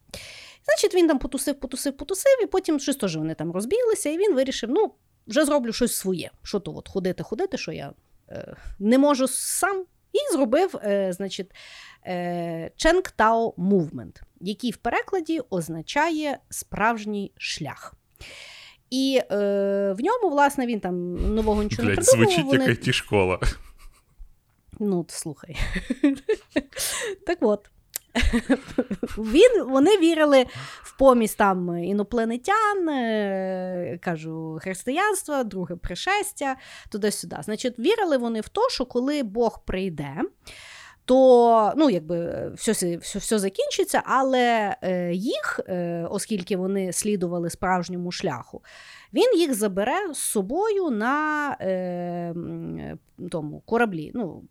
Значить, 0.65 0.95
він 0.95 1.09
там 1.09 1.19
потусив, 1.19 1.55
потусив, 1.55 1.97
потусив, 1.97 2.43
і 2.43 2.47
потім 2.47 2.81
щось 2.81 2.97
теж 2.97 3.17
вони 3.17 3.35
там 3.35 3.53
розбіглися, 3.53 4.11
і 4.11 4.19
він 4.19 4.35
вирішив: 4.35 4.71
ну, 4.71 4.93
вже 5.27 5.45
зроблю 5.45 5.73
щось 5.73 5.97
своє. 5.97 6.31
Що 6.43 6.61
то 6.61 6.77
от 6.77 6.89
ходити, 6.89 7.23
ходити, 7.23 7.59
що 7.59 7.73
я 7.73 7.93
е, 8.29 8.57
не 8.79 8.99
можу 8.99 9.29
сам. 9.29 9.85
І 10.13 10.33
зробив, 10.33 10.77
е, 10.77 11.13
значить, 11.13 11.51
е, 12.07 12.71
Ченг 12.77 13.03
Тао 13.17 13.51
Movement, 13.51 14.23
який 14.41 14.71
в 14.71 14.77
перекладі 14.77 15.41
означає 15.51 16.39
справжній 16.51 17.33
шлях. 17.37 17.95
І 18.91 19.21
е, 19.31 19.37
в 19.99 20.01
ньому, 20.01 20.31
власне, 20.31 20.67
він 20.67 20.81
там 20.81 21.15
нового 21.35 21.63
нічого 21.63 21.89
не 21.89 21.95
Блять, 21.95 22.07
придумав. 22.07 22.31
звучить 22.31 22.47
вони... 22.47 22.65
як 22.65 22.79
it 22.79 22.93
школа. 22.93 23.41
Ну, 24.81 25.07
слухай. 25.09 25.57
так 27.27 27.39
от. 27.41 27.71
він, 29.19 29.65
вони 29.65 29.99
вірили 29.99 30.47
в 30.83 30.99
помість 30.99 31.39
там 31.39 31.79
інопланетян, 31.79 32.89
е, 32.89 33.99
кажу, 34.03 34.59
християнства, 34.63 35.45
друге 35.45 35.77
пришестя, 35.77 36.57
туди-сюди. 36.91 37.37
Значить, 37.41 37.79
вірили 37.79 38.17
вони 38.17 38.41
в 38.41 38.49
те, 38.49 38.61
що 38.71 38.87
коли 38.87 39.23
Бог 39.23 39.65
прийде. 39.65 40.23
То 41.07 41.73
ну, 41.77 41.91
якби 41.91 42.51
все 42.57 42.73
все, 42.73 43.19
все 43.19 43.39
закінчиться, 43.39 44.03
але 44.05 44.77
е, 44.83 45.13
їх, 45.13 45.61
е, 45.69 46.07
оскільки 46.11 46.57
вони 46.57 46.93
слідували 46.93 47.51
справжньому 47.51 48.13
шляху, 48.13 48.63
він 49.17 49.39
їх 49.41 49.55
забере 49.55 50.13
з 50.15 50.19
собою 50.19 50.91
на 50.91 51.51
е, 51.61 52.35
тому 53.31 53.63
кораблі, 53.67 54.11
ну, 54.15 54.43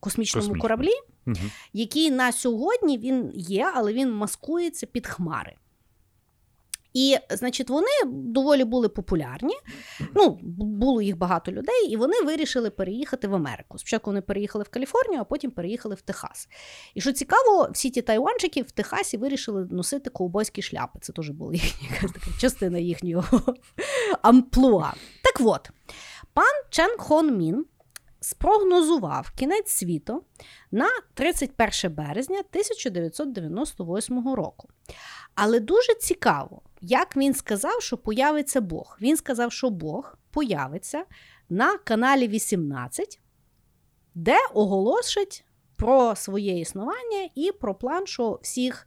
космічному 0.00 0.42
Космічно. 0.46 0.62
кораблі, 0.62 0.92
Угу. 1.26 1.36
який 1.72 2.10
на 2.10 2.32
сьогодні 2.32 2.98
він 2.98 3.30
є, 3.34 3.72
але 3.74 3.92
він 3.92 4.12
маскується 4.12 4.86
під 4.86 5.06
хмари. 5.06 5.52
І, 6.98 7.18
значить, 7.30 7.70
вони 7.70 7.86
доволі 8.06 8.64
були 8.64 8.88
популярні. 8.88 9.54
Ну, 10.14 10.38
було 10.42 11.02
їх 11.02 11.16
багато 11.16 11.52
людей, 11.52 11.86
і 11.90 11.96
вони 11.96 12.22
вирішили 12.22 12.70
переїхати 12.70 13.28
в 13.28 13.34
Америку. 13.34 13.78
Спочатку 13.78 14.10
вони 14.10 14.20
переїхали 14.20 14.64
в 14.64 14.68
Каліфорнію, 14.68 15.20
а 15.20 15.24
потім 15.24 15.50
переїхали 15.50 15.94
в 15.94 16.00
Техас. 16.00 16.48
І 16.94 17.00
що 17.00 17.12
цікаво, 17.12 17.68
всі 17.72 17.90
ті 17.90 18.02
тайванчики 18.02 18.62
в 18.62 18.70
Техасі 18.70 19.16
вирішили 19.16 19.68
носити 19.70 20.10
ковбойські 20.10 20.62
шляпи. 20.62 20.98
Це 21.02 21.12
теж 21.12 21.30
була 21.30 21.52
їхня 21.52 22.08
така 22.14 22.30
частина 22.40 22.78
їхнього 22.78 23.54
амплуа. 24.22 24.92
Так 25.24 25.46
от, 25.46 25.70
пан 26.34 26.62
Чен 26.70 26.98
Хон 26.98 27.36
Мін 27.36 27.66
спрогнозував 28.20 29.30
кінець 29.36 29.70
світу 29.70 30.22
на 30.70 30.88
31 31.14 31.94
березня 31.94 32.38
1998 32.38 34.34
року. 34.34 34.68
Але 35.34 35.60
дуже 35.60 35.94
цікаво, 35.94 36.62
як 36.80 37.16
він 37.16 37.34
сказав, 37.34 37.82
що 37.82 37.96
появиться 37.98 38.60
Бог. 38.60 38.98
Він 39.00 39.16
сказав, 39.16 39.52
що 39.52 39.70
Бог 39.70 40.18
появиться 40.30 41.04
на 41.48 41.78
каналі 41.78 42.28
18, 42.28 43.20
де 44.14 44.36
оголосить 44.54 45.44
про 45.76 46.16
своє 46.16 46.60
існування 46.60 47.28
і 47.34 47.52
про 47.52 47.74
план, 47.74 48.06
що 48.06 48.38
всіх 48.42 48.86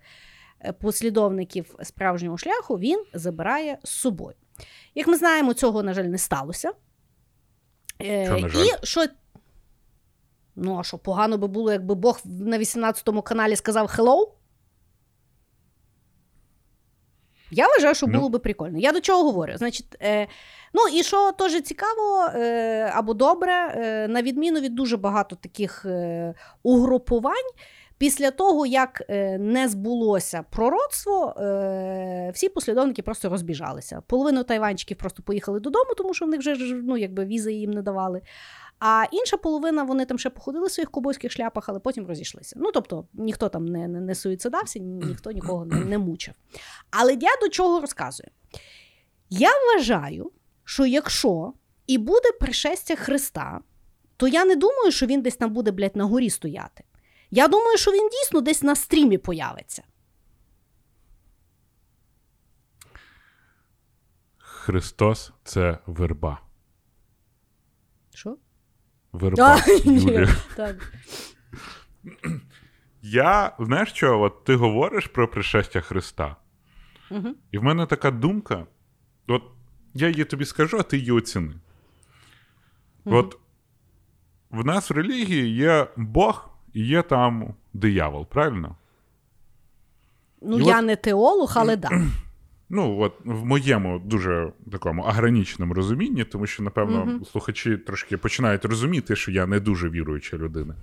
е, 0.66 0.74
послідовників 0.74 1.76
справжнього 1.84 2.38
шляху 2.38 2.80
він 2.80 3.06
забирає 3.14 3.78
з 3.84 3.90
собою. 3.90 4.36
Як 4.96 5.08
ми 5.08 5.18
знаємо, 5.18 5.54
цього, 5.54 5.84
на 5.84 5.94
жаль, 5.94 6.04
не 6.04 6.18
сталося. 6.18 6.72
Е, 8.02 8.26
Що, 8.26 8.38
на 8.40 8.50
жаль? 8.50 8.66
І 8.66 8.86
що. 8.86 9.06
Ну, 10.56 10.80
а 10.80 10.84
що 10.84 10.98
погано 10.98 11.38
би 11.38 11.48
було, 11.48 11.72
якби 11.72 11.96
Бог 11.96 12.20
на 12.26 12.58
18 12.58 13.24
каналі 13.24 13.56
сказав 13.56 13.88
hello? 13.88 14.28
Я 17.52 17.68
вважаю, 17.68 17.96
що 17.96 18.08
Ну. 18.08 18.14
було 18.18 18.30
би 18.30 18.40
прикольно. 18.40 18.78
Я 18.80 18.92
до 18.92 19.02
чого 19.02 19.24
говорю? 19.24 19.54
Значить, 19.56 19.86
е, 20.02 20.28
ну 20.74 20.82
і 20.94 21.04
що 21.04 21.32
теж 21.32 21.62
цікаво 21.62 22.26
е, 22.36 22.92
або 22.96 23.14
добре, 23.14 23.54
е, 23.54 24.08
на 24.08 24.22
відміну 24.22 24.60
від 24.60 24.76
дуже 24.76 24.98
багато 24.98 25.36
таких 25.36 25.86
е, 25.86 26.34
угрупувань, 26.64 27.50
після 27.98 28.32
того, 28.32 28.66
як 28.66 29.02
е, 29.10 29.38
не 29.38 29.68
збулося 29.68 30.44
пророцтво, 30.50 31.34
е, 31.40 32.32
всі 32.34 32.50
послідовники 32.50 33.02
просто 33.02 33.30
розбіжалися. 33.30 34.02
Половину 34.08 34.44
тайванчиків 34.44 34.98
просто 34.98 35.24
поїхали 35.24 35.60
додому, 35.60 35.92
тому 35.98 36.14
що 36.14 36.26
в 36.26 36.30
них 36.30 36.40
вже 36.40 36.56
ну, 36.84 36.98
якби 36.98 37.26
візи 37.26 37.54
їм 37.54 37.72
не 37.72 37.82
давали. 37.82 38.22
А 38.84 39.06
інша 39.12 39.38
половина 39.38 39.84
вони 39.84 40.06
там 40.06 40.20
ще 40.20 40.30
походили 40.30 40.68
в 40.68 40.72
своїх 40.72 40.92
кобойських 40.92 41.32
шляпах, 41.32 41.70
але 41.70 41.80
потім 41.80 42.08
розійшлися. 42.08 42.56
Ну 42.60 42.72
тобто 42.72 43.06
ніхто 43.14 43.50
там 43.50 43.66
не, 43.66 43.88
не, 43.88 44.02
не 44.02 44.16
суїцидався, 44.16 44.80
ніхто 44.80 45.32
нікого 45.32 45.66
не, 45.66 45.86
не 45.86 45.98
мучив. 45.98 46.34
Але 46.90 47.14
я 47.14 47.30
до 47.42 47.50
чого 47.50 47.82
розказую? 47.82 48.30
Я 49.30 49.50
вважаю, 49.50 50.32
що 50.64 50.86
якщо 50.86 51.54
і 51.88 51.98
буде 51.98 52.32
пришестя 52.40 52.96
Христа, 52.96 53.62
то 54.18 54.28
я 54.28 54.46
не 54.46 54.56
думаю, 54.56 54.92
що 54.92 55.06
він 55.06 55.22
десь 55.22 55.36
там 55.36 55.54
буде, 55.54 55.72
блядь, 55.72 55.96
на 55.96 56.04
горі 56.04 56.30
стояти. 56.30 56.84
Я 57.32 57.48
думаю, 57.48 57.78
що 57.78 57.92
він 57.92 58.10
дійсно 58.10 58.42
десь 58.42 58.64
на 58.64 58.76
стрімі 58.76 59.18
появиться. 59.18 59.84
Христос 64.38 65.32
це 65.44 65.78
верба. 65.86 66.42
Що? 68.14 68.38
Верба. 69.14 69.58
ні, 69.86 69.94
Юлія. 69.96 70.28
так. 70.56 70.94
Я, 73.02 73.56
знаєш 73.60 73.90
що, 73.90 74.20
от 74.22 74.44
ти 74.44 74.56
говориш 74.56 75.08
про 75.08 75.28
пришестя 75.28 75.82
Христа, 75.82 76.36
Угу. 77.12 77.28
і 77.52 77.58
в 77.58 77.64
мене 77.64 77.86
така 77.86 78.12
думка: 78.12 78.66
от 79.28 79.44
я 79.94 80.08
її 80.10 80.24
тобі 80.26 80.46
скажу, 80.46 80.78
а 80.80 80.84
ти 80.84 80.98
її 80.98 81.12
оціни. 81.12 81.54
От 83.06 83.38
в 84.52 84.66
нас 84.66 84.90
в 84.90 84.94
релігії 84.94 85.56
є 85.56 85.88
Бог 85.98 86.50
і 86.74 86.86
є 86.86 87.02
там 87.02 87.54
диявол, 87.74 88.26
правильно? 88.26 88.76
Ну, 90.42 90.60
І 90.60 90.64
я 90.64 90.80
от- 90.80 90.86
не 90.86 90.96
теолог, 90.96 91.54
але 91.56 91.76
да. 91.78 91.90
Ну, 92.74 93.00
от 93.00 93.14
в 93.26 93.46
моєму 93.46 94.00
дуже 94.00 94.54
такому 94.72 95.02
агранічному 95.04 95.74
розумінні, 95.74 96.24
тому 96.24 96.48
що, 96.48 96.64
напевно, 96.64 97.06
Мгм. 97.06 97.26
слухачі 97.26 97.78
трошки 97.78 98.18
починають 98.18 98.66
розуміти, 98.66 99.16
що 99.16 99.32
я 99.32 99.46
не 99.48 99.60
дуже 99.60 99.90
віруюча 99.90 100.38
людина. 100.38 100.76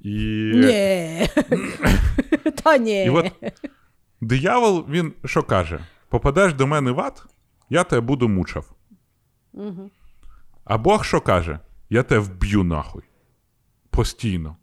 І, 0.00 0.14
Ні. 0.54 1.28
Та 2.64 2.78
ні. 2.78 3.04
і 3.04 3.08
от 3.10 3.32
диявол, 4.20 4.86
він 4.90 5.12
що 5.24 5.42
каже? 5.42 5.86
Попадеш 6.08 6.54
до 6.54 6.66
мене 6.66 6.90
в 6.90 7.00
ад, 7.00 7.26
я 7.70 7.84
тебе 7.84 8.00
буду 8.00 8.28
мучав. 8.28 8.72
А 10.64 10.78
Бог 10.78 11.04
що 11.04 11.20
каже? 11.20 11.58
Я 11.90 12.02
тебе 12.02 12.20
вб'ю 12.20 12.64
нахуй. 12.64 13.02
Постійно. 13.90 14.56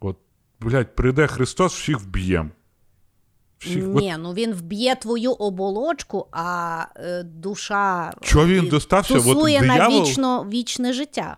От, 0.00 0.18
блядь, 0.60 0.94
прийде 0.94 1.26
Христос, 1.26 1.74
всіх 1.74 2.00
вб'єм. 2.00 2.50
Всіх, 3.60 3.86
Ні, 3.86 4.16
ну 4.18 4.32
він 4.32 4.54
вб'є 4.54 4.94
твою 4.94 5.32
оболочку, 5.32 6.26
а 6.32 6.84
е, 6.96 7.22
душа 7.22 8.12
Чого 8.20 8.46
він 8.46 8.66
достався? 8.68 9.18
От 9.18 9.24
тусує 9.24 9.62
на 9.62 9.88
вічно, 9.88 10.46
вічне 10.50 10.92
життя. 10.92 11.36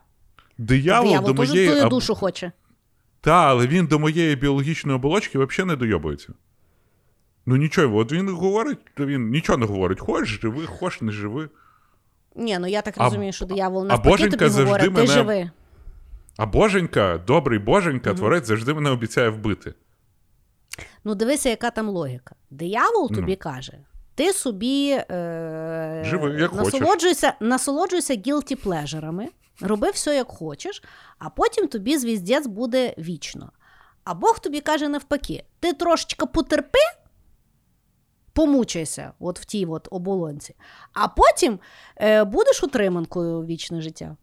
диявол, 0.58 1.08
Диявол 1.08 1.34
до 1.34 1.34
моєї... 1.34 1.68
твою 1.68 1.88
душу 1.88 2.14
хоче. 2.14 2.52
Та, 3.20 3.32
але 3.32 3.66
він 3.66 3.86
до 3.86 3.98
моєї 3.98 4.36
біологічної 4.36 4.96
оболочки 4.96 5.38
взагалі 5.38 5.68
не 5.68 5.76
дойобується. 5.76 6.32
Ну 7.46 7.56
нічого, 7.56 7.96
от 7.96 8.12
він 8.12 8.28
говорить, 8.28 8.78
то 8.96 9.06
він 9.06 9.30
нічого 9.30 9.58
не 9.58 9.66
говорить. 9.66 10.00
Хочеш 10.00 10.40
живи, 10.40 10.66
хочеш 10.66 11.00
не 11.00 11.12
живи. 11.12 11.48
Ні, 12.36 12.58
ну 12.58 12.66
я 12.66 12.82
так 12.82 12.94
А- 12.96 13.04
розумію, 13.04 13.32
що 13.32 13.44
диявол 13.44 13.86
а 13.90 13.96
Боженька 13.96 14.36
тобі 14.36 14.50
завжди 14.50 14.64
говорить, 14.64 14.84
ти 14.86 14.90
мене- 14.90 15.06
живи. 15.12 15.50
А 16.36 16.46
Боженька, 16.46 17.20
добрий 17.26 17.58
Боженька, 17.58 18.14
творець 18.14 18.46
завжди 18.46 18.74
мене 18.74 18.90
обіцяє 18.90 19.28
вбити. 19.28 19.74
Ну 21.04 21.14
дивися, 21.14 21.48
яка 21.48 21.70
там 21.70 21.88
логіка. 21.88 22.34
Диявол 22.50 23.08
Ну. 23.10 23.16
тобі 23.16 23.36
каже: 23.36 23.78
ти 24.14 24.32
собі 24.32 24.90
е, 25.10 26.02
Живи, 26.06 26.40
як 26.40 26.50
хочеш. 26.50 26.72
насолоджуйся, 26.72 27.34
насолоджуйся 27.40 28.14
guilty 28.14 28.64
pleasure, 28.66 29.28
роби 29.60 29.90
все, 29.90 30.16
як 30.16 30.28
хочеш, 30.28 30.82
а 31.18 31.30
потім 31.30 31.68
тобі 31.68 31.98
звіздець 31.98 32.46
буде 32.46 32.94
вічно. 32.98 33.52
А 34.04 34.14
Бог 34.14 34.38
тобі 34.38 34.60
каже 34.60 34.88
навпаки: 34.88 35.44
ти 35.60 35.72
трошечки 35.72 36.26
потерпи, 36.26 36.78
помучайся 38.32 39.12
от 39.18 39.40
в 39.40 39.44
тій 39.44 39.66
от 39.66 39.88
оболонці, 39.90 40.54
а 40.92 41.08
потім 41.08 41.58
е, 41.96 42.24
будеш 42.24 42.62
утриманкою 42.62 43.44
вічне 43.44 43.80
життя. 43.80 44.16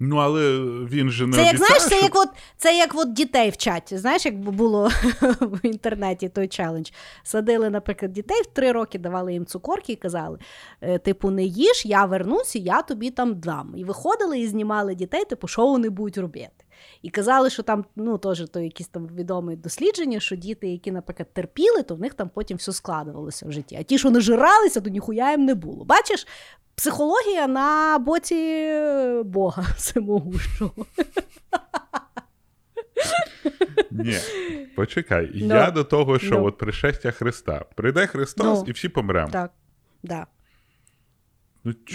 Ну, 0.00 0.16
але 0.16 0.58
він 0.90 1.10
же 1.10 1.26
не 1.26 1.36
Це 1.36 1.42
як 1.42 1.54
обіцяє, 1.54 1.80
знаєш, 1.80 1.86
це 1.88 2.00
як 2.06 2.16
от 2.16 2.28
це 2.56 2.76
як 2.76 2.94
от 2.94 3.12
дітей 3.12 3.50
вчать. 3.50 3.92
Знаєш, 3.96 4.26
як 4.26 4.38
було 4.38 4.88
в 5.40 5.66
інтернеті 5.66 6.28
той 6.28 6.48
челендж. 6.48 6.90
Садили, 7.22 7.70
наприклад, 7.70 8.12
дітей 8.12 8.42
в 8.42 8.46
три 8.46 8.72
роки, 8.72 8.98
давали 8.98 9.32
їм 9.32 9.46
цукорки 9.46 9.92
і 9.92 9.96
казали: 9.96 10.38
е, 10.80 10.98
типу, 10.98 11.30
не 11.30 11.44
їж, 11.44 11.82
я 11.86 12.04
вернуся, 12.04 12.58
я 12.58 12.82
тобі 12.82 13.10
там 13.10 13.40
дам. 13.40 13.74
І 13.76 13.84
виходили 13.84 14.38
і 14.38 14.46
знімали 14.46 14.94
дітей, 14.94 15.24
типу, 15.24 15.48
що 15.48 15.66
вони 15.66 15.88
будуть 15.88 16.18
робити. 16.18 16.64
І 17.02 17.10
казали, 17.10 17.50
що 17.50 17.62
там, 17.62 17.84
ну 17.96 18.18
теж 18.18 18.44
то 18.52 18.60
якісь 18.60 18.88
там 18.88 19.06
відомі 19.06 19.56
дослідження, 19.56 20.20
що 20.20 20.36
діти, 20.36 20.68
які, 20.68 20.92
наприклад, 20.92 21.28
терпіли, 21.32 21.82
то 21.82 21.94
в 21.94 22.00
них 22.00 22.14
там 22.14 22.30
потім 22.34 22.56
все 22.56 22.72
складувалося 22.72 23.46
в 23.48 23.52
житті. 23.52 23.76
А 23.80 23.82
ті, 23.82 23.98
що 23.98 24.10
нажиралися, 24.10 24.80
то 24.80 24.90
ніхуя 24.90 25.30
їм 25.30 25.44
не 25.44 25.54
було. 25.54 25.84
Бачиш, 25.84 26.26
психологія 26.74 27.46
на 27.46 27.98
боці 27.98 28.72
Бога 29.24 29.62
всемогущого. 29.76 30.72
Ні, 33.90 34.18
почекай. 34.76 35.30
Ну. 35.34 35.54
Я 35.54 35.70
до 35.70 35.84
того, 35.84 36.18
що 36.18 36.38
Ну. 36.38 36.44
от 36.44 36.58
пришестя 36.58 37.10
Христа. 37.10 37.64
Прийде 37.74 38.06
Христос 38.06 38.58
Ну. 38.58 38.64
і 38.68 38.72
всі 38.72 38.88
помремо. 38.88 39.28
Так, 39.32 39.50
да. 40.02 40.26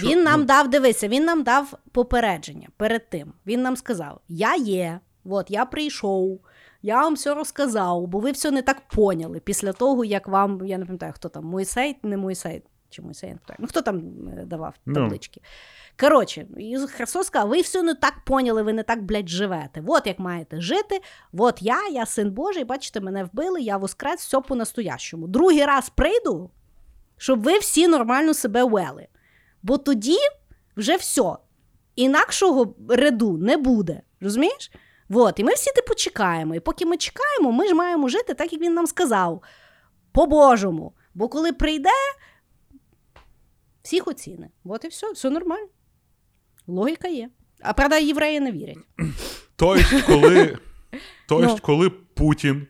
Ну, 0.03 0.09
Він 0.09 0.23
нам 0.23 0.39
ну, 0.39 0.45
дав, 0.45 0.69
дивися, 0.69 1.07
він 1.07 1.25
нам 1.25 1.43
дав 1.43 1.73
попередження 1.91 2.67
перед 2.77 3.09
тим. 3.09 3.33
Він 3.47 3.61
нам 3.61 3.75
сказав: 3.77 4.19
Я 4.27 4.55
є, 4.55 4.99
От 5.25 5.51
я 5.51 5.65
прийшов, 5.65 6.39
я 6.81 7.01
вам 7.01 7.13
все 7.13 7.33
розказав, 7.33 8.07
бо 8.07 8.19
ви 8.19 8.31
все 8.31 8.51
не 8.51 8.61
так 8.61 8.81
поняли 8.87 9.39
після 9.39 9.73
того, 9.73 10.05
як 10.05 10.27
вам, 10.27 10.65
я 10.65 10.77
не 10.77 10.85
пам'ятаю, 10.85 11.13
хто 11.15 11.29
там, 11.29 11.45
Мойсей, 11.45 11.97
не 12.03 12.17
Мойсей, 12.17 12.63
чи 12.89 13.01
Мойсей, 13.01 13.29
не 13.29 13.35
пам'ятаю, 13.35 13.57
ну 13.59 13.67
хто 13.67 13.81
там 13.81 13.97
е, 14.39 14.45
давав 14.45 14.73
Ну. 14.85 14.93
таблички. 14.93 15.41
Коротше, 15.99 16.47
Ісус 16.57 16.91
Христос 16.91 17.27
сказав, 17.27 17.49
ви 17.49 17.61
все 17.61 17.83
не 17.83 17.95
так 17.95 18.13
поняли, 18.25 18.61
ви 18.63 18.73
не 18.73 18.83
так, 18.83 19.03
блядь, 19.03 19.29
живете. 19.29 19.83
От 19.87 20.07
як 20.07 20.19
маєте 20.19 20.61
жити. 20.61 21.01
От 21.33 21.61
я, 21.61 21.87
я 21.87 22.05
син 22.05 22.31
Божий, 22.31 22.63
бачите, 22.63 22.99
мене 23.01 23.23
вбили, 23.23 23.61
я 23.61 23.77
воскрес, 23.77 24.19
все 24.19 24.41
по-настоящому. 24.41 25.27
Другий 25.27 25.65
раз 25.65 25.89
прийду, 25.89 26.49
щоб 27.17 27.43
ви 27.43 27.57
всі 27.57 27.87
нормально 27.87 28.33
себе 28.33 28.63
вели. 28.63 29.07
Бо 29.63 29.77
тоді 29.77 30.17
вже 30.77 30.95
все. 30.95 31.35
Інакшого 31.95 32.75
реду 32.89 33.37
не 33.37 33.57
буде. 33.57 34.01
Розумієш? 34.21 34.71
От, 35.09 35.39
і 35.39 35.43
ми 35.43 35.53
всі 35.53 35.71
типу 35.71 35.95
чекаємо. 35.95 36.55
І 36.55 36.59
поки 36.59 36.85
ми 36.85 36.97
чекаємо, 36.97 37.51
ми 37.51 37.67
ж 37.67 37.73
маємо 37.73 38.07
жити 38.07 38.33
так, 38.33 38.53
як 38.53 38.61
він 38.61 38.73
нам 38.73 38.87
сказав. 38.87 39.43
По-божому. 40.11 40.93
Бо 41.13 41.29
коли 41.29 41.53
прийде, 41.53 41.89
всіх 43.83 44.07
оціни. 44.07 44.49
От 44.65 44.85
і 44.85 44.87
все, 44.87 45.11
все 45.11 45.29
нормально. 45.29 45.67
Логіка 46.67 47.07
є. 47.07 47.29
А 47.61 47.73
правда, 47.73 47.97
євреї 47.97 48.39
не 48.39 48.51
вірять. 48.51 48.77
Тобто, 49.55 50.01
коли, 50.07 50.57
Ну. 51.29 51.57
коли 51.61 51.89
Путін 51.89 52.67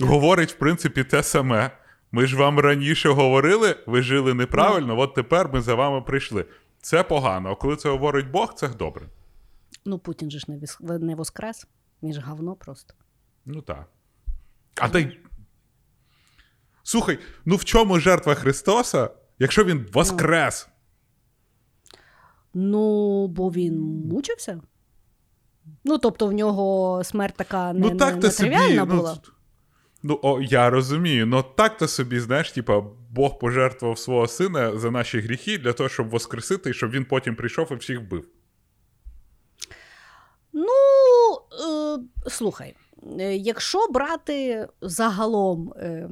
говорить, 0.00 0.52
в 0.52 0.54
принципі, 0.54 1.04
те 1.04 1.22
саме. 1.22 1.70
Ми 2.16 2.26
ж 2.26 2.36
вам 2.36 2.58
раніше 2.58 3.08
говорили, 3.08 3.76
ви 3.86 4.02
жили 4.02 4.34
неправильно, 4.34 4.98
от 4.98 5.14
тепер 5.14 5.50
ми 5.52 5.60
за 5.60 5.74
вами 5.74 6.00
прийшли. 6.00 6.44
Це 6.80 7.02
погано. 7.02 7.50
А 7.50 7.54
коли 7.54 7.76
це 7.76 7.90
говорить 7.90 8.30
Бог, 8.30 8.54
це 8.54 8.68
добре. 8.68 9.06
Ну, 9.84 9.98
Путін 9.98 10.30
же 10.30 10.38
ж 10.38 10.46
не, 10.48 10.98
не 10.98 11.14
воскрес. 11.14 11.66
Він 12.02 12.12
ж 12.12 12.20
говно 12.20 12.54
просто. 12.54 12.94
Ну 13.44 13.62
так. 13.62 13.88
А 14.80 14.88
дай. 14.88 15.20
Слухай, 16.82 17.18
ну 17.44 17.56
в 17.56 17.64
чому 17.64 18.00
жертва 18.00 18.34
Христоса, 18.34 19.10
якщо 19.38 19.64
він 19.64 19.86
воскрес? 19.92 20.68
Ну, 22.54 23.26
бо 23.28 23.50
він 23.50 23.80
мучився. 23.80 24.60
Ну, 25.84 25.98
тобто, 25.98 26.26
в 26.26 26.32
нього 26.32 27.04
смерть 27.04 27.34
така 27.36 27.72
не, 27.72 27.80
ну 27.80 27.96
так 27.96 28.22
не 28.22 28.30
собі. 28.30 28.50
тривіальна 28.50 28.84
Ну, 28.84 28.96
була. 28.96 29.18
ну 29.26 29.32
о, 30.22 30.40
я 30.42 30.70
розумію. 30.70 31.26
Ну 31.26 31.44
так 31.56 31.76
то 31.76 31.88
собі, 31.88 32.20
знаєш, 32.20 32.52
типа, 32.52 32.82
Бог 33.10 33.38
пожертвував 33.38 33.98
свого 33.98 34.26
сина 34.26 34.78
за 34.78 34.90
наші 34.90 35.20
гріхи 35.20 35.58
для 35.58 35.72
того, 35.72 35.88
щоб 35.88 36.08
воскресити, 36.08 36.70
і 36.70 36.74
щоб 36.74 36.90
він 36.90 37.04
потім 37.04 37.36
прийшов 37.36 37.68
і 37.72 37.74
всіх 37.74 38.00
вбив. 38.00 38.28
Ну, 40.52 40.66
е, 41.52 42.30
слухай, 42.30 42.74
е, 43.20 43.36
якщо 43.36 43.88
брати 43.90 44.68
загалом, 44.80 45.72
е, 45.76 46.08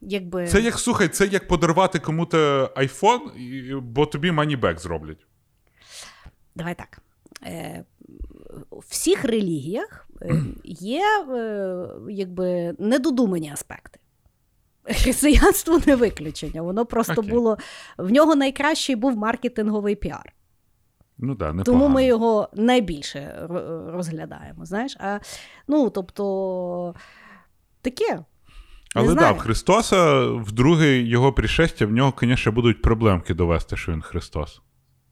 якби. 0.00 0.46
Це 0.46 0.60
як 0.60 0.78
слухай, 0.78 1.08
це 1.08 1.26
як 1.26 1.48
подарувати 1.48 1.98
кому-то 1.98 2.70
айфон, 2.74 3.20
бо 3.82 4.06
тобі 4.06 4.32
money 4.32 4.59
back 4.59 4.80
зроблять. 4.80 5.26
Давай 6.54 6.74
так. 6.74 6.98
Е, 7.42 7.84
у 8.70 8.78
всіх 8.78 9.24
релігіях 9.24 10.08
є 10.64 11.02
е, 11.30 11.86
якби 12.10 12.74
недодумані 12.78 13.50
аспекти. 13.52 13.98
Християнство 14.84 15.80
не 15.86 15.96
виключення. 15.96 16.62
Воно 16.62 16.86
просто 16.86 17.12
Окей. 17.12 17.30
було. 17.30 17.58
В 17.98 18.10
нього 18.10 18.34
найкращий 18.34 18.96
був 18.96 19.16
маркетинговий 19.16 19.96
піар. 19.96 20.32
Ну 21.18 21.34
да, 21.34 21.52
непогано. 21.52 21.64
Тому 21.64 21.88
ми 21.88 22.04
його 22.04 22.48
найбільше 22.54 23.46
розглядаємо. 23.88 24.66
Знаєш? 24.66 24.96
А, 25.00 25.18
ну, 25.68 25.90
тобто, 25.90 26.94
таке. 27.82 28.24
Але 28.94 29.14
так, 29.14 29.36
в 29.36 29.38
Христоса 29.38 30.24
в 30.26 30.52
друге 30.52 30.98
його 30.98 31.32
пришестя, 31.32 31.86
в 31.86 31.92
нього, 31.92 32.14
звісно, 32.20 32.52
будуть 32.52 32.82
проблемки 32.82 33.34
довести, 33.34 33.76
що 33.76 33.92
він 33.92 34.02
Христос. 34.02 34.60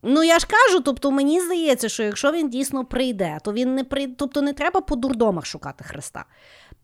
Ну 0.03 0.23
я 0.23 0.39
ж 0.39 0.47
кажу, 0.47 0.81
тобто 0.81 1.11
мені 1.11 1.41
здається, 1.41 1.89
що 1.89 2.03
якщо 2.03 2.33
він 2.33 2.49
дійсно 2.49 2.85
прийде, 2.85 3.39
то 3.45 3.53
він 3.53 3.75
не 3.75 3.85
прийде, 3.85 4.15
тобто 4.19 4.43
не 4.43 4.53
треба 4.53 4.81
по 4.81 4.97
дурдомах 4.97 5.47
шукати 5.47 5.85
Христа. 5.85 6.25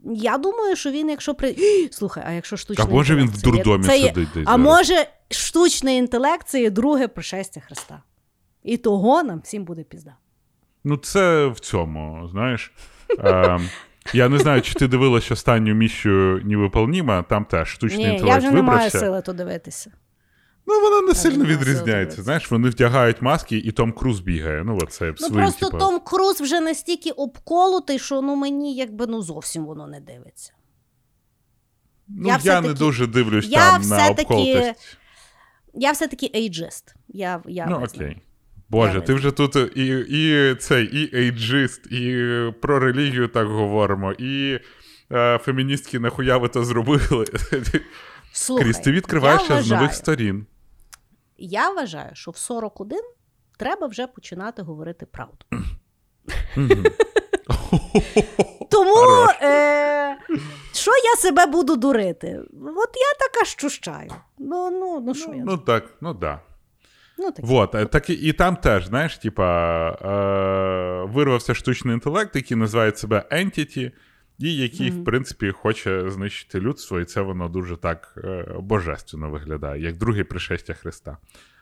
Я 0.05 0.39
думаю, 0.39 0.77
що 0.77 0.91
він, 0.91 1.11
якщо 1.11 1.35
прийде. 1.35 1.89
Слухай, 1.93 2.25
а 2.27 2.33
якщо 2.33 2.57
штучний 2.57 2.87
А 2.91 2.95
може 2.95 3.17
він 3.17 3.29
в 3.29 3.43
дурдомі 3.43 3.85
це 3.85 3.99
є- 3.99 4.09
сидить 4.09 4.29
десь 4.35 4.43
А 4.47 4.51
зараз? 4.51 4.65
може, 4.65 5.07
штучний 5.31 5.97
інтелект 5.97 6.49
це 6.49 6.61
є 6.63 6.71
друге 6.71 7.09
пришестя 7.09 7.61
Христа. 7.61 8.03
І 8.63 8.77
того 8.77 9.23
нам 9.23 9.41
всім 9.45 9.65
буде 9.65 9.83
пізда. 9.83 10.17
Ну, 10.85 10.97
це 10.97 11.47
в 11.47 11.61
цьому, 11.61 12.29
знаєш. 12.29 12.73
Е, 13.19 13.59
я 14.13 14.29
не 14.29 14.39
знаю, 14.39 14.63
чи 14.63 14.75
ти 14.75 14.89
дивилась 14.89 15.31
останню 15.31 15.75
місію 15.75 16.41
невиполніма, 16.45 17.23
там 17.23 17.45
теж 17.45 17.69
штучний 17.69 18.07
Ні, 18.07 18.13
інтелект 18.13 18.43
я 18.43 18.49
вже 18.49 18.51
не 18.51 18.63
маю 18.63 18.91
сили 18.91 19.23
то 19.23 19.33
дивитися. 19.33 19.91
Ну, 20.67 20.81
вона 20.81 21.01
не 21.01 21.15
сильно 21.15 21.45
відрізняється. 21.45 22.23
Знаєш, 22.23 22.51
вони 22.51 22.69
вдягають 22.69 23.23
маски, 23.23 23.57
і 23.57 23.73
Том 23.73 23.93
Круз 23.93 24.21
бігає. 24.21 24.65
Ну, 24.65 24.79
от 24.83 24.93
це 24.93 25.15
Ну 25.21 25.31
просто 25.31 25.67
типу. 25.67 25.79
Том 25.79 26.01
Круз 26.01 26.41
вже 26.41 26.61
настільки 26.61 27.11
обколотий, 27.11 27.99
що 27.99 28.23
ну 28.23 28.37
мені 28.37 28.77
якби 28.77 29.07
ну 29.07 29.23
зовсім 29.23 29.65
воно 29.65 29.87
не 29.87 30.01
дивиться. 30.01 30.53
Ну, 32.09 32.29
я 32.29 32.41
я, 32.43 32.61
не 32.61 32.73
дуже 32.73 33.07
дивлюсь 33.07 33.47
я 33.49 33.71
там 33.73 33.83
на 33.83 34.09
обколотість. 34.09 34.97
Я 35.75 35.93
все-таки 35.93 36.31
ейджист. 36.35 36.95
Я, 37.09 37.43
я 37.47 37.67
Ну, 37.67 37.77
окей. 37.77 38.23
Боже, 38.69 38.95
Я 38.95 39.01
ти 39.01 39.15
вже 39.15 39.31
тут 39.31 39.57
і, 39.77 39.87
і 40.09 40.55
цей, 40.55 40.85
і 40.85 41.17
ейджист, 41.17 41.87
і 41.87 42.25
про 42.61 42.79
релігію 42.79 43.29
так 43.29 43.47
говоримо, 43.49 44.13
і 44.13 44.61
е, 45.13 45.39
феміністки 45.39 45.99
нахуя 45.99 46.37
ви 46.37 46.49
то 46.49 46.65
зробили. 46.65 47.27
Слухай, 48.33 48.65
Кріс, 48.65 48.79
ти 48.79 48.93
відкриваєш 48.93 49.43
з 49.65 49.71
нових 49.71 49.95
сторін. 49.95 50.47
Я 51.39 51.71
вважаю, 51.71 52.11
що 52.15 52.31
в 52.31 52.37
41 52.37 52.99
треба 53.59 53.87
вже 53.87 54.07
починати 54.07 54.63
говорити 54.63 55.07
правду. 55.07 55.47
Тому 58.71 59.27
е, 59.43 60.19
що 60.73 60.91
я 60.91 61.17
себе 61.17 61.47
буду 61.47 61.77
дурити? 61.77 62.41
От 62.77 62.91
я 62.97 63.29
така 63.29 63.45
щущаю. 63.45 64.11
Ну, 64.39 64.71
ну, 64.71 65.01
ну 65.07 65.15
що 65.15 65.35
я? 65.35 65.43
Ну 65.45 65.59
так, 65.59 65.85
ну 66.01 66.15
да. 66.15 66.41
Ну, 67.19 67.33
так. 67.33 67.45
Вот, 67.45 67.75
е, 67.75 67.87
так 67.87 68.11
і, 68.11 68.13
і 68.13 68.33
там 68.33 68.57
теж, 68.57 68.87
знаєш, 68.87 69.19
типа, 69.19 69.89
е, 69.91 71.13
вирвався 71.13 71.55
штучний 71.55 71.95
інтелект, 71.95 72.37
який 72.37 72.57
називає 72.57 72.93
себе 72.93 73.25
Entity, 73.33 73.93
і 74.39 74.57
який, 74.57 74.91
в 74.91 75.05
принципі, 75.05 75.51
хоче 75.51 76.11
знищити 76.11 76.61
людство, 76.61 77.01
і 77.01 77.05
це 77.05 77.21
воно 77.21 77.49
дуже 77.49 77.77
так 77.77 78.15
е, 78.25 78.55
божественно 78.61 79.31
виглядає, 79.31 79.83
як 79.83 79.97
друге 79.97 80.25
пришестя 80.25 80.75
Христа. 80.75 81.19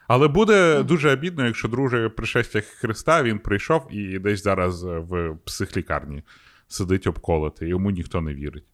Але 0.07 0.27
буде 0.27 0.83
дуже 0.83 1.13
обідно, 1.13 1.45
якщо 1.45 1.67
друге 1.67 2.09
пришестя 2.09 2.61
Христа 2.61 3.23
він 3.23 3.39
прийшов 3.39 3.87
і 3.91 4.19
десь 4.19 4.43
зараз 4.43 4.83
в 4.83 5.37
психлікарні 5.45 6.23
сидить 6.67 7.07
обколотий, 7.07 7.69
йому 7.69 7.91
ніхто 7.91 8.21
не 8.21 8.33
вірить. 8.33 8.67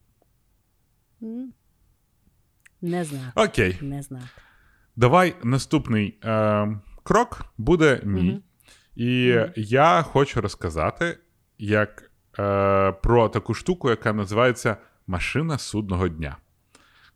Не 2.81 3.03
знаю. 3.03 3.31
Окей. 3.35 3.77
Не 3.81 4.01
знаю. 4.01 4.25
Давай 4.95 5.35
наступний 5.43 6.17
е, 6.23 6.67
крок 7.03 7.45
буде 7.57 8.01
мій. 8.03 8.21
Мгм. 8.31 8.41
І 8.95 9.33
Мгм. 9.33 9.51
я 9.55 10.01
хочу 10.01 10.41
розказати 10.41 11.17
як, 11.57 12.10
е, 12.39 12.91
про 12.91 13.29
таку 13.29 13.53
штуку, 13.53 13.89
яка 13.89 14.13
називається 14.13 14.77
Машина 15.07 15.57
судного 15.57 16.07
дня. 16.07 16.37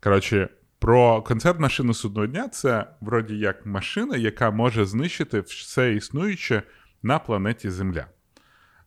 Коротше, 0.04 0.50
про 0.80 1.22
концепт 1.22 1.60
машини 1.60 1.94
судного 1.94 2.28
дня 2.28 2.48
це 2.48 2.86
вроді 3.02 3.38
як 3.38 3.66
машина, 3.66 4.18
яка 4.18 4.52
може 4.52 4.86
знищити 4.86 5.40
все 5.40 5.94
існуюче 5.94 6.64
на 7.04 7.20
планеті 7.20 7.70
Земля. 7.70 8.06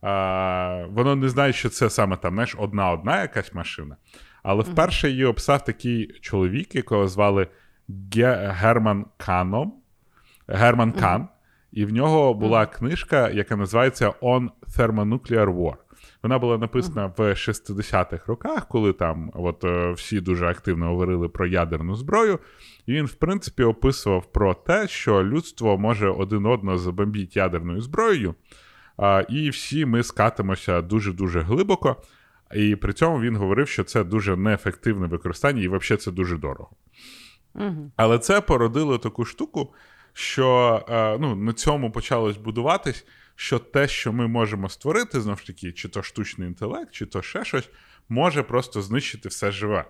А, 0.02 0.84
воно 0.90 1.16
не 1.16 1.28
знає, 1.28 1.52
що 1.52 1.68
це 1.68 1.90
саме 1.90 2.16
там, 2.16 2.34
знаєш, 2.34 2.54
одна-одна 2.58 3.20
якась 3.20 3.54
машина. 3.54 3.96
Але 4.42 4.62
вперше 4.62 5.10
її 5.10 5.24
описав 5.24 5.64
такий 5.64 6.18
чоловік, 6.20 6.74
якого 6.74 7.08
звали 7.08 7.48
Ге- 7.88 8.52
Герман 8.52 9.06
Каном. 9.16 9.74
Герман 10.48 10.92
Кан. 10.92 11.28
І 11.72 11.84
в 11.84 11.92
нього 11.92 12.34
була 12.34 12.66
книжка, 12.66 13.28
яка 13.28 13.56
називається 13.56 14.08
On 14.08 14.48
Thermonuclear 14.76 15.46
War. 15.46 15.74
Вона 16.28 16.38
була 16.38 16.58
написана 16.58 17.06
в 17.16 17.20
60-х 17.20 18.26
роках, 18.26 18.68
коли 18.68 18.92
там 18.92 19.30
от, 19.34 19.64
е, 19.64 19.92
всі 19.92 20.20
дуже 20.20 20.46
активно 20.46 20.86
говорили 20.86 21.28
про 21.28 21.46
ядерну 21.46 21.96
зброю. 21.96 22.38
І 22.86 22.92
він, 22.92 23.06
в 23.06 23.14
принципі, 23.14 23.62
описував 23.62 24.32
про 24.32 24.54
те, 24.54 24.88
що 24.88 25.24
людство 25.24 25.78
може 25.78 26.08
один 26.08 26.46
одного 26.46 26.78
забомбити 26.78 27.30
ядерною 27.34 27.80
зброєю, 27.80 28.34
і 29.28 29.50
всі 29.50 29.86
ми 29.86 30.02
скатимося 30.02 30.82
дуже-дуже 30.82 31.40
глибоко. 31.40 31.96
І 32.54 32.76
при 32.76 32.92
цьому 32.92 33.20
він 33.20 33.36
говорив, 33.36 33.68
що 33.68 33.84
це 33.84 34.04
дуже 34.04 34.36
неефективне 34.36 35.06
використання, 35.06 35.62
і 35.62 35.68
взагалі 35.68 36.00
це 36.00 36.10
дуже 36.10 36.36
дорого. 36.36 36.70
Угу. 37.54 37.92
Але 37.96 38.18
це 38.18 38.40
породило 38.40 38.98
таку 38.98 39.24
штуку, 39.24 39.74
що 40.12 40.80
е, 40.88 41.18
ну, 41.20 41.36
на 41.36 41.52
цьому 41.52 41.92
почалось 41.92 42.36
будуватись, 42.36 43.06
що 43.40 43.58
те, 43.58 43.88
що 43.88 44.12
ми 44.12 44.28
можемо 44.28 44.68
створити, 44.68 45.20
знову 45.20 45.38
ж 45.38 45.46
таки, 45.46 45.72
чи 45.72 45.88
то 45.88 46.02
штучний 46.02 46.48
інтелект, 46.48 46.90
чи 46.92 47.06
то 47.06 47.22
ще 47.22 47.44
щось, 47.44 47.70
може 48.08 48.42
просто 48.42 48.82
знищити 48.82 49.28
все 49.28 49.50
живе. 49.50 49.84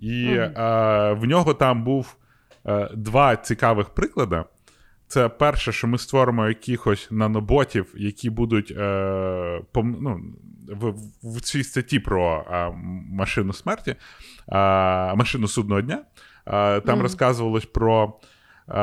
І 0.00 0.10
mm-hmm. 0.10 1.10
е, 1.10 1.12
в 1.12 1.24
нього 1.24 1.54
там 1.54 1.84
був 1.84 2.16
е, 2.66 2.90
два 2.94 3.36
цікавих 3.36 3.88
приклади. 3.88 4.44
Це 5.06 5.28
перше, 5.28 5.72
що 5.72 5.86
ми 5.86 5.98
створимо 5.98 6.48
якихось 6.48 7.08
наноботів, 7.10 7.94
які 7.96 8.30
будуть 8.30 8.70
е, 8.70 9.62
пом, 9.72 9.96
ну, 10.00 10.20
в, 10.76 10.94
в 11.22 11.40
цій 11.40 11.64
статті 11.64 11.98
про 11.98 12.44
е, 12.50 12.70
машину 13.10 13.52
смерті, 13.52 13.90
е, 13.90 13.96
машину 15.14 15.48
судного 15.48 15.80
дня. 15.80 16.04
Е, 16.46 16.80
там 16.80 16.98
mm. 16.98 17.02
розказувалось 17.02 17.66
про 17.66 18.14
е, 18.68 18.74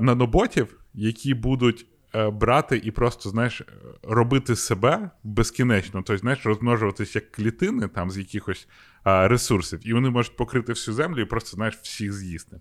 наноботів, 0.00 0.80
які 0.94 1.34
будуть 1.34 1.86
брати 2.14 2.80
і 2.84 2.90
просто, 2.90 3.30
знаєш, 3.30 3.62
робити 4.02 4.56
себе 4.56 5.10
безкінечно, 5.24 5.92
тобто, 5.92 6.16
знаєш, 6.16 6.46
розмножуватись 6.46 7.14
як 7.14 7.32
клітини 7.32 7.88
там 7.88 8.10
з 8.10 8.18
якихось 8.18 8.68
ресурсів, 9.04 9.80
і 9.82 9.92
вони 9.92 10.10
можуть 10.10 10.36
покрити 10.36 10.72
всю 10.72 10.94
землю 10.94 11.20
і 11.20 11.24
просто, 11.24 11.50
знаєш, 11.50 11.76
всіх 11.76 12.12
з'їсти. 12.12 12.60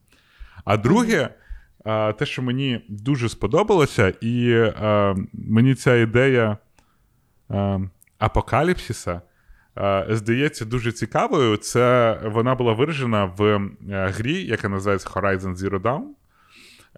А 0.66 0.78
друге. 0.78 1.30
Те, 2.18 2.26
що 2.26 2.42
мені 2.42 2.86
дуже 2.90 3.30
сподобалося, 3.30 4.14
і 4.22 4.52
е, 4.52 5.16
мені 5.34 5.76
ця 5.76 5.96
ідея 5.96 6.58
е, 7.52 7.80
апокаліпсиса 8.18 9.22
е, 9.78 10.08
здається 10.10 10.66
дуже 10.66 10.92
цікавою. 10.92 11.58
Це 11.58 12.20
вона 12.26 12.56
була 12.56 12.74
виражена 12.74 13.26
в 13.26 13.70
грі, 13.88 14.44
яка 14.44 14.70
називається 14.70 15.10
Horizon 15.10 15.56
Zero 15.56 15.82
Dawn. 15.82 16.04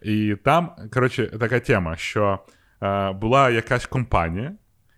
І 0.02 0.36
там, 0.44 0.72
коротше, 0.94 1.28
така 1.28 1.60
тема, 1.60 1.96
що 1.96 2.40
була 3.16 3.50
якась 3.50 3.86
компанія, 3.86 4.54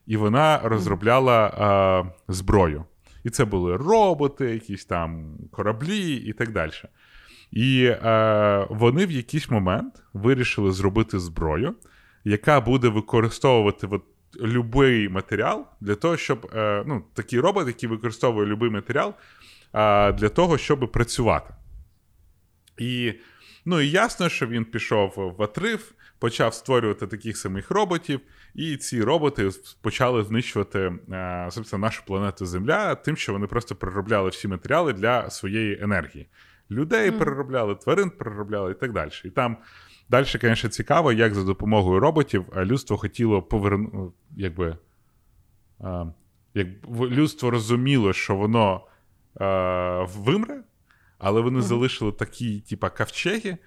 і 0.08 0.18
вона 0.18 0.60
розробляла 0.64 2.12
зброю. 2.28 2.86
І 3.24 3.30
це 3.30 3.46
були 3.46 3.78
роботи, 3.78 4.46
якісь 4.46 4.86
там 4.86 5.38
кораблі 5.52 6.16
і 6.16 6.34
так 6.34 6.52
далі. 6.52 6.72
І 7.52 7.84
е, 7.86 8.68
вони 8.70 9.06
в 9.06 9.12
якийсь 9.12 9.50
момент 9.50 10.04
вирішили 10.14 10.72
зробити 10.72 11.20
зброю, 11.20 11.76
яка 12.24 12.62
буде 12.62 12.88
використовувати 12.88 13.88
от, 13.92 14.04
будь-який 14.42 15.10
матеріал 15.10 15.66
для 15.82 15.96
того, 15.96 16.18
щоб 16.18 16.52
е, 16.56 16.84
ну, 16.88 17.04
такий 17.14 17.40
робот, 17.40 17.68
який 17.68 17.90
використовує 17.90 18.56
будь-який 18.56 18.70
матеріал 18.70 19.14
е, 19.74 20.14
для 20.14 20.30
того, 20.30 20.58
щоб 20.58 20.92
працювати. 20.92 21.54
І 22.78 23.14
ну, 23.66 23.82
і 23.82 23.90
ясно, 23.90 24.30
що 24.30 24.48
він 24.48 24.66
пішов 24.66 25.14
в 25.38 25.44
атрив, 25.44 25.94
почав 26.20 26.54
створювати 26.54 27.08
таких 27.08 27.38
самих 27.38 27.72
роботів, 27.72 28.20
і 28.56 28.78
ці 28.78 29.04
роботи 29.04 29.50
почали 29.82 30.24
знищувати 30.24 30.94
е, 31.12 31.48
собственно, 31.52 31.82
нашу 31.82 32.04
планету 32.06 32.46
Земля, 32.46 32.96
тим, 32.96 33.18
що 33.18 33.34
вони 33.34 33.48
просто 33.48 33.76
переробляли 33.76 34.30
всі 34.30 34.48
матеріали 34.48 34.94
для 34.94 35.30
своєї 35.30 35.84
енергії 35.84 36.28
людей 36.72 37.10
mm. 37.10 37.18
переробляли, 37.18 37.76
тварин 37.76 38.10
переробляли 38.10 38.72
і 38.72 38.76
так 38.76 38.94
далі. 38.94 39.12
І 39.26 39.30
там 39.30 39.58
далі, 40.10 40.26
звісно, 40.26 40.70
цікаво, 40.70 41.12
як 41.12 41.34
за 41.34 41.44
допомогою 41.44 42.00
роботів 42.00 42.46
е, 42.56 42.66
людство 42.66 42.98
хотіло 42.98 43.42
повернути, 43.42 43.92
ну, 43.94 44.14
якби. 44.38 44.78
Як 46.54 46.68
людство 47.00 47.52
розуміло, 47.52 48.14
що 48.14 48.36
воно 48.36 48.82
а, 49.40 50.06
вимре, 50.18 50.64
але 51.22 51.42
вони 51.42 51.60
mm-hmm. 51.60 51.64
залишили 51.64 52.12
такі, 52.12 52.60
типа, 52.60 52.90
ковчеги, 52.90 53.58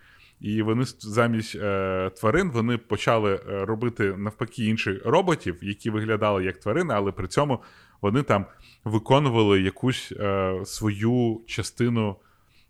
і 0.40 0.62
вони 0.62 0.84
замість 0.98 1.56
е, 1.56 2.10
тварин 2.16 2.50
вони 2.50 2.78
почали 2.78 3.34
е, 3.34 3.64
робити 3.64 4.16
навпаки 4.16 4.64
інших 4.64 5.06
роботів, 5.06 5.58
які 5.62 5.90
виглядали 5.90 6.44
як 6.44 6.60
тварини, 6.60 6.94
але 6.94 7.12
при 7.12 7.26
цьому 7.26 7.62
вони 8.02 8.22
там 8.22 8.46
виконували 8.84 9.60
якусь 9.60 10.12
е, 10.12 10.60
свою 10.64 11.40
частину 11.46 12.16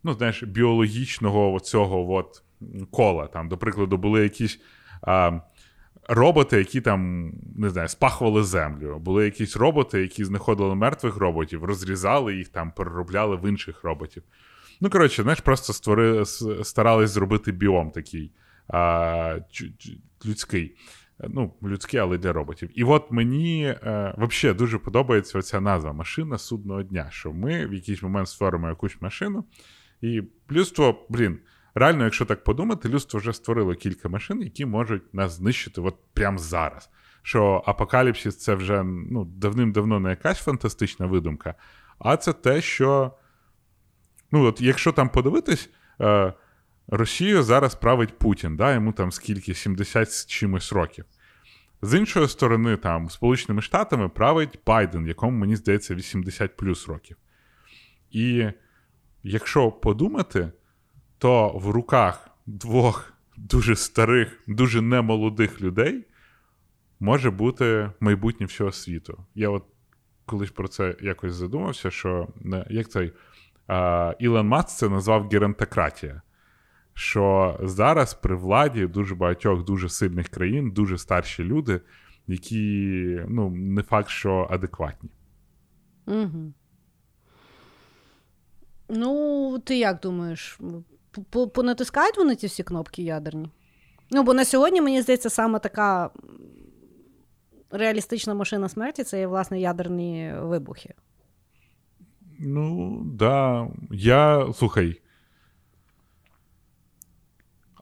ну, 0.05 0.13
знаєш, 0.13 0.43
біологічного 0.43 1.59
цього 1.59 2.13
от 2.13 2.43
кола. 2.91 3.27
Там, 3.27 3.49
До 3.49 3.57
прикладу, 3.57 3.97
були 3.97 4.23
якісь 4.23 4.59
а, 5.01 5.39
роботи, 6.07 6.57
які 6.57 6.81
там 6.81 7.31
не 7.55 7.69
знаю, 7.69 7.87
спахували 7.87 8.43
землю. 8.43 8.99
Були 8.99 9.25
якісь 9.25 9.57
роботи, 9.57 10.01
які 10.01 10.25
знаходили 10.25 10.75
мертвих 10.75 11.17
роботів, 11.17 11.63
розрізали 11.63 12.35
їх 12.35 12.47
там, 12.47 12.71
переробляли 12.71 13.35
в 13.35 13.49
інших 13.49 13.83
роботів. 13.83 14.23
Ну, 14.81 14.89
коротше, 14.89 15.23
знаєш, 15.23 15.41
просто 15.41 15.73
створи, 15.73 16.25
старались 16.63 17.09
зробити 17.09 17.51
біом 17.51 17.91
такий 17.91 18.31
а, 18.67 19.39
людський. 20.25 20.77
Ну, 21.19 21.53
людський, 21.63 21.99
але 21.99 22.17
для 22.17 22.33
роботів. 22.33 22.69
І 22.75 22.83
от 22.83 23.11
мені 23.11 23.65
е, 23.65 24.15
взагалі 24.17 24.57
дуже 24.57 24.77
подобається 24.77 25.39
оця 25.39 25.61
назва 25.61 25.93
машина 25.93 26.37
судного 26.37 26.83
дня. 26.83 27.07
Що 27.11 27.33
ми 27.33 27.67
в 27.67 27.73
якийсь 27.73 28.03
момент 28.03 28.27
створимо 28.27 28.69
якусь 28.69 29.01
машину, 29.01 29.45
і 30.01 30.23
людство, 30.51 31.05
блін, 31.09 31.39
реально, 31.75 32.03
якщо 32.03 32.25
так 32.25 32.43
подумати, 32.43 32.89
людство 32.89 33.19
вже 33.19 33.33
створило 33.33 33.75
кілька 33.75 34.09
машин, 34.09 34.41
які 34.41 34.65
можуть 34.65 35.13
нас 35.13 35.31
знищити 35.31 35.81
от 35.81 35.95
прямо 36.13 36.37
зараз. 36.37 36.89
Що 37.21 37.63
апокаліпсис 37.65 38.37
це 38.37 38.55
вже 38.55 38.83
ну, 38.83 39.25
давним-давно 39.25 39.99
не 39.99 40.09
якась 40.09 40.39
фантастична 40.39 41.05
видумка, 41.05 41.55
а 41.99 42.17
це 42.17 42.33
те, 42.33 42.61
що. 42.61 43.11
Ну, 44.31 44.45
от 44.45 44.61
якщо 44.61 44.91
там 44.91 45.09
подивитись, 45.09 45.69
е, 46.01 46.33
Росію 46.87 47.43
зараз 47.43 47.75
править 47.75 48.17
Путін, 48.17 48.57
да, 48.57 48.73
йому 48.73 48.91
там 48.91 49.11
скільки 49.11 49.53
70 49.53 50.11
з 50.11 50.25
чимось 50.25 50.73
років. 50.73 51.05
З 51.81 51.97
іншої 51.97 52.27
сторони, 52.27 52.77
там, 52.77 53.09
Сполученими 53.09 53.61
Штатами 53.61 54.09
править 54.09 54.59
Байден, 54.65 55.07
якому, 55.07 55.37
мені 55.37 55.55
здається, 55.55 55.95
80 55.95 56.55
плюс 56.57 56.87
років. 56.87 57.17
І 58.11 58.47
якщо 59.23 59.71
подумати, 59.71 60.51
то 61.17 61.49
в 61.49 61.69
руках 61.69 62.29
двох 62.45 63.13
дуже 63.37 63.75
старих, 63.75 64.43
дуже 64.47 64.81
немолодих 64.81 65.61
людей 65.61 66.05
може 66.99 67.31
бути 67.31 67.91
майбутнє 67.99 68.45
всього 68.45 68.71
світу. 68.71 69.25
Я 69.35 69.49
от 69.49 69.63
колись 70.25 70.51
про 70.51 70.67
це 70.67 70.95
якось 71.01 71.33
задумався, 71.33 71.91
що 71.91 72.27
як 72.69 72.89
цей 72.89 73.11
Ілон 74.19 74.47
Маск 74.47 74.77
це 74.77 74.89
назвав 74.89 75.29
геронтократія. 75.29 76.21
Що 76.93 77.57
зараз 77.63 78.13
при 78.13 78.35
владі 78.35 78.87
дуже 78.87 79.15
багатьох 79.15 79.63
дуже 79.63 79.89
сильних 79.89 80.29
країн, 80.29 80.71
дуже 80.71 80.97
старші 80.97 81.43
люди, 81.43 81.81
які 82.27 83.21
ну, 83.27 83.49
не 83.49 83.83
факт, 83.83 84.09
що 84.09 84.47
адекватні. 84.51 85.09
Угу. 86.05 86.53
Ну, 88.89 89.59
ти 89.59 89.77
як 89.77 89.99
думаєш, 89.99 90.59
понатискають 91.53 92.17
вони 92.17 92.35
ці 92.35 92.47
всі 92.47 92.63
кнопки 92.63 93.03
ядерні? 93.03 93.49
Ну, 94.11 94.23
бо 94.23 94.33
на 94.33 94.45
сьогодні, 94.45 94.81
мені 94.81 95.01
здається, 95.01 95.29
саме 95.29 95.59
така 95.59 96.09
реалістична 97.71 98.33
машина 98.33 98.69
смерті 98.69 99.03
це 99.03 99.19
є, 99.19 99.27
власне, 99.27 99.59
ядерні 99.59 100.33
вибухи. 100.39 100.93
Ну, 102.39 103.01
да. 103.05 103.67
Я. 103.91 104.53
Слухай. 104.53 105.01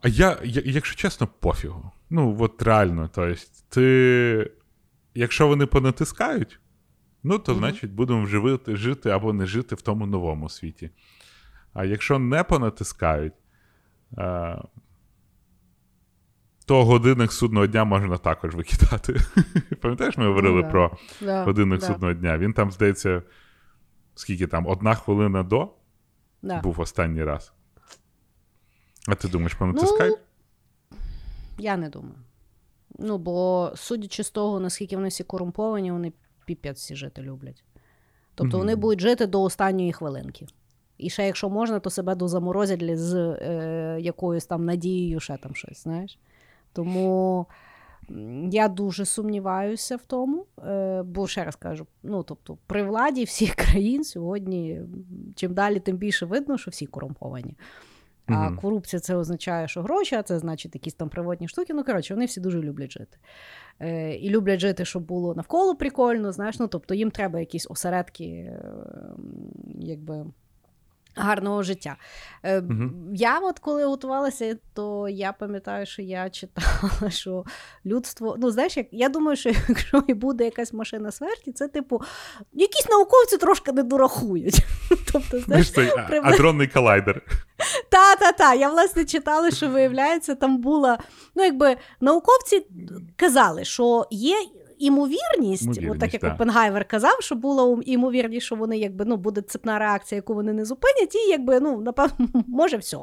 А 0.01 0.07
я, 0.07 0.39
я, 0.43 0.61
якщо 0.65 0.95
чесно, 0.95 1.27
пофігу. 1.27 1.91
Ну, 2.09 2.37
от 2.39 2.61
реально, 2.61 3.09
тобто, 3.13 3.41
ти. 3.69 4.51
Якщо 5.15 5.47
вони 5.47 5.65
понатискають, 5.65 6.59
Ну, 7.23 7.39
то, 7.39 7.51
mm-hmm. 7.51 7.57
значить, 7.57 7.91
будемо 7.91 8.23
вживити, 8.23 8.75
жити 8.75 9.09
або 9.09 9.33
не 9.33 9.45
жити 9.45 9.75
в 9.75 9.81
тому 9.81 10.05
новому 10.05 10.49
світі. 10.49 10.89
А 11.73 11.85
якщо 11.85 12.19
не 12.19 12.43
понатискають, 12.43 13.33
а, 14.17 14.57
то 16.65 16.85
годинник 16.85 17.31
судного 17.31 17.67
дня 17.67 17.83
можна 17.83 18.17
також 18.17 18.55
викидати. 18.55 19.15
Пам'ятаєш, 19.81 20.17
ми 20.17 20.27
говорили 20.27 20.61
mm-hmm. 20.61 20.71
про 20.71 20.97
yeah. 21.21 21.45
годинник 21.45 21.81
yeah. 21.81 21.87
судного 21.87 22.13
дня? 22.13 22.37
Він 22.37 22.53
там, 22.53 22.71
здається, 22.71 23.21
скільки 24.15 24.47
там, 24.47 24.67
одна 24.67 24.95
хвилина 24.95 25.43
до 25.43 25.69
був 26.41 26.79
останній 26.79 27.23
раз. 27.23 27.53
А 29.07 29.15
ти 29.15 29.27
думаєш, 29.27 29.53
понатискають? 29.53 30.17
Ну, 30.91 30.97
я 31.57 31.77
не 31.77 31.89
думаю. 31.89 32.15
Ну, 32.99 33.17
бо 33.17 33.71
судячи 33.75 34.23
з 34.23 34.29
того, 34.29 34.59
наскільки 34.59 34.95
вони 34.95 35.07
всі 35.07 35.23
корумповані, 35.23 35.91
вони 35.91 36.13
піпець 36.45 36.77
всі 36.77 36.95
жити 36.95 37.21
люблять. 37.21 37.63
Тобто 38.35 38.57
mm-hmm. 38.57 38.59
вони 38.59 38.75
будуть 38.75 39.01
жити 39.01 39.27
до 39.27 39.41
останньої 39.41 39.93
хвилинки. 39.93 40.47
І 40.97 41.09
ще, 41.09 41.25
якщо 41.25 41.49
можна, 41.49 41.79
то 41.79 41.89
себе 41.89 42.15
дозаморозять 42.15 42.97
з 42.97 43.15
е, 43.15 43.97
якоюсь 44.01 44.45
там 44.45 44.65
надією, 44.65 45.19
ще 45.19 45.37
там 45.37 45.55
щось, 45.55 45.83
знаєш. 45.83 46.19
Тому 46.73 47.47
я 48.51 48.67
дуже 48.67 49.05
сумніваюся 49.05 49.95
в 49.95 50.05
тому, 50.07 50.45
е, 50.65 51.03
бо 51.03 51.27
ще 51.27 51.43
раз 51.43 51.55
кажу: 51.55 51.87
ну, 52.03 52.23
тобто, 52.23 52.57
при 52.67 52.83
владі 52.83 53.23
всіх 53.23 53.55
країн 53.55 54.03
сьогодні, 54.03 54.81
чим 55.35 55.53
далі, 55.53 55.79
тим 55.79 55.97
більше 55.97 56.25
видно, 56.25 56.57
що 56.57 56.71
всі 56.71 56.85
корумповані. 56.85 57.57
А 58.25 58.45
Мгм. 58.45 58.57
корупція 58.57 58.99
це 58.99 59.15
означає, 59.15 59.67
що 59.67 59.81
гроші, 59.81 60.15
а 60.15 60.23
це 60.23 60.39
значить 60.39 60.75
якісь 60.75 60.93
там 60.93 61.09
приватні 61.09 61.47
штуки. 61.47 61.73
Ну, 61.73 61.83
коротше, 61.83 62.13
вони 62.13 62.25
всі 62.25 62.41
дуже 62.41 62.61
люблять 62.61 62.91
жити. 62.91 63.17
Е, 63.79 64.15
і 64.15 64.29
люблять 64.29 64.59
жити, 64.59 64.85
щоб 64.85 65.03
було 65.03 65.35
навколо 65.35 65.75
прикольно, 65.75 66.31
знаєш, 66.31 66.59
ну 66.59 66.67
тобто 66.67 66.93
їм 66.93 67.11
треба 67.11 67.39
якісь 67.39 67.67
осередки, 67.69 68.25
е, 68.25 68.61
якби. 69.79 70.25
Гарного 71.15 71.63
життя. 71.63 71.95
Мгм. 72.43 73.11
Я, 73.15 73.39
от 73.39 73.59
коли 73.59 73.85
готувалася, 73.85 74.57
то 74.73 75.09
я 75.09 75.33
пам'ятаю, 75.33 75.85
що 75.85 76.01
я 76.01 76.29
читала, 76.29 77.09
що 77.09 77.43
людство. 77.85 78.35
Ну, 78.39 78.51
знаєш, 78.51 78.77
як 78.77 78.87
я 78.91 79.09
думаю, 79.09 79.37
що 79.37 79.49
якщо 79.69 80.03
і 80.07 80.13
буде 80.13 80.45
якась 80.45 80.73
машина 80.73 81.11
смерті, 81.11 81.51
це 81.51 81.67
типу 81.67 82.01
якісь 82.53 82.89
науковці 82.89 83.37
трошки 83.37 83.71
не 83.71 83.83
дорахують. 83.83 84.65
Тобто, 85.13 85.39
знаєш, 85.39 85.71
а- 85.77 85.81
прибли- 85.81 86.21
адронний 86.33 86.67
колайдер. 86.67 87.21
та, 87.89 88.15
та, 88.15 88.31
та. 88.31 88.53
Я 88.53 88.69
власне 88.69 89.05
читала, 89.05 89.51
що 89.51 89.69
виявляється, 89.69 90.35
там 90.35 90.57
була. 90.57 90.97
Ну, 91.35 91.43
якби 91.43 91.77
науковці 92.01 92.65
казали, 93.15 93.65
що 93.65 94.07
є. 94.11 94.35
Імовірність, 94.79 95.79
от 95.89 95.99
так 95.99 96.13
як 96.13 96.21
так. 96.21 96.33
Опенгайвер 96.33 96.87
казав, 96.87 97.17
що 97.19 97.35
була 97.35 97.81
імовірність, 97.85 98.45
що 98.45 98.55
вони 98.55 98.77
якби 98.77 99.05
ну 99.05 99.17
буде 99.17 99.41
цепна 99.41 99.79
реакція, 99.79 100.17
яку 100.17 100.33
вони 100.33 100.53
не 100.53 100.65
зупинять, 100.65 101.15
і 101.15 101.29
якби 101.29 101.59
ну 101.59 101.81
напевно 101.81 102.27
може 102.47 102.77
все. 102.77 102.97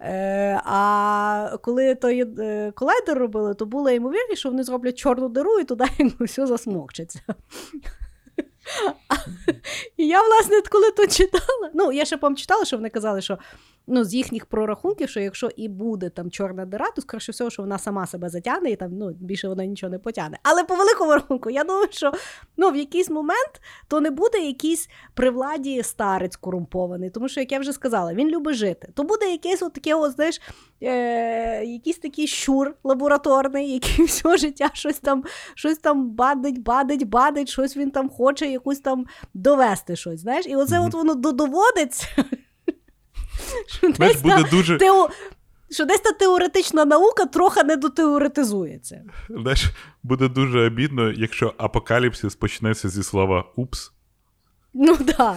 Е, 0.00 0.60
а 0.64 1.56
коли 1.62 1.94
той 1.94 2.24
е, 2.38 2.72
колайдер 2.74 3.18
робили, 3.18 3.54
то 3.54 3.66
була 3.66 3.92
ймовірність, 3.92 4.40
що 4.40 4.48
вони 4.48 4.64
зроблять 4.64 4.98
чорну 4.98 5.28
диру 5.28 5.58
і 5.58 5.64
туди 5.64 5.84
якби 5.98 6.24
все 6.26 6.46
засмокчеться. 6.46 7.20
І 9.96 10.06
я, 10.06 10.22
власне, 10.22 10.62
коли 10.70 10.90
то 10.90 11.06
читала, 11.06 11.70
ну 11.74 11.92
я 11.92 12.04
ще 12.04 12.16
пам 12.16 12.36
читала, 12.36 12.64
що 12.64 12.76
вони 12.76 12.88
казали, 12.88 13.20
що 13.20 13.38
ну, 13.86 14.04
з 14.04 14.14
їхніх 14.14 14.46
прорахунків, 14.46 15.08
що 15.08 15.20
якщо 15.20 15.48
і 15.56 15.68
буде 15.68 16.10
там 16.10 16.30
чорна 16.30 16.66
дира, 16.66 16.90
то 16.96 17.02
скоріше 17.02 17.32
всього, 17.32 17.50
що 17.50 17.62
вона 17.62 17.78
сама 17.78 18.06
себе 18.06 18.28
затягне 18.28 18.70
і 18.70 18.76
там 18.76 18.90
ну, 18.92 19.10
більше 19.20 19.48
вона 19.48 19.64
нічого 19.64 19.90
не 19.90 19.98
потягне. 19.98 20.38
Але 20.42 20.64
по 20.64 20.74
великому 20.74 21.12
рахунку, 21.12 21.50
я 21.50 21.64
думаю, 21.64 21.86
що 21.90 22.12
ну, 22.56 22.70
в 22.70 22.76
якийсь 22.76 23.10
момент 23.10 23.60
то 23.88 24.00
не 24.00 24.10
буде 24.10 24.38
якийсь 24.38 24.88
при 25.14 25.30
владі 25.30 25.82
старець 25.82 26.36
корумпований, 26.36 27.10
тому 27.10 27.28
що, 27.28 27.40
як 27.40 27.52
я 27.52 27.58
вже 27.58 27.72
сказала, 27.72 28.14
він 28.14 28.28
любить 28.28 28.56
жити. 28.56 28.88
То 28.94 29.02
буде 29.04 29.30
якесь 29.30 29.62
от 29.62 29.72
таке, 29.72 29.94
от, 29.94 30.12
знаєш, 30.12 30.40
е- 30.82 31.64
якийсь 31.64 31.98
такий 31.98 32.26
щур 32.26 32.74
лабораторний, 32.84 33.72
який 33.72 34.04
все 34.06 34.36
життя 34.36 34.70
щось 34.72 34.98
там, 34.98 35.24
щось 35.54 35.78
там 35.78 36.10
бадить, 36.10 36.62
бадить, 36.62 37.08
бадить, 37.08 37.48
щось 37.48 37.76
він 37.76 37.90
там 37.90 38.08
хоче, 38.08 38.46
якусь 38.46 38.80
там 38.80 39.06
довести 39.34 39.96
щось. 39.96 40.20
Знаєш, 40.20 40.46
і 40.46 40.56
оце 40.56 40.76
Мгм. 40.78 40.86
от 40.86 40.94
воно 40.94 41.14
доводиться. 41.14 42.06
що 43.66 43.92
десь 43.92 44.22
буде 44.22 44.44
дуже, 44.50 44.78
тео... 44.78 45.08
що 45.70 45.84
десь 45.84 46.00
та 46.00 46.12
теоретична 46.12 46.84
наука 46.84 47.26
трохи 47.26 47.62
не 47.62 47.76
дотеоретизується. 47.76 49.04
знаєш, 49.28 49.70
буде 50.02 50.28
дуже 50.28 50.66
обідно, 50.66 51.12
якщо 51.12 51.54
апокаліпсис 51.58 52.34
почнеться 52.34 52.88
зі 52.88 53.02
слова 53.02 53.44
упс. 53.56 53.92
Ну 54.74 54.96
так. 54.96 55.06
Да. 55.16 55.36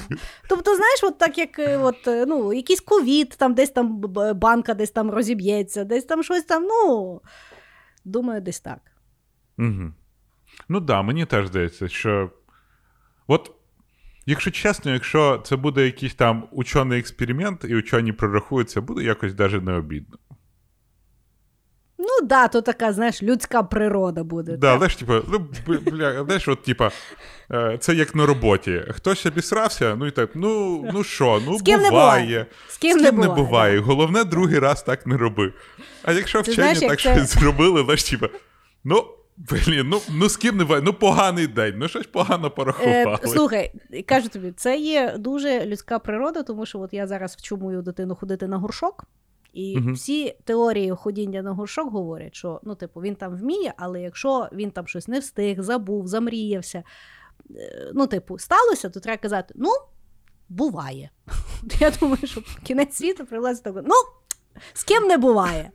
Тобто, 0.50 0.76
знаєш, 0.76 1.04
от 1.04 1.18
так 1.18 1.38
як 1.38 1.60
е, 1.60 1.78
от, 1.78 2.08
е, 2.08 2.26
ну, 2.26 2.54
якийсь 2.54 2.80
ковід, 2.80 3.30
там 3.30 3.54
десь 3.54 3.70
там 3.70 4.00
банка 4.36 4.74
десь 4.74 4.92
там 4.92 5.12
розіб'ється, 5.12 5.84
десь 5.84 6.06
там 6.06 6.24
щось 6.24 6.44
там, 6.44 6.64
ну. 6.64 7.22
Думаю, 8.06 8.42
десь 8.42 8.60
так. 8.60 8.80
Угу. 9.58 9.94
Ну 10.70 10.80
так, 10.80 10.86
да, 10.86 11.02
мені 11.02 11.26
теж 11.26 11.48
здається, 11.48 11.88
що. 11.88 12.32
От, 13.28 13.52
якщо 14.26 14.52
чесно, 14.52 14.94
якщо 14.94 15.42
це 15.46 15.56
буде 15.56 15.86
якийсь 15.86 16.16
там 16.16 16.48
учений 16.52 17.00
експеримент, 17.00 17.66
і 17.70 17.76
учені 17.76 18.12
прорахуються, 18.12 18.82
буде 18.82 19.04
якось 19.04 19.38
навіть 19.40 19.64
не 19.64 19.74
обідно. 19.74 20.18
Ну, 21.98 22.28
да, 22.28 22.48
то 22.48 22.62
така, 22.62 22.94
знаєш, 22.94 23.24
людська 23.24 23.64
природа 23.64 24.24
буде. 24.24 24.58
Да, 24.58 24.68
так. 24.70 24.78
знаєш, 24.78 24.96
типу, 24.96 25.14
ну, 25.32 25.48
бля, 25.92 26.24
знаєш, 26.26 26.48
от, 26.48 26.64
типа, 26.64 26.92
е, 27.52 27.78
це 27.82 27.94
як 27.96 28.16
на 28.16 28.26
роботі. 28.26 28.84
Хтось 28.90 29.26
обісрався, 29.26 29.96
ну 29.96 30.08
і 30.08 30.12
так, 30.12 30.30
ну, 30.36 30.84
ну 30.94 31.04
що, 31.04 31.42
ну 31.46 31.58
З 31.58 31.62
ким 31.62 31.82
не 31.82 31.90
буває. 31.90 32.46
З 32.70 32.78
ким, 32.78 33.00
З 33.00 33.02
не 33.02 33.10
ким 33.10 33.20
не 33.20 33.28
буває. 33.28 33.46
буває. 33.46 33.80
Головне, 33.80 34.24
другий 34.24 34.60
раз 34.60 34.84
так 34.84 35.08
не 35.08 35.18
роби. 35.18 35.54
А 36.04 36.12
якщо 36.12 36.42
Ти 36.42 36.52
вчені 36.52 36.56
знаєш, 36.56 36.82
як 36.82 36.90
так 36.92 37.00
це- 37.02 37.16
щось 37.16 37.34
зробили, 37.42 37.84
знаєш, 37.84 38.04
типа, 38.04 38.30
ну, 38.84 39.04
блін, 39.38 39.90
ну, 39.90 40.02
ну 40.12 40.30
з 40.30 40.38
ким 40.38 40.58
не 40.58 40.64
буває, 40.64 40.82
ну 40.86 40.94
поганий 40.94 41.48
день, 41.48 41.74
ну 41.78 41.88
щось 41.88 42.08
погано 42.08 42.52
порахували. 42.52 43.20
Е, 43.24 43.28
слухай, 43.28 43.72
кажу 44.06 44.30
тобі, 44.30 44.52
це 44.52 44.78
є 44.78 45.16
дуже 45.18 45.66
людська 45.66 46.00
природа, 46.00 46.44
тому 46.44 46.66
що 46.66 46.80
от 46.80 46.94
я 46.94 47.08
зараз 47.08 47.36
вчу 47.36 47.58
мою 47.58 47.82
дитину 47.82 48.16
ходити 48.16 48.48
на 48.48 48.58
горшок. 48.58 49.04
І 49.54 49.78
Мгм. 49.78 49.94
всі 49.94 50.36
теорії 50.44 50.92
ходіння 50.92 51.42
на 51.42 51.52
горшок 51.52 51.92
говорять, 51.92 52.36
що 52.36 52.60
ну, 52.64 52.76
типу, 52.76 53.02
він 53.02 53.16
там 53.16 53.36
вміє, 53.36 53.74
але 53.78 54.02
якщо 54.02 54.50
він 54.54 54.72
там 54.72 54.88
щось 54.88 55.08
не 55.08 55.20
встиг, 55.20 55.62
забув, 55.62 56.08
замріявся, 56.08 56.84
е, 57.56 57.92
ну, 57.94 58.08
типу, 58.08 58.40
сталося, 58.40 58.90
то 58.90 59.00
треба 59.00 59.18
казати: 59.18 59.54
ну, 59.58 59.70
буває. 60.50 61.10
Я 61.80 61.92
думаю, 61.92 62.28
що 62.28 62.42
кінець 62.64 62.96
світу 62.96 63.26
прилазить 63.26 63.64
так, 63.64 63.76
ну, 63.76 63.96
з 64.74 64.84
ким 64.84 65.04
не 65.04 65.18
буває. 65.18 65.72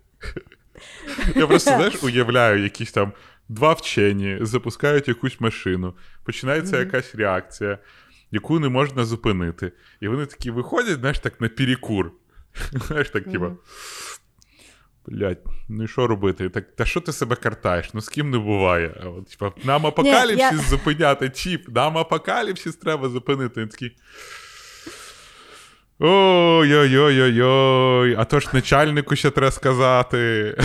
Я 1.37 1.47
просто 1.47 1.71
знаєш, 1.77 2.03
уявляю, 2.03 2.63
якісь 2.63 2.93
там 2.93 3.13
два 3.51 3.72
вчені 3.72 4.38
запускають 4.40 5.09
якусь 5.09 5.40
машину, 5.40 5.94
починається 6.24 6.76
Мгм. 6.76 6.84
якась 6.86 7.14
реакція, 7.14 7.78
яку 8.30 8.61
не 8.61 8.68
можна 8.68 9.05
зупинити. 9.05 9.72
І 10.01 10.09
вони 10.09 10.26
такі 10.26 10.51
виходять, 10.51 10.98
знаєш, 11.01 11.18
так 11.18 11.40
на 11.40 11.48
перекур. 11.48 12.12
Знаєш, 12.72 13.11
так, 13.11 13.24
типа. 13.24 13.53
Блять, 15.07 15.38
ну 15.68 15.84
і 15.84 15.88
що 15.88 16.07
робити? 16.07 16.48
Так, 16.48 16.76
та 16.76 16.84
що 16.84 17.01
ти 17.01 17.12
себе 17.12 17.36
картаєш? 17.36 17.94
Ну 17.94 18.01
з 18.01 18.09
ким 18.09 18.30
не 18.30 18.38
буває. 18.38 19.01
А 19.03 19.09
от, 19.09 19.28
типа, 19.28 19.53
нам 19.64 19.86
апокаліпсис 19.86 20.38
я- 20.53 20.59
зупиняти, 20.59 21.30
чіп, 21.30 21.68
нам 21.68 21.98
апокаліпсис 21.98 22.76
треба 22.76 23.09
зупинити. 23.09 23.61
Він 23.61 23.68
такий. 23.68 23.96
Ой-ой-ой-ой-ой, 26.03 28.14
а 28.18 28.24
то 28.24 28.40
ж 28.40 28.48
начальнику 28.53 29.16
ще 29.16 29.30
треба 29.30 29.51
сказати. 29.51 30.57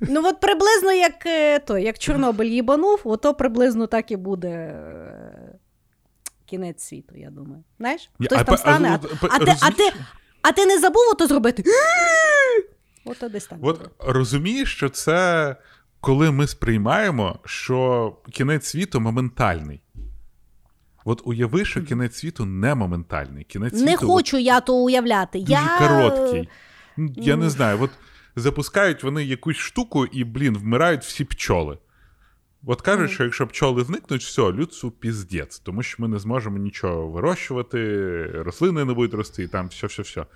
Ну, 0.00 0.22
от 0.24 0.40
приблизно 0.40 0.92
як 0.92 1.26
е, 1.26 1.58
той, 1.58 1.84
як 1.84 1.98
Чорнобиль 1.98 2.46
їбанув, 2.46 3.00
ото 3.04 3.34
приблизно 3.34 3.86
так 3.86 4.10
і 4.10 4.16
буде 4.16 4.48
е, 4.48 5.58
кінець 6.46 6.82
світу, 6.84 7.14
я 7.16 7.30
думаю. 7.30 7.64
Знаєш? 7.78 8.10
Хтось 8.24 8.38
А 8.38 8.44
там 8.44 8.56
стане, 8.56 8.98
а, 9.22 9.26
а- 9.26 9.28
а, 9.30 9.38
ти, 9.38 9.54
а, 9.60 9.70
ти, 9.70 9.92
а 10.42 10.52
ти 10.52 10.66
не 10.66 10.78
забув 10.78 11.02
ото 11.12 11.26
зробити? 11.26 11.62
Ото 13.04 13.28
десь 13.28 13.46
так. 13.46 13.58
От 13.62 13.90
розумієш, 13.98 14.72
що 14.72 14.88
це 14.88 15.56
коли 16.00 16.30
ми 16.30 16.46
сприймаємо, 16.46 17.38
що 17.44 18.12
кінець 18.32 18.66
світу 18.66 19.00
моментальний. 19.00 19.80
От 21.04 21.22
уяви, 21.24 21.64
що 21.64 21.82
кінець 21.82 22.16
світу 22.16 22.44
не 22.44 22.74
моментальний. 22.74 23.44
Кінець 23.44 23.72
Не 23.72 23.78
світу 23.78 24.06
хочу 24.06 24.38
я 24.38 24.60
то 24.60 24.76
уявляти. 24.76 25.38
дуже 25.38 25.52
я... 25.52 25.78
короткий. 25.78 26.48
Я 27.16 27.36
не 27.36 27.50
знаю, 27.50 27.78
от 27.82 27.90
запускають 28.36 29.02
вони 29.02 29.24
якусь 29.24 29.56
штуку 29.56 30.06
і, 30.06 30.24
блін, 30.24 30.58
вмирають 30.58 31.02
всі 31.02 31.24
пчоли. 31.24 31.78
От 32.66 32.82
кажуть, 32.82 33.10
що 33.10 33.24
якщо 33.24 33.46
пчоли 33.46 33.84
зникнуть, 33.84 34.22
все, 34.22 34.42
людству 34.42 34.90
піздець, 34.90 35.58
тому 35.58 35.82
що 35.82 36.02
ми 36.02 36.08
не 36.08 36.18
зможемо 36.18 36.58
нічого 36.58 37.08
вирощувати, 37.08 38.26
рослини 38.26 38.84
не 38.84 38.92
будуть 38.92 39.14
рости, 39.14 39.42
і 39.42 39.48
там 39.48 39.68
все-все-все. 39.68 40.26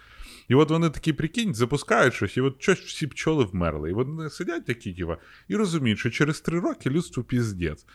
І 0.48 0.54
от 0.54 0.70
вони 0.70 0.90
такі, 0.90 1.12
прикинь, 1.12 1.54
запускають 1.54 2.14
щось, 2.14 2.36
і 2.36 2.40
от 2.40 2.62
щось 2.62 2.78
всі 2.78 3.06
пчоли 3.06 3.44
вмерли. 3.44 3.90
І 3.90 3.92
вони 3.92 4.30
сидять 4.30 4.66
такі, 4.66 4.92
тіва, 4.92 5.18
і 5.48 5.56
розуміють, 5.56 5.98
що 5.98 6.10
через 6.10 6.40
три 6.40 6.60
роки 6.60 6.90
людству 6.90 7.22
піздець. 7.22 7.86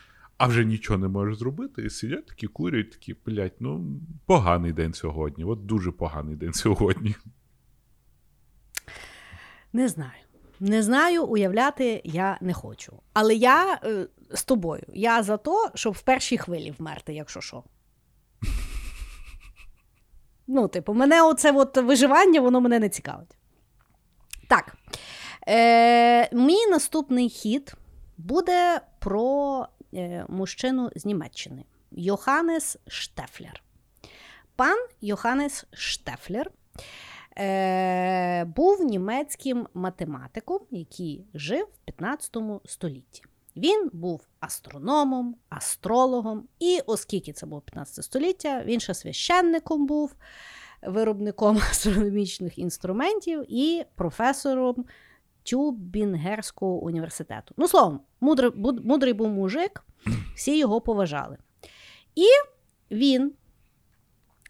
А 0.41 0.47
вже 0.47 0.65
нічого 0.65 0.99
не 0.99 1.07
можеш 1.07 1.37
зробити, 1.37 1.81
і 1.81 1.89
сидять 1.89 2.25
такі, 2.25 2.47
курять, 2.47 2.91
такі, 2.91 3.15
блядь, 3.25 3.55
ну, 3.59 3.99
поганий 4.25 4.73
день 4.73 4.93
сьогодні. 4.93 5.43
От 5.43 5.65
дуже 5.65 5.91
поганий 5.91 6.35
день 6.35 6.53
сьогодні. 6.53 7.15
Не 9.73 9.87
знаю. 9.87 10.21
Не 10.59 10.83
знаю, 10.83 11.25
уявляти 11.25 12.01
я 12.03 12.37
не 12.41 12.53
хочу. 12.53 12.93
Але 13.13 13.35
я 13.35 13.79
е, 13.83 14.07
з 14.31 14.43
тобою. 14.43 14.83
Я 14.93 15.23
за 15.23 15.37
то, 15.37 15.69
щоб 15.75 15.93
в 15.93 16.01
першій 16.01 16.37
хвилі 16.37 16.73
вмерти, 16.79 17.13
якщо 17.13 17.41
що. 17.41 17.63
Ну, 20.47 20.67
типу, 20.67 20.93
мене 20.93 21.23
оце 21.23 21.51
от 21.51 21.77
виживання, 21.77 22.41
воно 22.41 22.61
мене 22.61 22.79
не 22.79 22.89
цікавить. 22.89 23.37
Так. 24.47 24.75
Е, 25.47 26.35
мій 26.35 26.67
наступний 26.67 27.29
хід 27.29 27.75
буде 28.17 28.81
про 28.99 29.67
мужчину 30.27 30.91
з 30.95 31.05
Німеччини 31.05 31.65
Йоханнес 31.91 32.77
Штефлер. 32.87 33.63
Пан 34.55 34.77
Йоханнес 35.01 35.65
Штефлер 35.73 36.51
е, 37.37 38.45
був 38.45 38.81
німецьким 38.85 39.67
математиком, 39.73 40.59
який 40.71 41.25
жив 41.33 41.67
в 41.73 41.85
15 41.85 42.37
столітті. 42.65 43.23
Він 43.55 43.89
був 43.93 44.27
астрономом, 44.39 45.35
астрологом, 45.49 46.47
і 46.59 46.79
оскільки 46.85 47.33
це 47.33 47.45
було 47.45 47.61
15 47.61 48.05
століття, 48.05 48.63
він 48.65 48.79
ще 48.79 48.93
священником 48.93 49.85
був. 49.85 50.15
виробником 50.81 51.57
астрономічних 51.71 52.59
інструментів 52.59 53.45
і 53.47 53.83
професором 53.95 54.85
Тюбінгерського 55.43 56.71
університету. 56.73 57.53
Ну, 57.57 57.67
словом, 57.67 58.01
мудрий, 58.21 58.51
мудрий 58.83 59.13
був 59.13 59.29
мужик, 59.29 59.83
всі 60.35 60.57
його 60.57 60.81
поважали. 60.81 61.37
І 62.15 62.27
він, 62.91 63.33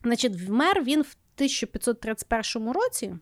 значить, 0.03 0.35
вмер 0.35 0.83
він 0.83 1.01
в 1.01 1.15
1531 1.35 2.71
році, 2.71 3.15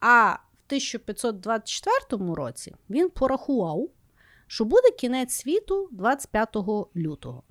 а 0.00 0.30
в 0.32 0.62
1524 0.66 2.34
році 2.34 2.74
він 2.90 3.10
порахував, 3.10 3.88
що 4.46 4.64
буде 4.64 4.90
кінець 4.90 5.32
світу 5.32 5.88
25 5.92 6.56
лютого. 6.96 7.42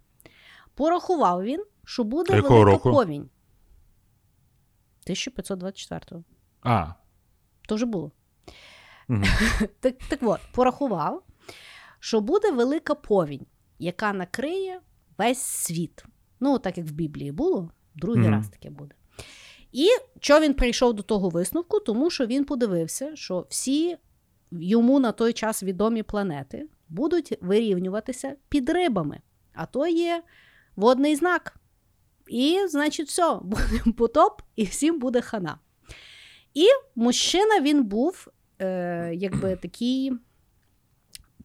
Порахував 0.76 1.44
він, 1.44 1.66
що 1.86 2.04
буде 2.04 2.36
Якого 2.36 2.56
велика 2.56 2.72
року? 2.72 2.92
повінь. 2.92 3.30
1524-го. 5.08 6.24
А. 6.62 6.94
То 7.68 7.76
вже 7.76 7.86
було. 7.86 8.12
Так, 9.80 9.95
так 10.10 10.20
от, 10.22 10.39
порахував, 10.51 11.24
що 11.99 12.22
буде 12.22 12.51
велика 12.51 12.95
повінь, 12.95 13.45
яка 13.80 14.14
накриє 14.14 14.80
весь 15.18 15.41
світ. 15.41 16.03
Ну, 16.39 16.60
так 16.60 16.78
як 16.78 16.88
в 16.88 16.91
Біблії 16.91 17.32
було, 17.32 17.72
другий 17.95 18.24
Мгм. 18.24 18.32
раз 18.34 18.49
таке 18.49 18.70
буде. 18.70 18.95
І 19.72 19.88
що 20.20 20.39
він 20.39 20.53
прийшов 20.53 20.93
до 20.93 21.03
того 21.03 21.30
висновку? 21.30 21.80
Тому 21.80 22.10
що 22.10 22.26
він 22.26 22.45
подивився, 22.45 23.16
що 23.16 23.45
всі 23.49 23.97
йому 24.51 24.99
на 24.99 25.12
той 25.12 25.34
час 25.34 25.64
відомі 25.64 26.03
планети 26.03 26.68
будуть 26.89 27.38
вирівнюватися 27.41 28.36
під 28.49 28.70
рибами. 28.70 29.20
А 29.53 29.66
то 29.66 29.88
є 29.88 30.24
водний 30.76 31.16
знак. 31.16 31.55
І, 32.28 32.60
значить, 32.68 33.07
все, 33.07 33.39
буде 33.43 33.64
потоп, 33.97 34.41
і 34.55 34.64
всім 34.64 34.99
буде 34.99 35.22
хана. 35.22 35.60
І 36.53 36.66
мужчина 36.95 37.60
він 37.62 37.84
був 37.84 38.28
е, 38.62 39.12
якби 39.16 39.55
такий. 39.55 40.12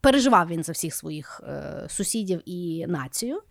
Переживав 0.01 0.49
він 0.49 0.63
за 0.63 0.73
всіх 0.73 0.95
своїх 0.95 1.41
е, 1.45 1.87
сусідів 1.89 2.43
і 2.45 2.87
націю. 2.89 3.43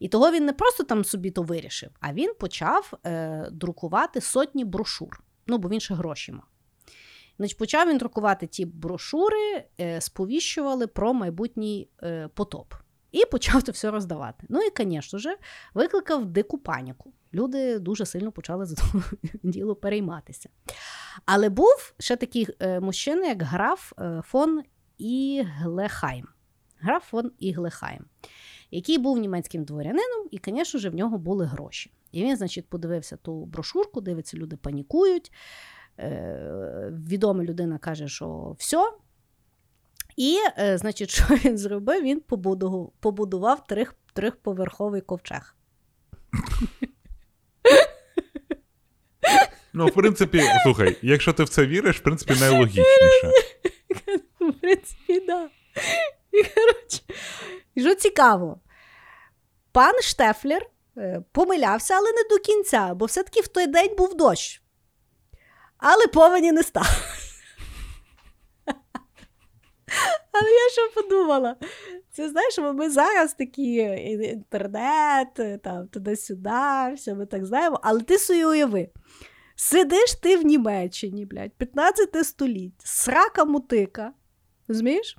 І 0.00 0.08
того 0.08 0.32
він 0.32 0.44
не 0.44 0.52
просто 0.52 0.84
там 0.84 1.04
собі 1.04 1.30
то 1.30 1.42
вирішив, 1.42 1.90
а 2.00 2.12
він 2.12 2.32
почав 2.40 2.92
е, 3.06 3.48
друкувати 3.50 4.20
сотні 4.20 4.64
брошур. 4.64 5.22
Ну, 5.46 5.58
бо 5.58 5.68
він 5.68 5.80
ще 5.80 5.94
гроші 5.94 6.32
мав. 6.32 6.44
Значить, 7.38 7.58
почав 7.58 7.88
він 7.88 7.98
друкувати 7.98 8.46
ті 8.46 8.66
брошури, 8.66 9.64
е, 9.80 10.00
сповіщували 10.00 10.86
про 10.86 11.14
майбутній 11.14 11.88
е, 12.02 12.28
потоп. 12.34 12.74
І 13.16 13.24
почав 13.30 13.62
це 13.62 13.72
все 13.72 13.90
роздавати. 13.90 14.46
Ну 14.48 14.60
і, 14.60 14.84
звісно 14.84 15.18
ж, 15.18 15.36
викликав 15.74 16.26
дику 16.26 16.58
паніку. 16.58 17.12
Люди 17.34 17.78
дуже 17.78 18.06
сильно 18.06 18.32
почали 18.32 18.66
це 18.66 18.82
діло 19.42 19.76
перейматися. 19.76 20.48
Але 21.26 21.48
був 21.48 21.94
ще 21.98 22.16
такий 22.16 22.48
е, 22.60 22.80
мужчина, 22.80 23.26
як 23.26 23.42
граф 23.42 23.92
е, 23.98 24.22
фон 24.24 24.62
Іглехайм. 24.98 26.28
Граф 26.78 27.04
фон 27.04 27.32
Іглехайм, 27.38 28.04
який 28.70 28.98
був 28.98 29.18
німецьким 29.18 29.64
дворянином, 29.64 30.28
і, 30.30 30.40
звісно 30.44 30.80
ж, 30.80 30.90
в 30.90 30.94
нього 30.94 31.18
були 31.18 31.44
гроші. 31.44 31.92
І 32.12 32.22
він, 32.22 32.36
значить, 32.36 32.68
подивився 32.68 33.16
ту 33.16 33.44
брошурку, 33.44 34.00
дивиться, 34.00 34.36
люди 34.36 34.56
панікують. 34.56 35.32
Е, 35.98 36.92
відома 37.08 37.44
людина 37.44 37.78
каже, 37.78 38.08
що 38.08 38.56
все. 38.58 38.92
І, 40.16 40.38
е, 40.58 40.78
значить, 40.78 41.10
що 41.14 41.24
він 41.34 41.58
зробив? 41.58 42.02
Він 42.02 42.20
побудував, 42.20 42.92
побудував 43.00 43.66
трих, 43.66 43.94
трьохповерховий 44.14 45.00
ковчег. 45.00 45.56
Ну, 49.72 49.86
в 49.86 49.94
принципі, 49.94 50.42
слухай, 50.62 50.96
якщо 51.02 51.32
ти 51.32 51.44
в 51.44 51.48
це 51.48 51.66
віриш, 51.66 51.96
в 51.96 52.00
принципі, 52.00 52.34
найлогічніше. 52.40 53.30
В 54.40 54.52
принципі, 54.60 55.20
да. 55.26 55.48
І, 56.32 56.42
коротше, 56.42 57.00
і 57.74 57.80
що 57.80 57.94
цікаво, 57.94 58.60
пан 59.72 60.02
Штефлер 60.02 60.66
е, 60.96 61.22
помилявся, 61.32 61.94
але 61.94 62.12
не 62.12 62.22
до 62.30 62.38
кінця, 62.38 62.94
бо 62.94 63.04
все-таки 63.04 63.40
в 63.40 63.48
той 63.48 63.66
день 63.66 63.96
був 63.98 64.16
дощ. 64.16 64.62
Але 65.78 66.06
повені 66.06 66.52
не 66.52 66.62
стало. 66.62 66.86
Але 70.40 70.50
я 70.50 70.70
що 70.72 71.02
подумала? 71.02 71.56
Це 72.12 72.28
знаєш, 72.28 72.58
ми 72.58 72.90
зараз 72.90 73.34
такі 73.34 73.72
інтернет, 74.32 75.62
там, 75.62 75.88
туди-сюди, 75.88 76.94
все 76.96 77.14
ми 77.14 77.26
так 77.26 77.46
знаємо, 77.46 77.80
але 77.82 78.00
ти 78.00 78.18
собі 78.18 78.44
уяви. 78.44 78.88
Сидиш 79.56 80.14
ти 80.14 80.36
в 80.36 80.44
Німеччині, 80.44 81.26
блядь, 81.26 81.52
15 81.52 82.26
століття, 82.26 82.84
срака 82.84 83.44
мутика. 83.44 84.12
Розумієш? 84.68 85.16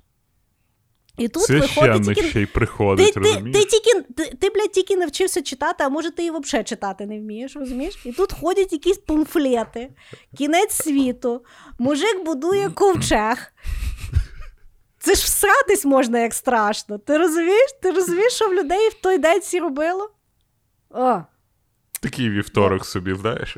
І 1.18 1.28
тут 1.28 1.50
виходить 1.50 2.04
тільки. 2.04 2.22
ще 2.22 2.40
й 2.42 2.46
приходить, 2.46 3.14
ти, 3.14 3.20
розумієш? 3.20 3.56
ти, 3.56 3.64
тільки, 3.64 4.02
ти, 4.16 4.36
ти, 4.40 4.50
блядь, 4.50 4.72
тільки 4.72 4.96
навчився 4.96 5.42
читати, 5.42 5.84
а 5.84 5.88
може 5.88 6.10
ти 6.10 6.24
і 6.24 6.30
взагалі 6.30 6.64
читати 6.64 7.06
не 7.06 7.18
вмієш, 7.18 7.56
розумієш? 7.56 7.98
І 8.04 8.12
тут 8.12 8.32
ходять 8.32 8.72
якісь 8.72 8.98
памфлети, 8.98 9.90
кінець 10.38 10.72
світу, 10.72 11.44
мужик 11.78 12.24
будує 12.24 12.70
ковчег. 12.70 13.52
Це 15.08 15.14
ж 15.14 15.24
всратись 15.24 15.84
можна 15.84 16.18
як 16.18 16.34
страшно. 16.34 16.98
Ти 16.98 17.18
розумієш? 17.18 17.72
Ти 17.82 17.90
розумієш, 17.90 18.32
що 18.32 18.48
в 18.48 18.54
людей 18.54 18.88
в 18.88 18.94
той 18.94 19.18
день 19.18 19.40
всі 19.40 19.60
робило? 19.60 20.10
О, 20.90 21.20
Такий 22.00 22.30
вівторок 22.30 22.86
собі, 22.86 23.14
знаєш. 23.14 23.56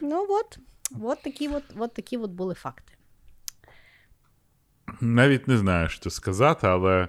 ну 0.00 0.26
от, 0.28 0.58
от 1.02 1.22
такі 1.22 1.48
от, 1.48 1.62
от 1.78 1.94
такі 1.94 2.16
от 2.16 2.30
були 2.30 2.54
факти. 2.54 2.92
Навіть 5.00 5.48
не 5.48 5.56
знаю, 5.56 5.88
що 5.88 6.10
сказати, 6.10 6.66
але 6.66 7.08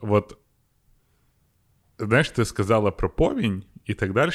от 0.00 0.38
знаєш, 1.98 2.30
ти 2.30 2.44
сказала 2.44 2.90
про 2.90 3.10
повінь 3.10 3.64
і 3.84 3.94
так 3.94 4.12
далі. 4.12 4.32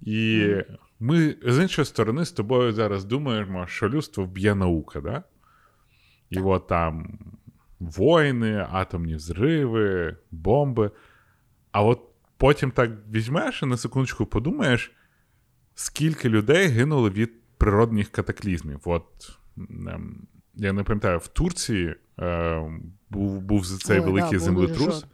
І 0.00 0.48
ми 1.00 1.36
з 1.42 1.62
іншої 1.62 1.86
сторони 1.86 2.24
з 2.24 2.32
тобою 2.32 2.72
зараз 2.72 3.04
думаємо, 3.04 3.66
що 3.66 3.88
людство 3.88 4.24
вб'є 4.24 4.54
наука, 4.54 5.00
да? 5.00 5.22
І 6.30 6.40
от 6.40 6.66
там 6.66 7.18
воїни, 7.86 8.66
атомні 8.70 9.14
взриви, 9.14 10.16
бомби. 10.30 10.90
А 11.72 11.82
от 11.82 12.00
потім 12.36 12.70
так 12.70 12.90
візьмеш 13.10 13.62
і 13.62 13.66
на 13.66 13.76
секундочку 13.76 14.26
подумаєш, 14.26 14.92
скільки 15.74 16.28
людей 16.28 16.66
гинуло 16.66 17.10
від 17.10 17.32
природних 17.58 18.08
катаклізмів. 18.08 18.80
От 18.84 19.38
ем, 19.56 20.26
я 20.54 20.72
не 20.72 20.82
пам'ятаю, 20.82 21.18
в 21.18 21.28
Турції 21.28 21.96
е, 22.20 22.62
був, 23.10 23.40
був 23.40 23.66
цей 23.66 24.00
Ой, 24.00 24.06
великий 24.06 24.38
було 24.38 24.44
землетрус. 24.44 25.06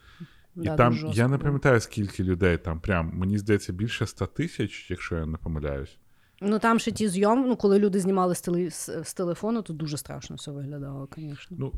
І 0.56 0.60
Да, 0.60 0.76
там 0.76 0.98
я 1.12 1.28
не 1.28 1.38
пам'ятаю, 1.38 1.80
скільки 1.80 2.24
людей 2.24 2.58
там 2.58 2.80
прям, 2.80 3.10
мені 3.14 3.38
здається, 3.38 3.72
більше 3.72 4.06
100 4.06 4.26
тисяч, 4.26 4.90
якщо 4.90 5.16
я 5.16 5.26
не 5.26 5.38
помиляюсь. 5.38 5.98
Ну 6.40 6.58
там 6.58 6.78
ще 6.78 6.92
ті 6.92 7.08
зйом, 7.08 7.48
ну 7.48 7.56
коли 7.56 7.78
люди 7.78 8.00
знімали 8.00 8.34
з, 8.34 8.40
теле, 8.40 8.70
з, 8.70 8.90
з 9.04 9.14
телефону, 9.14 9.62
то 9.62 9.72
дуже 9.72 9.96
страшно 9.96 10.36
все 10.36 10.50
виглядало, 10.50 11.08
звісно. 11.16 11.56
Ну, 11.60 11.72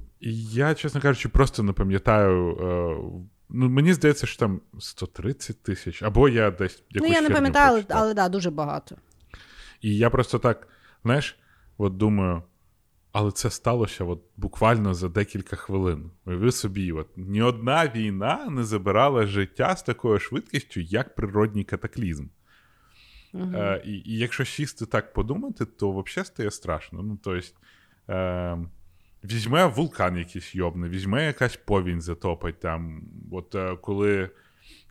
я, 0.52 0.74
чесно 0.74 1.00
кажучи, 1.00 1.28
просто 1.28 1.62
не 1.62 1.72
пам'ятаю. 1.72 2.56
Е, 2.56 2.96
ну, 3.48 3.68
мені 3.68 3.92
здається, 3.92 4.26
що 4.26 4.38
там 4.38 4.60
130 4.78 5.62
тисяч, 5.62 6.02
або 6.02 6.28
я 6.28 6.50
десь. 6.50 6.82
Ну, 6.90 7.06
я 7.06 7.20
не 7.20 7.30
пам'ятаю, 7.30 7.84
але, 7.88 8.00
але 8.00 8.14
да, 8.14 8.28
дуже 8.28 8.50
багато. 8.50 8.96
І 9.80 9.96
я 9.96 10.10
просто 10.10 10.38
так, 10.38 10.68
знаєш, 11.04 11.38
от 11.78 11.96
думаю, 11.96 12.42
але 13.12 13.32
це 13.32 13.50
сталося 13.50 14.04
от 14.04 14.22
буквально 14.36 14.94
за 14.94 15.08
декілька 15.08 15.56
хвилин. 15.56 16.10
Уяви 16.26 16.52
собі, 16.52 16.92
от 16.92 17.08
ні 17.16 17.42
одна 17.42 17.92
війна 17.94 18.46
не 18.50 18.64
забирала 18.64 19.26
життя 19.26 19.76
з 19.76 19.82
такою 19.82 20.18
швидкістю, 20.18 20.80
як 20.80 21.14
природній 21.14 21.64
катаклізм. 21.64 22.26
Угу. 23.32 23.52
Е, 23.54 23.82
і, 23.84 23.92
і 23.92 24.18
якщо 24.18 24.44
сісти 24.44 24.86
так 24.86 25.12
подумати, 25.12 25.64
то 25.64 25.90
взагалі 25.90 26.26
стає 26.26 26.50
страшно. 26.50 27.02
Ну, 27.02 27.18
тобто, 27.22 27.46
е, 28.08 28.58
візьме 29.24 29.66
вулкан 29.66 30.16
якийсь 30.16 30.54
йобне, 30.54 30.88
візьме 30.88 31.26
якась 31.26 31.56
повінь 31.56 32.00
затопить 32.00 32.60
там. 32.60 33.02
От 33.32 33.54
е, 33.54 33.76
коли 33.76 34.30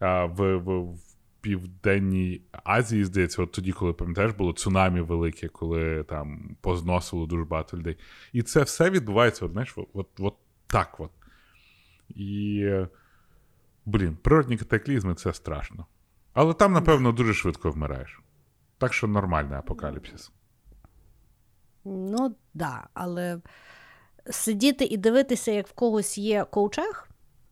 е, 0.02 0.26
в, 0.26 0.56
в, 0.58 0.80
в 0.80 1.00
Південній 1.42 2.42
Азії, 2.64 3.06
здається, 3.06 3.42
от 3.42 3.52
тоді, 3.52 3.72
коли 3.72 3.94
пам'ятаєш, 3.94 4.32
було 4.32 4.54
цунамі 4.54 5.02
велике, 5.02 5.48
коли 5.48 6.04
там 6.04 6.56
позносило 6.62 7.26
дуже 7.26 7.44
багато 7.44 7.78
людей. 7.78 7.98
І 8.34 8.42
це 8.42 8.64
все 8.64 8.90
відбувається, 8.90 9.46
от, 9.46 9.52
знаєш, 9.52 9.76
от, 9.94 10.08
от, 10.20 10.36
так 10.68 11.00
от. 11.00 11.12
І, 12.10 12.62
е, 12.64 12.88
блін, 13.86 14.18
природні 14.22 14.58
катаклізми 14.58 15.16
це 15.16 15.34
страшно. 15.34 15.86
Але 16.34 16.54
там, 16.54 16.74
напевно, 16.74 17.12
дуже 17.12 17.34
швидко 17.34 17.72
вмираєш. 17.72 18.20
Так 18.80 18.94
що 18.94 19.08
нормальний 19.08 19.58
апокаліпсис. 19.60 20.32
Ну, 21.86 22.36
да, 22.54 22.88
але 22.94 23.40
сидіти 24.30 24.86
і 24.86 24.98
дивитися, 24.98 25.52
як 25.52 25.68
в 25.68 25.72
когось 25.72 26.18
є 26.18 26.46
ковчег, 26.52 27.10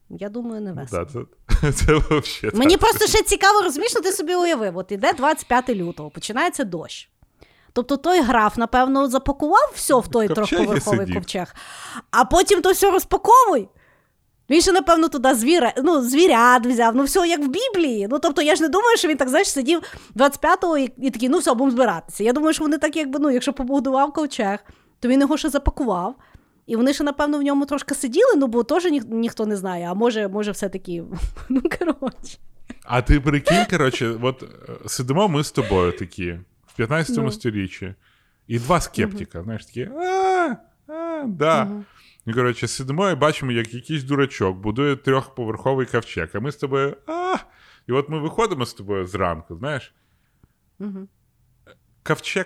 я 0.09 0.29
думаю, 0.29 0.61
не 0.61 0.73
весело. 0.73 1.05
Да, 1.05 1.11
це, 1.61 1.71
це 1.71 1.93
вообще 1.93 2.51
Мені 2.53 2.77
так. 2.77 2.79
просто 2.79 3.07
ще 3.07 3.23
цікаво, 3.23 3.61
розумієш, 3.61 3.91
що 3.91 4.01
ти 4.01 4.11
собі 4.11 4.35
уявив. 4.35 4.77
От 4.77 4.91
іде 4.91 5.13
25 5.13 5.69
лютого, 5.69 6.09
починається 6.09 6.63
дощ. 6.63 7.09
Тобто 7.73 7.97
той 7.97 8.21
граф, 8.21 8.57
напевно, 8.57 9.09
запакував 9.09 9.71
все 9.75 9.99
в 9.99 10.07
той 10.07 10.27
трьохповерховий 10.27 11.13
ковчег, 11.13 11.55
а 12.11 12.25
потім 12.25 12.61
то 12.61 12.71
все 12.71 12.91
розпаковуй. 12.91 13.69
Він 14.49 14.61
ще, 14.61 14.71
напевно, 14.71 15.09
туди 15.09 15.33
звіра, 15.35 15.73
ну, 15.83 16.01
звірят 16.01 16.65
взяв, 16.65 16.95
ну 16.95 17.03
все 17.03 17.27
як 17.27 17.39
в 17.39 17.47
Біблії. 17.47 18.07
Ну, 18.11 18.19
тобто, 18.19 18.41
я 18.41 18.55
ж 18.55 18.61
не 18.61 18.69
думаю, 18.69 18.97
що 18.97 19.07
він 19.07 19.17
так, 19.17 19.29
знаєш, 19.29 19.51
сидів 19.51 19.81
25-го 20.15 20.77
і, 20.77 20.91
і 20.97 21.11
такий, 21.11 21.29
ну 21.29 21.37
все, 21.37 21.53
будемо 21.53 21.71
збиратися. 21.71 22.23
Я 22.23 22.33
думаю, 22.33 22.53
що 22.53 22.63
вони 22.63 22.77
так, 22.77 22.95
якби, 22.95 23.19
ну, 23.19 23.31
якщо 23.31 23.53
побудував 23.53 24.13
ковчег, 24.13 24.59
то 24.99 25.07
він 25.07 25.21
його 25.21 25.37
ще 25.37 25.49
запакував. 25.49 26.15
І 26.67 26.75
вони 26.75 26.93
ще, 26.93 27.03
напевно, 27.03 27.37
в 27.37 27.41
ньому 27.41 27.65
трошки 27.65 27.95
сиділи, 27.95 28.31
ну 28.37 28.47
бо 28.47 28.63
теж 28.63 28.85
ніх, 28.85 29.03
ніхто 29.09 29.45
не 29.45 29.57
знає, 29.57 29.87
а 29.89 29.93
може, 29.93 30.27
може, 30.27 30.51
все-таки. 30.51 31.03
Ну, 31.49 31.61
коротше. 31.79 32.37
А 32.83 33.01
ти 33.01 33.19
прикинь, 33.19 33.65
коротше, 33.69 34.15
от 34.21 34.43
е, 34.43 34.47
сидимо 34.87 35.27
ми 35.27 35.43
з 35.43 35.51
тобою 35.51 35.91
такі 35.91 36.31
в 36.67 36.73
15 36.75 37.17
Ну. 37.17 37.31
сторіччі, 37.31 37.93
і 38.47 38.59
два 38.59 38.81
скептика, 38.81 39.43
знаєш, 39.43 39.65
такі, 39.65 39.89
а, 39.97 40.55
а, 40.87 41.23
да. 41.27 41.67
І, 42.27 42.33
коротше, 42.33 42.67
сидимо 42.67 43.09
і 43.09 43.15
бачимо, 43.15 43.51
як 43.51 43.73
якийсь 43.73 44.03
дурачок 44.03 44.57
будує 44.57 44.95
трьохповерховий 44.95 45.85
ковчег, 45.85 46.29
а 46.33 46.39
ми 46.39 46.51
з 46.51 46.55
тобою, 46.55 46.97
а. 47.07 47.35
І 47.87 47.91
от 47.91 48.09
ми 48.09 48.19
виходимо 48.19 48.65
з 48.65 48.73
тобою 48.73 49.05
зранку, 49.05 49.55
знаєш. 49.55 49.93
Мгм. 50.79 51.07
Ковчег 52.03 52.45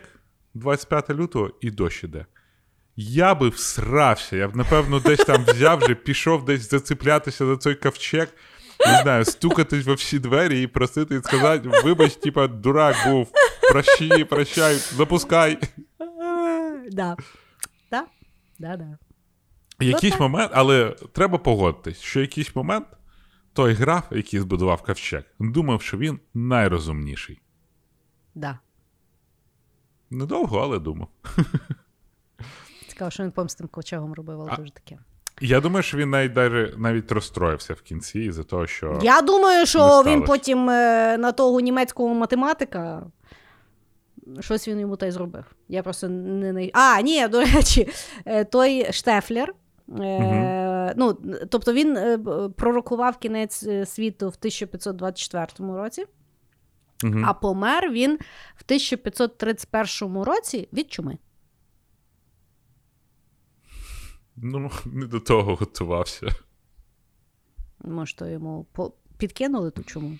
25 0.53 1.10
лютого 1.10 1.52
і 1.62 1.72
дощ 1.72 2.03
іде. 2.03 2.26
Я 2.95 3.36
би 3.36 3.49
всрався, 3.49 4.38
я 4.38 4.48
б, 4.48 4.56
напевно, 4.56 4.99
десь 4.99 5.20
там 5.26 5.45
взяв 5.45 5.80
вже, 5.80 5.95
пішов 5.95 6.45
десь 6.45 6.70
зациплятися 6.70 7.45
за 7.45 7.58
цей 7.58 7.76
ковчег, 7.76 8.28
не 8.88 9.02
знаю, 9.02 9.26
стукатись 9.26 9.86
во 9.86 9.94
всі 9.94 10.20
двері 10.20 10.62
і 10.62 10.68
просити 10.68 11.16
і 11.16 11.22
сказати: 11.22 11.70
вибач, 11.84 12.16
типа, 12.16 12.48
дурак 12.48 12.95
був, 13.08 13.32
прощи, 13.72 14.26
прощай, 14.26 14.76
запускай. 14.76 15.58
Да. 16.91 17.16
Да. 17.91 18.06
Да, 18.60 18.78
да. 18.78 18.98
Якийсь 19.82 20.14
так. 20.14 20.22
момент, 20.22 20.52
але 20.53 20.95
треба 21.12 21.38
погодитись, 21.38 21.99
що 21.99 22.22
якийсь 22.22 22.56
момент 22.56 22.86
той 23.53 23.74
граф, 23.74 24.03
який 24.12 24.40
збудував 24.40 24.82
ковчег, 24.82 25.24
думав, 25.40 25.82
що 25.82 25.98
він 25.98 26.20
найрозумніший. 26.34 27.41
Да. 28.36 28.60
Недовго, 30.10 30.60
але 30.60 30.80
думав. 30.80 31.08
Цікаво, 32.88 33.12
що 33.12 33.24
він 33.24 33.32
потім 33.32 33.49
з 33.49 33.56
тим 33.56 33.68
ковчегом 33.68 34.14
робив, 34.14 34.41
але 34.41 34.52
А- 34.52 34.56
дуже 34.56 34.72
таке. 34.72 34.98
Я 35.41 35.62
думаю, 35.62 35.84
що 35.84 35.98
він 35.98 36.10
навіть 36.10 36.36
навіть 36.78 37.12
розстроївся 37.12 37.74
в 37.74 37.82
кінці 37.82 38.20
із-за 38.20 38.44
того, 38.44 38.68
що. 38.68 38.99
Я 39.03 39.22
думаю, 39.22 39.66
що 39.66 40.03
він 40.03 40.24
потім 40.24 40.70
е, 40.70 41.18
на 41.18 41.32
того 41.32 41.60
німецького 41.60 42.14
математика. 42.14 43.03
Щось 44.40 44.68
він 44.68 44.80
йому 44.80 44.95
та 44.95 45.06
й 45.06 45.12
зробив. 45.12 45.45
Я 45.68 45.84
просто 45.84 46.10
не 46.10 46.53
не. 46.53 46.70
А, 46.74 47.02
ні, 47.02 47.28
до 47.28 47.40
речі, 47.40 47.90
е, 48.26 48.44
той 48.44 48.94
Штефлер. 48.94 49.53
Е, 49.99 50.93
ну, 50.97 51.13
тобто 51.49 51.73
він 51.73 51.97
е, 51.97 52.18
пророкував 52.57 53.18
кінець 53.18 53.63
е, 53.63 53.85
світу 53.85 54.26
в 54.30 54.35
1524 54.39 55.73
році, 55.77 56.05
Мгм. 57.03 57.26
а 57.26 57.34
помер 57.34 57.91
він 57.91 58.11
в 58.55 58.63
1531 58.65 60.23
році 60.23 60.69
від 60.73 60.91
чуми. 60.91 61.18
Ну, 64.35 64.72
не 64.85 65.05
до 65.05 65.19
того 65.19 65.55
готувався. 65.55 66.27
Може, 67.84 68.15
то 68.15 68.27
йому 68.27 68.65
по- 68.72 68.93
підкинули 69.18 69.72
ту 69.72 69.84
чуму. 69.84 70.18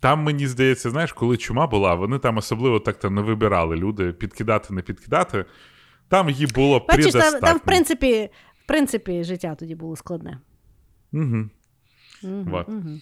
Там, 0.00 0.22
мені 0.22 0.46
здається, 0.46 0.90
знаєш, 0.90 1.12
коли 1.12 1.36
чума 1.36 1.66
була, 1.66 1.94
вони 1.94 2.18
там 2.18 2.36
особливо 2.36 2.80
так-то 2.80 3.10
не 3.10 3.22
вибирали 3.22 3.76
люди, 3.76 4.12
підкидати, 4.12 4.74
не 4.74 4.82
підкидати. 4.82 5.44
Там 6.10 6.30
її 6.30 6.46
було 6.46 6.86
Бачиш, 6.88 7.12
там, 7.12 7.40
там 7.40 7.56
в, 7.56 7.60
принципі, 7.60 8.30
в 8.64 8.66
принципі, 8.66 9.24
життя 9.24 9.54
тоді 9.54 9.74
було 9.74 9.96
складне. 9.96 10.38
Угу. 11.12 11.24
Мгм, 12.22 12.50
Вот. 12.50 12.68
мгм. 12.68 13.00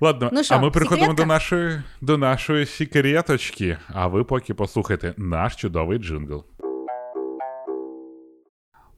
Ладно, 0.00 0.30
Ну 0.32 0.44
що, 0.44 0.54
а 0.54 0.58
ми 0.58 0.70
переходимо 0.70 1.06
секретка? 1.06 1.22
до 1.22 1.28
нашої, 1.28 1.82
до 2.00 2.18
нашої 2.18 2.66
секреточки, 2.66 3.78
а 3.88 4.06
ви 4.06 4.24
поки 4.24 4.54
послухайте 4.54 5.14
наш 5.16 5.56
чудовий 5.56 5.98
джингл. 5.98 6.44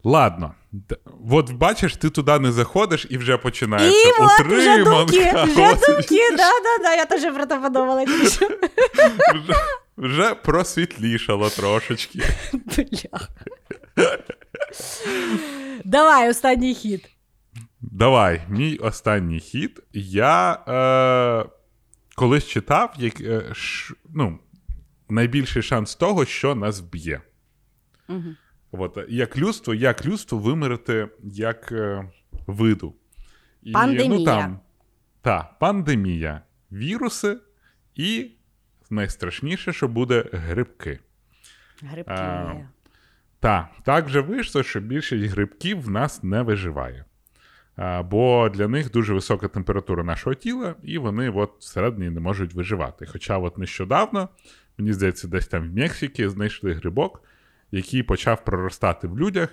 Ладно, 0.04 0.54
от 1.30 1.52
бачиш, 1.52 1.96
ти 1.96 2.10
туди 2.10 2.38
не 2.38 2.52
заходиш 2.52 3.06
і 3.10 3.18
вже 3.18 3.36
починається 3.36 4.08
І 4.08 4.12
от 4.20 4.46
вже 4.46 4.84
думки, 4.84 5.32
вже 5.44 5.74
думки, 5.74 6.30
да, 6.30 6.36
да, 6.36 6.82
да, 6.82 6.94
я 6.94 7.04
теж 7.04 7.34
про 7.34 7.46
це 7.46 7.56
подумала. 7.58 8.04
Вже, 9.96 10.34
просвітлішало 10.34 11.50
трошечки. 11.50 12.22
Бля. 12.52 13.28
Давай, 15.84 16.30
останній 16.30 16.74
хід. 16.74 17.10
Давай, 17.80 18.42
мій 18.48 18.76
останній 18.76 19.40
хід. 19.40 19.82
Я 19.92 20.52
е, 20.52 21.50
колись 22.14 22.46
читав, 22.46 22.94
як, 22.98 23.20
е, 23.20 23.54
ш, 23.54 23.94
ну, 24.14 24.38
найбільший 25.08 25.62
шанс 25.62 25.94
того, 25.94 26.24
що 26.24 26.54
нас 26.54 26.80
вб'є. 26.80 27.20
Мгм. 28.08 28.36
От, 28.72 28.98
як 29.08 29.38
людство, 29.38 29.74
як 29.74 30.06
людство 30.06 30.38
вимерти 30.38 31.08
як 31.22 31.72
е, 31.72 32.10
виду. 32.46 32.94
І, 33.62 33.72
Пандемія. 33.72 34.18
Ну, 34.18 34.24
там, 34.24 34.60
та, 35.22 35.56
пандемія, 35.60 36.42
віруси 36.72 37.38
і 37.94 38.30
найстрашніше, 38.90 39.72
що 39.72 39.88
буде 39.88 40.24
грибки. 40.32 40.98
Грибки. 41.82 42.12
А, 42.12 42.54
Та, 43.40 43.68
так 43.84 44.08
же 44.08 44.20
вийшло, 44.20 44.62
що 44.62 44.80
більшість 44.80 45.34
грибків 45.34 45.82
в 45.82 45.90
нас 45.90 46.22
не 46.22 46.42
виживає. 46.42 47.04
А, 47.76 48.02
бо 48.02 48.48
для 48.48 48.68
них 48.68 48.90
дуже 48.90 49.14
висока 49.14 49.48
температура 49.48 50.04
нашого 50.04 50.34
тіла, 50.34 50.74
і 50.82 50.98
вони 50.98 51.30
от 51.30 51.52
всередині 51.58 52.10
не 52.10 52.20
можуть 52.20 52.54
виживати. 52.54 53.06
Хоча 53.06 53.38
от 53.38 53.58
нещодавно, 53.58 54.28
мені 54.78 54.92
здається, 54.92 55.28
десь 55.28 55.46
там 55.46 55.70
в 55.70 55.76
Мексиці 55.76 56.28
знайшли 56.28 56.72
грибок, 56.72 57.22
який 57.70 58.02
почав 58.02 58.44
проростати 58.44 59.08
в 59.08 59.18
людях, 59.18 59.48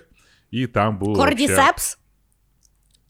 і 0.50 0.66
там 0.66 0.98
було. 0.98 1.14
Кордісепс? 1.14 1.98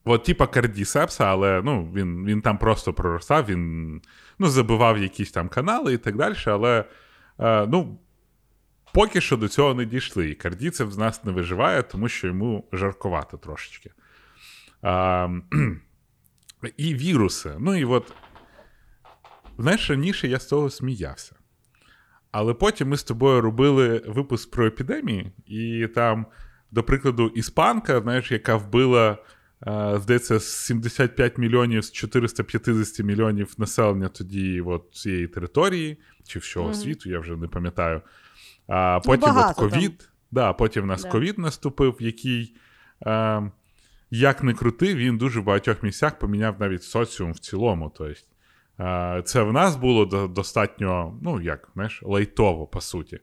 От, 0.04 0.24
типа 0.24 0.46
кардісепса, 0.46 1.24
але 1.24 1.62
ну, 1.64 1.92
він, 1.94 2.24
він 2.24 2.42
там 2.42 2.58
просто 2.58 2.92
проростав, 2.92 3.46
він 3.46 4.02
ну, 4.38 4.46
забивав 4.46 4.98
якісь 4.98 5.32
там 5.32 5.48
канали 5.48 5.94
і 5.94 5.98
так 5.98 6.16
далі. 6.16 6.34
Але 6.46 6.84
е, 7.38 7.66
ну, 7.66 7.98
поки 8.94 9.20
що 9.20 9.36
до 9.36 9.48
цього 9.48 9.74
не 9.74 9.84
дійшли. 9.84 10.30
І 10.30 10.34
кардіцеп 10.34 10.90
з 10.90 10.98
нас 10.98 11.24
не 11.24 11.32
виживає, 11.32 11.82
тому 11.82 12.08
що 12.08 12.26
йому 12.26 12.68
жаркувато 12.72 13.36
трошечки. 13.36 13.90
А, 14.82 15.28
і 16.76 16.94
віруси. 16.94 17.56
Ну 17.58 17.76
і 17.76 17.84
от, 17.84 18.12
знаєш, 19.58 19.90
раніше 19.90 20.28
я 20.28 20.38
з 20.38 20.46
того 20.46 20.70
сміявся. 20.70 21.36
Але 22.30 22.54
потім 22.54 22.88
ми 22.88 22.96
з 22.96 23.04
тобою 23.04 23.40
робили 23.40 24.02
випуск 24.06 24.50
про 24.50 24.66
епідемії, 24.66 25.32
і 25.46 25.88
там, 25.94 26.26
до 26.70 26.82
прикладу, 26.82 27.28
іспанка, 27.28 28.00
знаєш, 28.00 28.32
яка 28.32 28.56
вбила, 28.56 29.10
е, 29.12 29.16
здається, 30.00 30.40
75 30.40 31.38
мільйонів 31.38 31.84
з 31.84 31.92
450 31.92 33.06
мільйонів 33.06 33.54
населення 33.58 34.08
тоді 34.08 34.60
от, 34.60 34.84
цієї 34.92 35.26
території, 35.26 35.98
чи 36.26 36.38
всього 36.38 36.66
Мгм. 36.66 36.74
світу, 36.74 37.10
я 37.10 37.18
вже 37.18 37.36
не 37.36 37.48
пам'ятаю. 37.48 38.02
А 38.66 39.00
потім 39.04 39.36
от 39.36 39.56
ковід. 39.56 40.08
Да, 40.30 40.52
потім 40.52 40.84
у 40.84 40.86
нас 40.86 41.04
ковід 41.04 41.38
наступив, 41.38 41.96
який, 42.00 42.56
е, 43.06 43.50
як 44.10 44.42
не 44.42 44.54
крути, 44.54 44.94
він 44.94 45.18
дуже 45.18 45.40
в 45.40 45.44
багатьох 45.44 45.82
місцях 45.82 46.18
поміняв 46.18 46.56
навіть 46.60 46.82
соціум 46.82 47.32
в 47.32 47.38
цілому. 47.38 47.92
Тобто, 47.96 48.14
е, 48.80 49.22
це 49.24 49.42
в 49.42 49.52
нас 49.52 49.76
було 49.76 50.28
достатньо, 50.28 51.18
ну 51.22 51.40
як, 51.40 51.68
знаєш, 51.74 52.02
лайтово, 52.02 52.66
по 52.66 52.80
суті. 52.80 53.20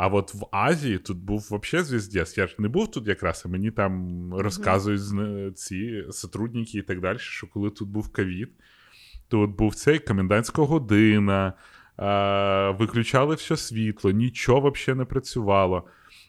А 0.00 0.06
от 0.06 0.34
в 0.34 0.46
Азії 0.50 0.98
тут 0.98 1.18
був 1.18 1.38
взагалі 1.38 1.86
звіздець. 1.86 2.38
Я 2.38 2.46
ж 2.46 2.54
не 2.58 2.68
був 2.68 2.90
тут 2.90 3.08
якраз, 3.08 3.42
а 3.46 3.48
мені 3.48 3.70
там 3.70 4.34
розказують 4.34 5.58
ці 5.58 6.04
сотрудники 6.10 6.78
і 6.78 6.82
так 6.82 7.00
далі, 7.00 7.18
що 7.18 7.46
коли 7.46 7.70
тут 7.70 7.88
був 7.88 8.12
ковід, 8.12 8.50
тут 9.28 9.50
був 9.50 9.74
цей 9.74 9.98
комендантська 9.98 10.62
година, 10.62 11.52
виключали 12.78 13.34
все 13.34 13.56
світло, 13.56 14.10
нічого 14.10 14.70
взагалі 14.70 14.98
не 14.98 15.04
працювало. 15.04 15.84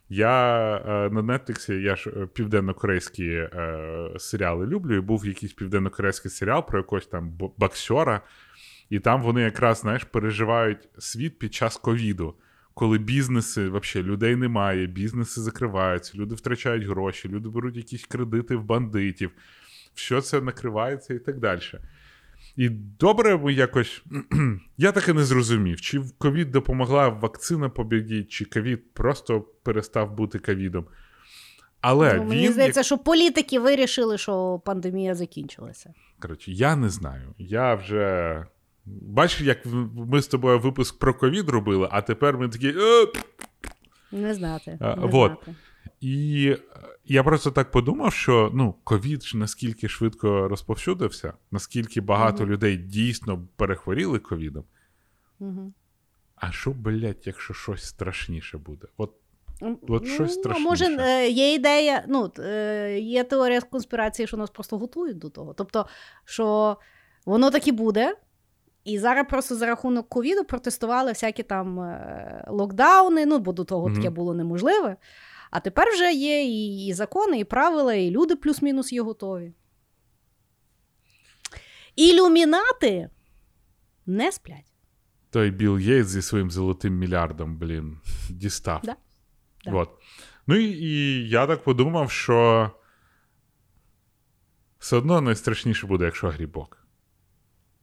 Я 0.09 0.75
е, 0.77 1.09
на 1.09 1.21
Netflix, 1.21 1.73
я 1.73 1.95
ж 1.95 2.09
е, 2.09 2.27
південно-корейські 2.33 3.27
е, 3.27 4.09
серіали 4.17 4.65
люблю, 4.65 4.95
і 4.95 4.99
був 4.99 5.25
якийсь 5.25 5.53
південно-корейський 5.53 6.31
серіал 6.31 6.67
про 6.67 6.79
якогось 6.79 7.07
там 7.07 7.37
боксера, 7.57 8.21
і 8.89 8.99
там 8.99 9.21
вони 9.21 9.41
якраз, 9.41 9.79
знаєш, 9.79 10.03
переживають 10.03 10.89
світ 10.97 11.39
під 11.39 11.53
час 11.53 11.77
ковіду, 11.77 12.35
коли 12.73 12.97
бізнеси, 12.97 13.69
взагалі, 13.69 14.07
людей 14.09 14.35
немає, 14.35 14.87
бізнеси 14.87 15.41
закриваються, 15.41 16.13
люди 16.15 16.35
втрачають 16.35 16.87
гроші, 16.87 17.29
люди 17.29 17.49
беруть 17.49 17.77
якісь 17.77 18.05
кредити 18.05 18.55
в 18.55 18.63
бандитів, 18.63 19.31
все 19.93 20.21
це 20.21 20.41
накривається 20.41 21.13
і 21.13 21.19
так 21.19 21.39
далі. 21.39 21.61
І 22.55 22.69
добре 22.69 23.53
якось. 23.53 24.03
Я 24.77 24.91
таки 24.91 25.13
не 25.13 25.23
зрозумів, 25.23 25.81
чи 25.81 26.01
ковід 26.17 26.51
допомогла 26.51 27.09
вакцина 27.09 27.69
побіді, 27.69 28.23
чи 28.23 28.45
ковід 28.45 28.93
просто 28.93 29.41
перестав 29.41 30.15
бути 30.15 30.39
ковідом. 30.39 30.85
Але 31.81 32.13
ну, 32.13 32.21
він, 32.21 32.29
мені 32.29 32.51
здається, 32.51 32.83
що 32.83 32.97
політики 32.97 33.59
вирішили, 33.59 34.17
що 34.17 34.61
пандемія 34.65 35.15
закінчилася. 35.15 35.93
Коротше, 36.19 36.51
я 36.51 36.75
не 36.75 36.89
знаю. 36.89 37.35
Я 37.37 37.75
вже. 37.75 38.45
Бачиш, 38.85 39.41
як 39.41 39.57
ми 39.95 40.21
з 40.21 40.27
тобою 40.27 40.59
випуск 40.59 40.99
про 40.99 41.13
ковід 41.13 41.49
робили, 41.49 41.87
а 41.91 42.01
тепер 42.01 42.37
ми 42.37 42.49
такі. 42.49 42.67
«Е, 42.77 43.07
Не 44.11 44.33
знати. 44.33 44.77
А, 44.81 44.95
не 44.95 45.05
вот. 45.07 45.31
знати. 45.31 45.55
І 46.01 46.47
е, 46.75 46.77
я 47.05 47.23
просто 47.23 47.51
так 47.51 47.71
подумав, 47.71 48.13
що 48.13 48.51
ну, 48.53 48.75
ковід 48.83 49.23
ж 49.23 49.37
наскільки 49.37 49.89
швидко 49.89 50.47
розповсюдився, 50.47 51.33
наскільки 51.51 52.01
багато 52.01 52.43
Мгм. 52.43 52.51
людей 52.51 52.77
дійсно 52.77 53.47
перехворіли 53.55 54.19
ковідом. 54.19 54.63
Мгм. 55.39 55.73
А 56.35 56.51
що, 56.51 56.71
блядь, 56.71 57.21
якщо 57.25 57.53
щось 57.53 57.83
страшніше 57.83 58.57
буде? 58.57 58.87
От 58.97 59.13
От 59.87 60.07
щось 60.07 60.31
а 60.31 60.33
страшніше. 60.33 60.69
Може, 60.69 60.85
е, 60.85 61.29
є 61.29 61.53
ідея, 61.53 62.05
ну, 62.07 62.31
є 62.99 63.23
теорія 63.23 63.61
конспірації, 63.61 64.27
що 64.27 64.37
нас 64.37 64.49
просто 64.49 64.77
готують 64.77 65.17
до 65.17 65.29
того. 65.29 65.53
Тобто, 65.53 65.85
що 66.25 66.77
воно 67.25 67.51
так 67.51 67.67
і 67.67 67.71
буде. 67.71 68.15
І 68.83 68.99
зараз 68.99 69.25
просто 69.29 69.55
за 69.55 69.65
рахунок 69.65 70.09
ковіду 70.09 70.43
протестували 70.43 71.11
всякі 71.11 71.43
там 71.43 71.79
е, 71.79 72.45
локдауни, 72.47 73.25
ну, 73.25 73.39
бо 73.39 73.51
до 73.53 73.63
того 73.63 73.87
Мгм. 73.87 73.95
таке 73.95 74.09
було 74.09 74.33
неможливе. 74.33 74.97
А 75.51 75.59
тепер 75.59 75.89
вже 75.93 76.13
є 76.13 76.43
і, 76.45 76.85
і 76.87 76.93
закони, 76.93 77.39
і 77.39 77.43
правила, 77.43 77.93
і 77.93 78.09
люди 78.09 78.35
плюс-мінус 78.35 78.93
є 78.93 79.01
готові. 79.01 79.53
Ілюмінати 81.95 83.09
не 84.05 84.31
сплять. 84.31 84.65
той 85.29 85.51
Білл 85.51 85.77
Гейтс 85.77 86.09
зі 86.09 86.21
своїм 86.21 86.51
золотим 86.51 86.97
мільярдом, 86.97 87.57
блін, 87.57 87.97
дістав. 88.29 88.81
Да. 88.83 88.95
Да. 89.65 89.71
Вот. 89.71 89.89
Ну 90.47 90.55
і, 90.55 90.63
і 90.65 91.29
я 91.29 91.47
так 91.47 91.63
подумав, 91.63 92.11
що 92.11 92.69
все 94.79 94.95
одно 94.95 95.21
найстрашніше 95.21 95.87
буде, 95.87 96.05
якщо 96.05 96.29
грібок. 96.29 96.80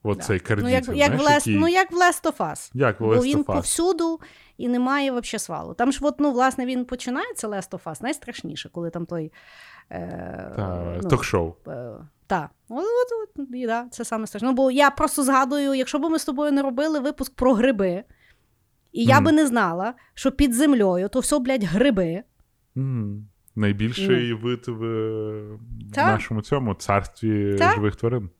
От 0.08 0.18
Да. 0.28 0.38
Ну, 0.56 0.68
як, 0.68 0.88
як, 0.88 0.94
знаєш, 0.94 1.22
в 1.22 1.26
Last, 1.26 1.32
який... 1.34 1.56
ну, 1.56 1.68
як 1.68 1.92
в 1.92 1.94
Last 1.94 2.22
of 2.32 2.36
Us. 2.36 2.70
як 2.74 3.00
в 3.00 3.04
Бо 3.04 3.22
він 3.22 3.38
of 3.38 3.44
Us. 3.44 3.54
повсюду 3.54 4.20
і 4.56 4.68
немає 4.68 5.10
взагалі 5.10 5.38
свалу. 5.38 5.74
Там 5.74 5.92
ж, 5.92 5.98
от, 6.02 6.20
ну, 6.20 6.32
власне, 6.32 6.66
він 6.66 6.84
починається 6.84 7.48
Last 7.48 7.70
of 7.70 7.82
Us 7.82 8.02
найстрашніше, 8.02 8.68
коли 8.68 8.90
там 8.90 9.06
той. 9.06 9.32
Е, 9.90 10.52
Та, 10.56 10.98
ну, 11.02 11.08
Ток-шоу. 11.08 11.54
е, 11.68 11.92
та. 12.26 12.50
От, 12.68 12.84
от, 12.84 13.38
от, 13.38 13.46
і, 13.54 13.66
да, 13.66 13.86
це 13.90 14.04
саме 14.04 14.26
страшне. 14.26 14.48
Ну, 14.48 14.54
бо 14.54 14.70
я 14.70 14.90
просто 14.90 15.22
згадую, 15.22 15.74
якщо 15.74 15.98
б 15.98 16.02
ми 16.10 16.18
з 16.18 16.24
тобою 16.24 16.52
не 16.52 16.62
робили 16.62 17.00
випуск 17.00 17.34
про 17.34 17.54
гриби, 17.54 18.04
і 18.92 19.04
я 19.04 19.20
би 19.20 19.32
не 19.32 19.46
знала, 19.46 19.94
що 20.14 20.32
під 20.32 20.54
землею 20.54 21.08
то 21.08 21.20
все, 21.20 21.38
блядь, 21.38 21.64
гриби. 21.64 22.22
М, 22.76 23.28
Найбільший 23.56 24.32
вид 24.32 24.64
в 24.68 25.58
Та. 25.94 26.06
нашому 26.12 26.42
цьому 26.42 26.74
царстві 26.74 27.56
Та. 27.58 27.74
живих 27.74 27.96
тварин. 27.96 28.30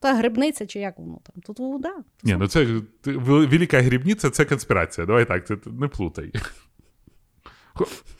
Та, 0.00 0.14
грибниця, 0.14 0.66
чи 0.66 0.78
як 0.78 0.98
воно 0.98 1.20
там. 1.22 1.42
Тут, 1.42 1.60
о, 1.60 1.78
да, 1.78 1.94
Ні, 2.22 2.36
ну 2.36 2.48
це 2.48 2.66
велика 3.04 3.80
грібниця 3.80 4.30
це 4.30 4.44
конспірація. 4.44 5.06
Давай 5.06 5.24
так, 5.24 5.46
це 5.46 5.56
не 5.66 5.88
плутай. 5.88 6.32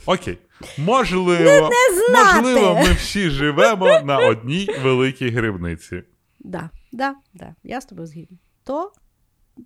Окей. 0.06 0.38
Можливо, 0.78 1.70
знати. 2.08 2.40
можливо, 2.40 2.74
ми 2.74 2.92
всі 2.92 3.30
живемо 3.30 4.00
на 4.00 4.18
одній 4.18 4.68
великій 4.82 5.30
грибниці. 5.30 6.02
Да, 6.40 6.70
да, 6.92 7.14
да, 7.34 7.54
я 7.62 7.80
з 7.80 7.84
тобою 7.86 8.06
згідна. 8.06 8.38
То, 8.64 8.92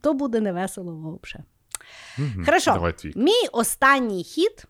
то 0.03 0.15
буде 0.15 0.41
невесело 0.41 1.19
взагалі. 1.23 2.45
Хорошо. 2.45 2.73
Давай 2.73 2.99
твій. 2.99 3.13
Мій 3.17 3.49
останній 3.53 4.25
хід 4.25 4.65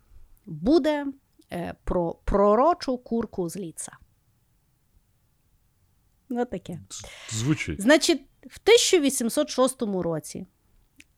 буде 0.47 1.07
е, 1.53 1.75
про 1.85 2.17
пророчу 2.25 2.99
курку 2.99 3.49
з 3.49 3.57
ліца. 3.57 3.93
Ну, 6.29 6.45
таке. 6.45 6.81
Звучить. 7.31 7.81
Значить, 7.81 8.23
в 8.43 8.59
1806 8.65 9.83
році 9.83 10.47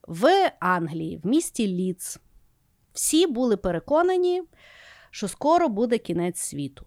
в 0.07 0.51
Англії, 0.59 1.17
в 1.23 1.27
місті 1.27 1.67
Ліц, 1.67 2.19
всі 2.93 3.27
були 3.27 3.57
переконані, 3.57 4.43
що 5.11 5.27
скоро 5.27 5.69
буде 5.69 5.97
кінець 5.97 6.39
світу. 6.39 6.85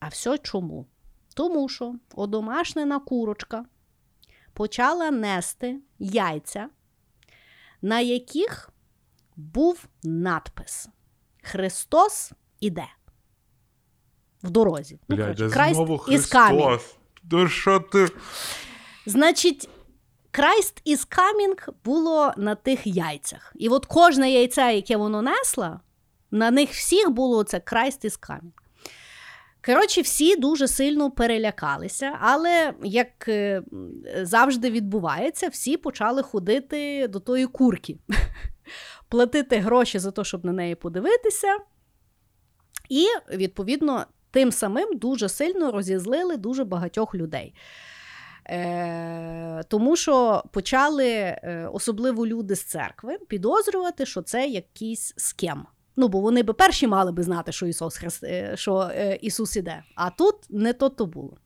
А 0.00 0.08
все 0.08 0.38
чому? 0.38 0.86
Тому 1.34 1.68
що 1.68 1.94
одомашнена 2.14 3.00
курочка 3.00 3.64
почала 4.52 5.10
нести 5.10 5.80
яйця, 5.98 6.68
на 7.82 8.00
яких 8.00 8.70
був 9.36 9.88
надпис 10.02 10.88
Христос 11.42 12.32
іде. 12.60 12.86
В 14.42 14.50
дорозі. 14.50 14.98
Ну, 15.08 15.16
Блядь, 15.16 15.38
коротше, 15.38 15.48
де 15.48 15.62
Christ 15.62 15.74
знову 15.74 15.96
То 17.30 17.48
що 17.48 17.80
ти? 17.80 18.08
Значить, 19.06 19.68
Christ 20.32 20.82
is 20.86 21.08
coming 21.08 21.72
було 21.84 22.32
на 22.36 22.54
тих 22.54 22.86
яйцях. 22.86 23.52
І 23.56 23.68
от 23.68 23.86
кожне 23.86 24.30
яйце, 24.30 24.74
яке 24.74 24.96
воно 24.96 25.22
несло, 25.22 25.80
на 26.30 26.50
них 26.50 26.70
всіх 26.70 27.10
було 27.10 27.44
це 27.44 27.58
Christ 27.58 28.04
is 28.04 28.20
coming. 28.20 28.52
Коротше, 29.66 30.00
всі 30.00 30.36
дуже 30.36 30.68
сильно 30.68 31.10
перелякалися, 31.10 32.18
але 32.20 32.74
як 32.82 33.28
е, 33.28 33.62
завжди 34.22 34.70
відбувається, 34.70 35.48
всі 35.48 35.76
почали 35.76 36.22
ходити 36.22 37.08
до 37.08 37.20
тої 37.20 37.46
курки, 37.46 37.96
платити 39.08 39.58
гроші 39.58 39.98
за 39.98 40.10
те, 40.10 40.24
щоб 40.24 40.44
на 40.44 40.52
неї 40.52 40.74
подивитися. 40.74 41.58
І, 42.88 43.06
відповідно, 43.32 44.06
тим 44.36 44.52
самим 44.52 44.98
дуже 44.98 45.28
сильно 45.28 45.72
розізлили 45.72 46.36
дуже 46.36 46.64
багатьох 46.64 47.14
людей. 47.14 47.54
Е, 48.48 49.62
тому 49.68 49.96
що 49.96 50.42
почали, 50.52 51.08
е, 51.08 51.68
особливо 51.72 52.26
люди 52.26 52.56
з 52.56 52.62
церкви, 52.62 53.18
підозрювати, 53.28 54.06
що 54.06 54.22
це 54.22 54.46
якийсь 54.46 55.14
схем. 55.16 55.66
Ну, 55.96 56.08
бо 56.08 56.20
вони 56.20 56.42
би 56.42 56.52
перші 56.52 56.86
мали 56.86 57.12
би 57.12 57.22
знати, 57.22 57.52
що 57.52 57.66
Ісус, 57.66 57.96
Христ, 57.96 58.24
е, 58.24 58.52
що, 58.56 58.90
е, 58.94 59.18
Ісус 59.22 59.56
іде. 59.56 59.82
А 59.94 60.10
тут 60.10 60.34
не 60.50 60.72
то 60.72 60.88
то 60.88 61.06
було. 61.06 61.36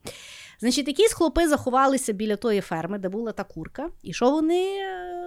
Значить, 0.60 0.88
якісь 0.88 1.12
хлопи 1.12 1.48
заховалися 1.48 2.12
біля 2.12 2.36
тої 2.36 2.60
ферми, 2.60 2.98
де 2.98 3.08
була 3.08 3.32
та 3.32 3.44
курка, 3.44 3.90
і 4.02 4.12
що 4.12 4.30
вони 4.30 4.64
е, 4.64 5.19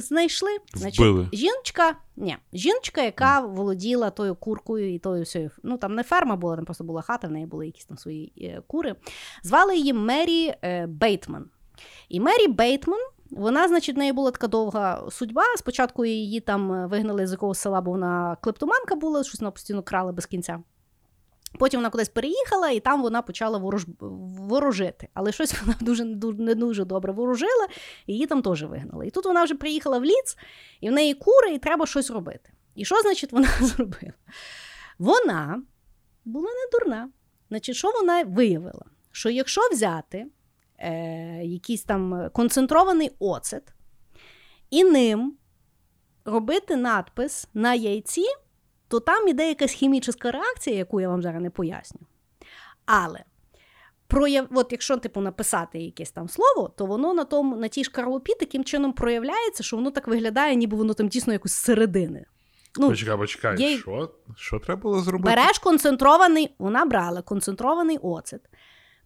знайшли? 0.00 0.50
Значить, 0.74 1.00
Вбили. 1.00 1.28
жіночка, 1.32 1.96
ні, 2.16 2.36
жіночка, 2.52 3.02
яка 3.02 3.40
володіла 3.40 4.10
тою 4.10 4.34
куркою 4.34 4.94
і 4.94 4.98
тою 4.98 5.22
всією. 5.22 5.50
Ну 5.62 5.78
там 5.78 5.94
не 5.94 6.02
ферма 6.02 6.36
була, 6.36 6.56
там 6.56 6.64
просто 6.64 6.84
була 6.84 7.02
хата, 7.02 7.28
в 7.28 7.30
неї 7.30 7.46
були 7.46 7.66
якісь 7.66 7.84
там 7.84 7.98
свої 7.98 8.32
е, 8.38 8.62
кури. 8.66 8.96
Звали 9.42 9.76
її 9.76 9.92
Мері 9.92 10.54
е, 10.62 10.86
Бейтман. 10.86 11.44
І 12.08 12.20
Мері 12.20 12.48
Бейтман, 12.48 13.00
вона, 13.30 13.68
значить, 13.68 13.96
в 13.96 13.98
неї 13.98 14.12
була 14.12 14.30
така 14.30 14.46
довга 14.46 15.10
судьба. 15.10 15.42
Спочатку 15.58 16.04
її 16.04 16.40
там 16.40 16.72
е, 16.72 16.86
вигнали 16.86 17.26
з 17.26 17.32
якогось 17.32 17.58
села, 17.58 17.80
бо 17.80 17.90
вона 17.90 18.36
клептоманка 18.40 18.94
була, 18.94 19.24
щось 19.24 19.40
вона 19.40 19.50
постійно 19.50 19.82
крала 19.82 20.12
без 20.12 20.26
кінця. 20.26 20.62
Потім 21.58 21.80
вона 21.80 21.90
кудись 21.90 22.08
переїхала, 22.08 22.70
і 22.70 22.80
там 22.80 23.02
вона 23.02 23.22
почала 23.22 23.58
ворож... 23.58 23.86
ворожити. 24.00 25.08
Але 25.14 25.32
щось 25.32 25.54
вона 25.66 25.76
дуже, 25.80 26.04
не 26.38 26.54
дуже 26.54 26.84
добре 26.84 27.12
ворожила, 27.12 27.68
і 28.06 28.12
її 28.12 28.26
там 28.26 28.42
теж 28.42 28.62
вигнали. 28.62 29.06
І 29.06 29.10
тут 29.10 29.24
вона 29.24 29.44
вже 29.44 29.54
приїхала 29.54 29.98
в 29.98 30.04
ліц, 30.04 30.36
і 30.80 30.88
в 30.88 30.92
неї 30.92 31.14
кури, 31.14 31.54
і 31.54 31.58
треба 31.58 31.86
щось 31.86 32.10
робити. 32.10 32.50
І 32.74 32.84
що, 32.84 33.00
значить, 33.00 33.32
вона 33.32 33.48
зробила? 33.60 34.12
Вона 34.98 35.62
була 36.24 36.48
не 36.48 36.78
дурна. 36.78 37.08
Значить, 37.48 37.76
що 37.76 37.90
вона 37.90 38.22
виявила? 38.22 38.84
Що 39.12 39.30
якщо 39.30 39.60
взяти 39.72 40.26
е, 40.78 41.44
якийсь 41.44 41.82
там 41.82 42.30
концентрований 42.32 43.10
оцет 43.18 43.62
і 44.70 44.84
ним 44.84 45.36
робити 46.24 46.76
надпис 46.76 47.48
на 47.54 47.74
яйці, 47.74 48.24
то 48.92 49.00
там 49.00 49.28
іде 49.28 49.48
якась 49.48 49.72
хімічна 49.72 50.30
реакція, 50.30 50.76
яку 50.76 51.00
я 51.00 51.08
вам 51.08 51.22
зараз 51.22 51.42
не 51.42 51.50
поясню. 51.50 52.00
Але 52.86 53.24
прояв... 54.06 54.46
от 54.50 54.72
якщо 54.72 54.96
типу, 54.96 55.20
написати 55.20 55.78
якесь 55.78 56.10
там 56.10 56.28
слово, 56.28 56.68
то 56.76 56.86
воно 56.86 57.14
на 57.14 57.24
тому, 57.24 57.56
на 57.56 57.68
тій 57.68 57.84
шкарлупі 57.84 58.32
таким 58.40 58.64
чином 58.64 58.92
проявляється, 58.92 59.62
що 59.62 59.76
воно 59.76 59.90
так 59.90 60.08
виглядає, 60.08 60.54
ніби 60.54 60.76
воно 60.76 60.94
там 60.94 61.08
дійсно 61.08 61.32
якось 61.32 61.52
зсередини. 61.52 62.24
Ну, 62.78 62.88
Почекай, 62.88 63.16
почекай. 63.18 63.60
є- 63.62 63.78
Що? 63.78 64.14
Що 64.36 64.58
треба 64.58 64.80
було 64.82 65.00
зробити? 65.00 65.36
Береш 65.36 65.58
концентрований, 65.58 66.54
вона 66.58 66.84
брала 66.84 67.22
концентрований 67.22 67.98
оцет, 68.02 68.40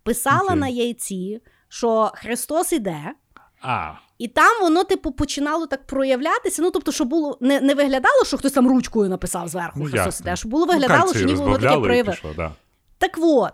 писала 0.02 0.42
Окей. 0.44 0.56
на 0.56 0.68
яйці, 0.68 1.40
що 1.68 2.10
Христос 2.14 2.72
іде, 2.72 3.14
А, 3.62 3.92
і 4.18 4.28
там 4.28 4.62
воно, 4.62 4.84
типу, 4.84 5.12
починало 5.12 5.66
так 5.66 5.86
проявлятися. 5.86 6.62
Ну, 6.62 6.70
тобто, 6.70 6.92
що 6.92 7.04
було 7.04 7.38
не, 7.40 7.60
не 7.60 7.74
виглядало, 7.74 8.24
що 8.24 8.38
хтось 8.38 8.52
там 8.52 8.68
ручкою 8.68 9.10
написав 9.10 9.48
зверху 9.48 9.80
Ну, 9.80 9.86
Христос 9.90 10.20
іде, 10.20 10.36
що 10.36 10.48
було 10.48 10.66
ну, 10.66 10.72
виглядало, 10.72 11.02
кальцій 11.02 11.18
що 11.18 11.26
ніби 11.26 11.40
воно 11.40 11.58
таке 11.58 11.80
проявило. 11.80 12.16
да. 12.36 12.52
Так 12.98 13.18
от, 13.20 13.52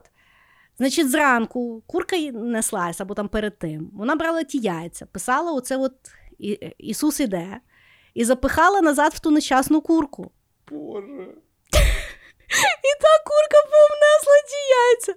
Значить, 0.79 1.11
зранку 1.11 1.83
курка 1.87 2.17
неслась 2.33 3.01
або 3.01 3.15
там 3.15 3.29
перед 3.29 3.59
тим. 3.59 3.91
Вона 3.95 4.17
брала 4.17 4.43
ті 4.45 4.59
яйця, 4.59 5.07
писала 5.07 5.53
оце 5.53 5.77
от 5.77 5.93
Ісус 6.79 7.21
іде, 7.21 7.61
і 8.15 8.25
запихала 8.25 8.81
назад 8.81 9.13
в 9.15 9.21
ту 9.21 9.31
нещасну 9.31 9.81
курку. 9.81 10.31
Боже. 10.71 11.07
І 12.83 12.93
та 13.01 13.09
курка 13.25 13.63
повнесла 13.65 14.35
ті 14.49 14.57
яйця. 14.71 15.15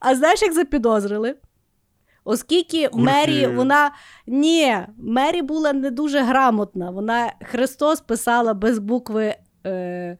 А 0.00 0.14
знаєш, 0.14 0.42
як 0.42 0.52
запідозрили? 0.52 1.34
Оскільки 2.24 2.88
Курки- 2.88 3.02
Мері, 3.04 3.46
вона 3.46 3.90
ні, 4.26 4.76
Мері 4.98 5.42
була 5.42 5.72
не 5.72 5.90
дуже 5.90 6.20
грамотна. 6.20 6.90
Вона 6.90 7.32
Христос 7.42 8.00
писала 8.00 8.54
без 8.54 8.78
букви 8.78 9.34
е, 9.66 10.16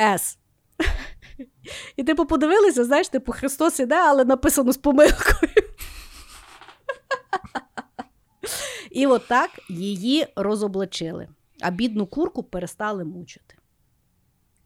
С. 0.00 0.38
І 1.96 2.04
типу 2.04 2.26
подивилися, 2.26 2.84
знаєш, 2.84 3.08
типу 3.08 3.32
Христос 3.32 3.80
іде, 3.80 3.94
але 3.94 4.24
написано 4.24 4.72
з 4.72 4.76
помилкою. 4.76 5.52
І 8.90 9.06
от 9.06 9.28
так 9.28 9.50
її 9.68 10.26
розоблачили, 10.36 11.28
а 11.62 11.70
бідну 11.70 12.06
курку 12.06 12.42
перестали 12.42 13.04
мучити. 13.04 13.54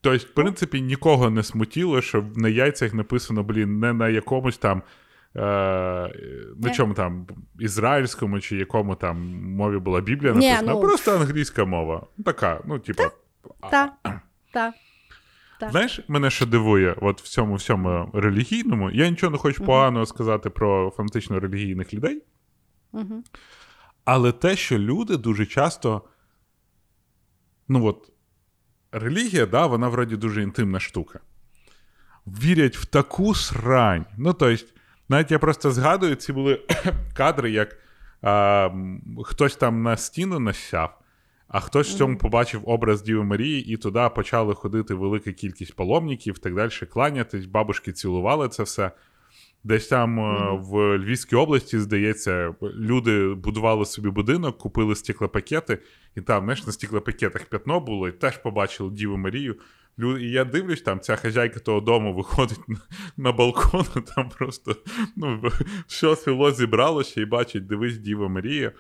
Тобто, 0.01 0.27
в 0.27 0.35
принципі, 0.35 0.81
нікого 0.81 1.31
не 1.31 1.43
смутіло, 1.43 2.03
що 2.03 2.27
на 2.37 2.49
яйцях 2.49 2.95
написано, 2.95 3.43
блін, 3.43 3.79
не 3.81 3.93
на 3.93 4.09
якомусь 4.09 4.59
там. 4.59 4.83
Е, 5.37 5.41
на 6.57 6.69
Ні. 6.69 6.75
чому 6.75 6.95
там 6.95 7.27
ізраїльському 7.59 8.41
чи 8.41 8.57
якому 8.57 8.95
там 8.95 9.17
мові 9.43 9.79
була 9.79 10.01
Біблія 10.01 10.33
написана, 10.33 10.73
ну- 10.73 10.81
просто 10.81 11.17
англійська 11.17 11.65
мова. 11.65 12.07
Така, 12.25 12.61
ну, 12.67 12.79
типу. 12.79 13.03
Та, 13.71 13.93
та. 14.53 14.73
Так. 15.61 15.71
Знаєш, 15.71 16.01
мене 16.09 16.31
що 16.31 16.47
дивує, 16.47 16.97
от 17.01 17.23
в 17.23 17.29
цьому 17.29 17.55
всьому 17.55 18.11
релігійному, 18.15 18.91
я 18.91 19.09
нічого 19.11 19.33
не 19.33 19.39
хочу 19.39 19.65
поганого 19.65 20.07
сказати 20.07 20.51
про 20.51 20.91
фанатично 20.97 21.41
релігійних 21.41 21.95
людей, 21.95 22.23
Угу. 22.93 23.25
але 24.05 24.33
те, 24.33 24.57
що 24.57 24.79
люди 24.79 25.17
дуже 25.17 25.47
часто. 25.47 26.03
Ну 27.69 27.85
от, 27.87 28.13
релігія, 28.93 29.47
да, 29.47 29.67
вона 29.67 29.89
вроді 29.89 30.17
дуже 30.17 30.43
інтимна 30.43 30.81
штука. 30.81 31.21
Вірять 32.27 32.77
в 32.77 32.85
таку 32.85 33.35
срань. 33.35 34.07
Ну, 34.19 34.33
тобто, 34.33 34.65
навіть 35.11 35.31
я 35.31 35.39
просто 35.39 35.71
згадую, 35.71 36.15
ці 36.15 36.33
були 36.33 36.61
кадри, 37.17 37.51
як 37.51 37.79
а, 38.23 38.71
хтось 39.25 39.57
там 39.57 39.83
на 39.83 39.97
стіну 39.97 40.39
насяв, 40.39 40.99
а 41.49 41.61
хтось 41.61 41.95
в 41.95 41.99
цьому 41.99 42.19
побачив 42.19 42.61
образ 42.65 43.03
Діви 43.03 43.25
Марії, 43.25 43.73
і 43.73 43.77
туди 43.77 44.09
почали 44.15 44.55
ходити 44.55 44.95
велика 44.95 45.33
кількість 45.33 45.77
паломників, 45.77 46.39
так 46.39 46.55
далі, 46.55 46.71
кланятись, 46.93 47.47
бабушки 47.47 47.93
цілували 47.93 48.49
це 48.49 48.63
все. 48.63 48.91
Десь 49.65 49.89
там 49.89 50.21
е, 50.21 50.59
в 50.63 50.99
Львівській 50.99 51.37
області, 51.37 51.79
здається, 51.79 52.55
люди 52.63 53.35
будували 53.35 53.85
собі 53.85 54.11
будинок, 54.11 54.59
купили 54.59 54.95
стеклопакети, 54.95 55.79
і 56.17 56.21
там, 56.21 56.45
знаєш, 56.45 56.67
на 56.67 56.73
стеклопакетах 56.73 57.45
п'ятно 57.45 57.81
було, 57.81 58.09
і 58.09 58.13
теж 58.13 58.37
побачили 58.37 58.91
Діву 58.91 59.17
Марію. 59.17 59.57
І 59.99 60.31
я 60.31 60.45
дивлюсь, 60.45 60.83
там 60.83 61.01
ця 61.01 61.17
хазяйка 61.17 61.61
того 61.61 61.81
дому 61.81 62.15
виходить 62.15 62.69
на, 62.69 62.77
на 63.17 63.33
балкон, 63.33 63.85
там 64.17 64.29
просто 64.29 64.77
ну, 65.17 65.43
все 65.87 66.17
село 66.17 66.53
зібралося 66.53 67.21
і 67.21 67.25
бачить, 67.25 67.67
дивись, 67.67 67.99
Діва 67.99 68.29
Марія. 68.29 68.73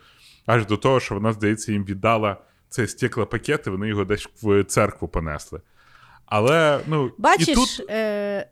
Аж 0.46 0.66
до 0.66 0.76
того, 0.76 1.00
що 1.00 1.14
вона, 1.14 1.32
здається, 1.32 1.72
їм 1.72 1.84
віддала 1.84 2.36
цей 2.68 2.86
стеклопакет, 2.86 3.66
і 3.66 3.70
вони 3.70 3.88
його 3.88 4.04
десь 4.04 4.28
в 4.42 4.64
церкву 4.64 5.08
понесли. 5.08 5.60
Але, 6.26 6.80
ну, 6.86 7.12
Бачиш, 7.18 7.48
і 7.48 7.54
тут, 7.54 7.86
е, 7.90 8.50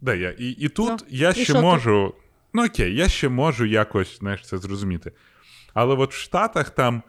Да, 0.00 0.14
я. 0.14 0.30
І, 0.30 0.50
і 0.50 0.68
тут 0.68 0.88
Ну, 0.88 0.96
я 1.08 1.30
і 1.30 1.34
ще 1.34 1.60
можу. 1.60 2.14
Ну 2.52 2.64
окей, 2.64 2.94
я 2.94 3.08
ще 3.08 3.28
можу 3.28 3.64
якось 3.64 4.18
знаєш, 4.18 4.46
це 4.46 4.58
зрозуміти. 4.58 5.12
Але 5.74 5.94
от 5.94 6.12
в 6.12 6.16
Штатах 6.16 6.70
там 6.70 7.02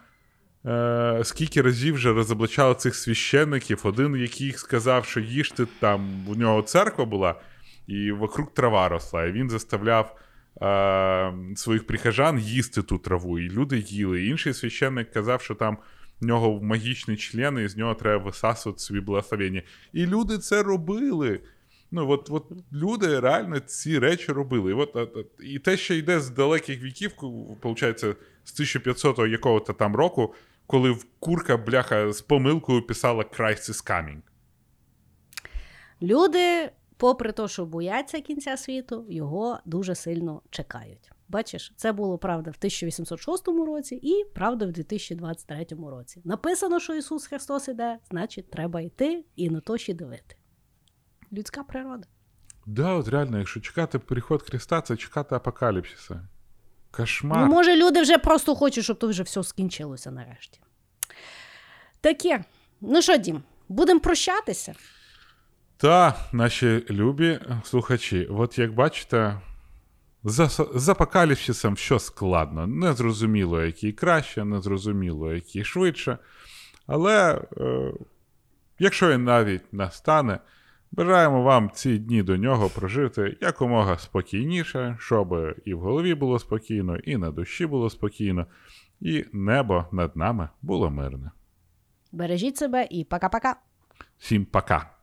е, 0.65 1.22
скільки 1.23 1.61
разів 1.61 1.95
вже 1.95 2.14
розоблачали 2.14 2.76
цих 2.76 2.95
священників, 2.95 3.80
один, 3.84 4.15
який 4.15 4.52
сказав, 4.52 5.06
що 5.06 5.19
їжте 5.19 5.65
там, 5.80 6.26
у 6.27 6.36
нього 6.36 6.61
церква 6.61 7.06
була, 7.06 7.36
і 7.88 8.11
вокруг 8.11 8.53
трава 8.53 8.90
росла, 8.90 9.26
і 9.26 9.31
він 9.31 9.49
заставляв 9.49 10.15
е, 10.61 11.34
своїх 11.56 11.88
прихожан 11.88 12.40
їсти 12.40 12.81
ту 12.81 12.98
траву, 12.98 13.40
і 13.40 13.49
люди 13.49 13.80
їли. 13.80 14.26
Інший 14.26 14.53
священник 14.53 15.11
казав, 15.11 15.41
що 15.41 15.56
там 15.56 15.77
в 16.22 16.26
нього 16.26 16.60
магічний 16.61 17.18
член, 17.18 17.60
і 17.60 17.68
з 17.68 17.77
нього 17.77 17.95
треба 17.95 18.23
висасувати 18.23 18.80
собі 18.80 18.99
благословення. 18.99 19.61
І 19.94 20.06
люди 20.06 20.38
це 20.38 20.64
робили. 20.64 21.40
Ну, 21.91 22.10
от, 22.10 22.27
от 22.31 22.45
люди 22.73 23.19
реально 23.19 23.60
ці 23.60 23.99
речі 23.99 24.31
робили. 24.31 24.72
І, 24.72 24.73
от, 24.73 24.95
от, 24.95 25.27
і 25.40 25.60
те, 25.60 25.77
що 25.77 25.94
йде 25.94 26.19
з 26.19 26.30
далеких 26.30 26.84
віків, 26.84 27.11
виходить, 27.64 27.99
з 28.44 28.53
1500 28.53 29.19
якого-то 29.19 29.73
там 29.73 29.95
року, 29.95 30.34
коли 30.70 30.91
в 30.91 31.06
курка, 31.20 31.58
бляха, 31.58 32.12
з 32.12 32.22
помилкою 32.22 32.88
писала 32.88 33.24
Christ 33.24 33.70
is 33.70 33.91
coming. 33.91 34.22
люди, 36.02 36.72
попри 36.98 37.32
те, 37.32 37.48
що 37.48 37.66
бояться 37.66 38.22
кінця 38.22 38.58
світу, 38.58 39.06
його 39.10 39.60
дуже 39.66 39.96
сильно 39.96 40.41
чекають. 40.50 41.12
Бачиш, 41.30 41.74
це 41.76 41.91
було 41.91 42.18
правда 42.18 42.52
в 42.52 42.56
1806 42.58 43.48
році 43.48 43.96
і 43.96 44.26
правда 44.36 44.66
в 44.66 44.72
2023 44.72 45.66
році. 45.88 46.22
Написано, 46.26 46.80
що 46.80 46.96
Ісус 46.96 47.28
Христос 47.28 47.68
іде, 47.68 48.00
значить, 48.12 48.52
треба 48.52 48.82
йти 48.82 49.26
і 49.36 49.50
на 49.50 49.60
то 49.60 49.78
ще 49.78 49.94
дивити. 49.94 50.36
Людська 51.34 51.64
природа. 51.64 52.08
Да, 52.66 52.94
от 52.94 53.08
реально, 53.08 53.38
якщо 53.38 53.60
чекати 53.60 54.00
приход 54.00 54.41
Христа, 54.41 54.82
це 54.82 54.98
чекати 54.98 55.36
апокаліпсиса. 55.36 56.28
Кошмар. 56.91 57.40
Ну, 57.40 57.45
може, 57.45 57.76
люди 57.76 58.02
вже 58.02 58.18
просто 58.18 58.56
хочуть, 58.56 58.84
щоб 58.84 58.99
то 58.99 59.07
вже 59.07 59.24
все 59.24 59.44
скінчилося 59.44 60.11
нарешті. 60.11 60.60
Таке. 62.02 62.44
Ну 62.82 63.02
що, 63.02 63.18
Дім, 63.18 63.44
будемо 63.70 63.99
прощатися. 63.99 64.76
Та, 65.78 66.16
наші 66.32 66.86
любі 66.90 67.40
слухачі, 67.64 68.26
от 68.26 68.57
як 68.57 68.74
бачите, 68.74 69.41
за, 70.24 70.48
з 70.76 70.90
апокаліпсисом 70.90 71.78
що 71.78 71.99
складно. 71.99 72.68
Незрозуміло, 72.68 73.61
який 73.61 73.94
краще, 73.94 74.45
незрозуміло, 74.45 75.34
який 75.34 75.64
швидше. 75.64 76.18
Але 76.88 77.41
е, 77.57 77.94
якщо 78.80 79.11
він 79.11 79.24
навіть 79.24 79.74
настане, 79.74 80.40
бажаємо 80.91 81.44
вам 81.44 81.70
ці 81.74 81.98
дні 81.98 82.24
до 82.24 82.38
нього 82.38 82.70
прожити 82.70 83.38
якомога 83.41 83.98
спокійніше, 83.98 84.98
щоб 84.99 85.56
і 85.66 85.74
в 85.74 85.80
голові 85.80 86.16
було 86.16 86.40
спокійно, 86.40 86.98
і 86.98 87.18
на 87.18 87.32
душі 87.32 87.66
було 87.66 87.90
спокійно, 87.90 88.45
і 89.02 89.26
небо 89.34 89.86
над 89.91 90.16
нами 90.16 90.49
було 90.61 90.90
мирне. 90.90 91.32
Бережіть 92.11 92.57
себе 92.57 92.88
і 92.90 93.03
пока-пока. 93.03 93.56
Всім 94.18 94.45
пока! 94.45 94.98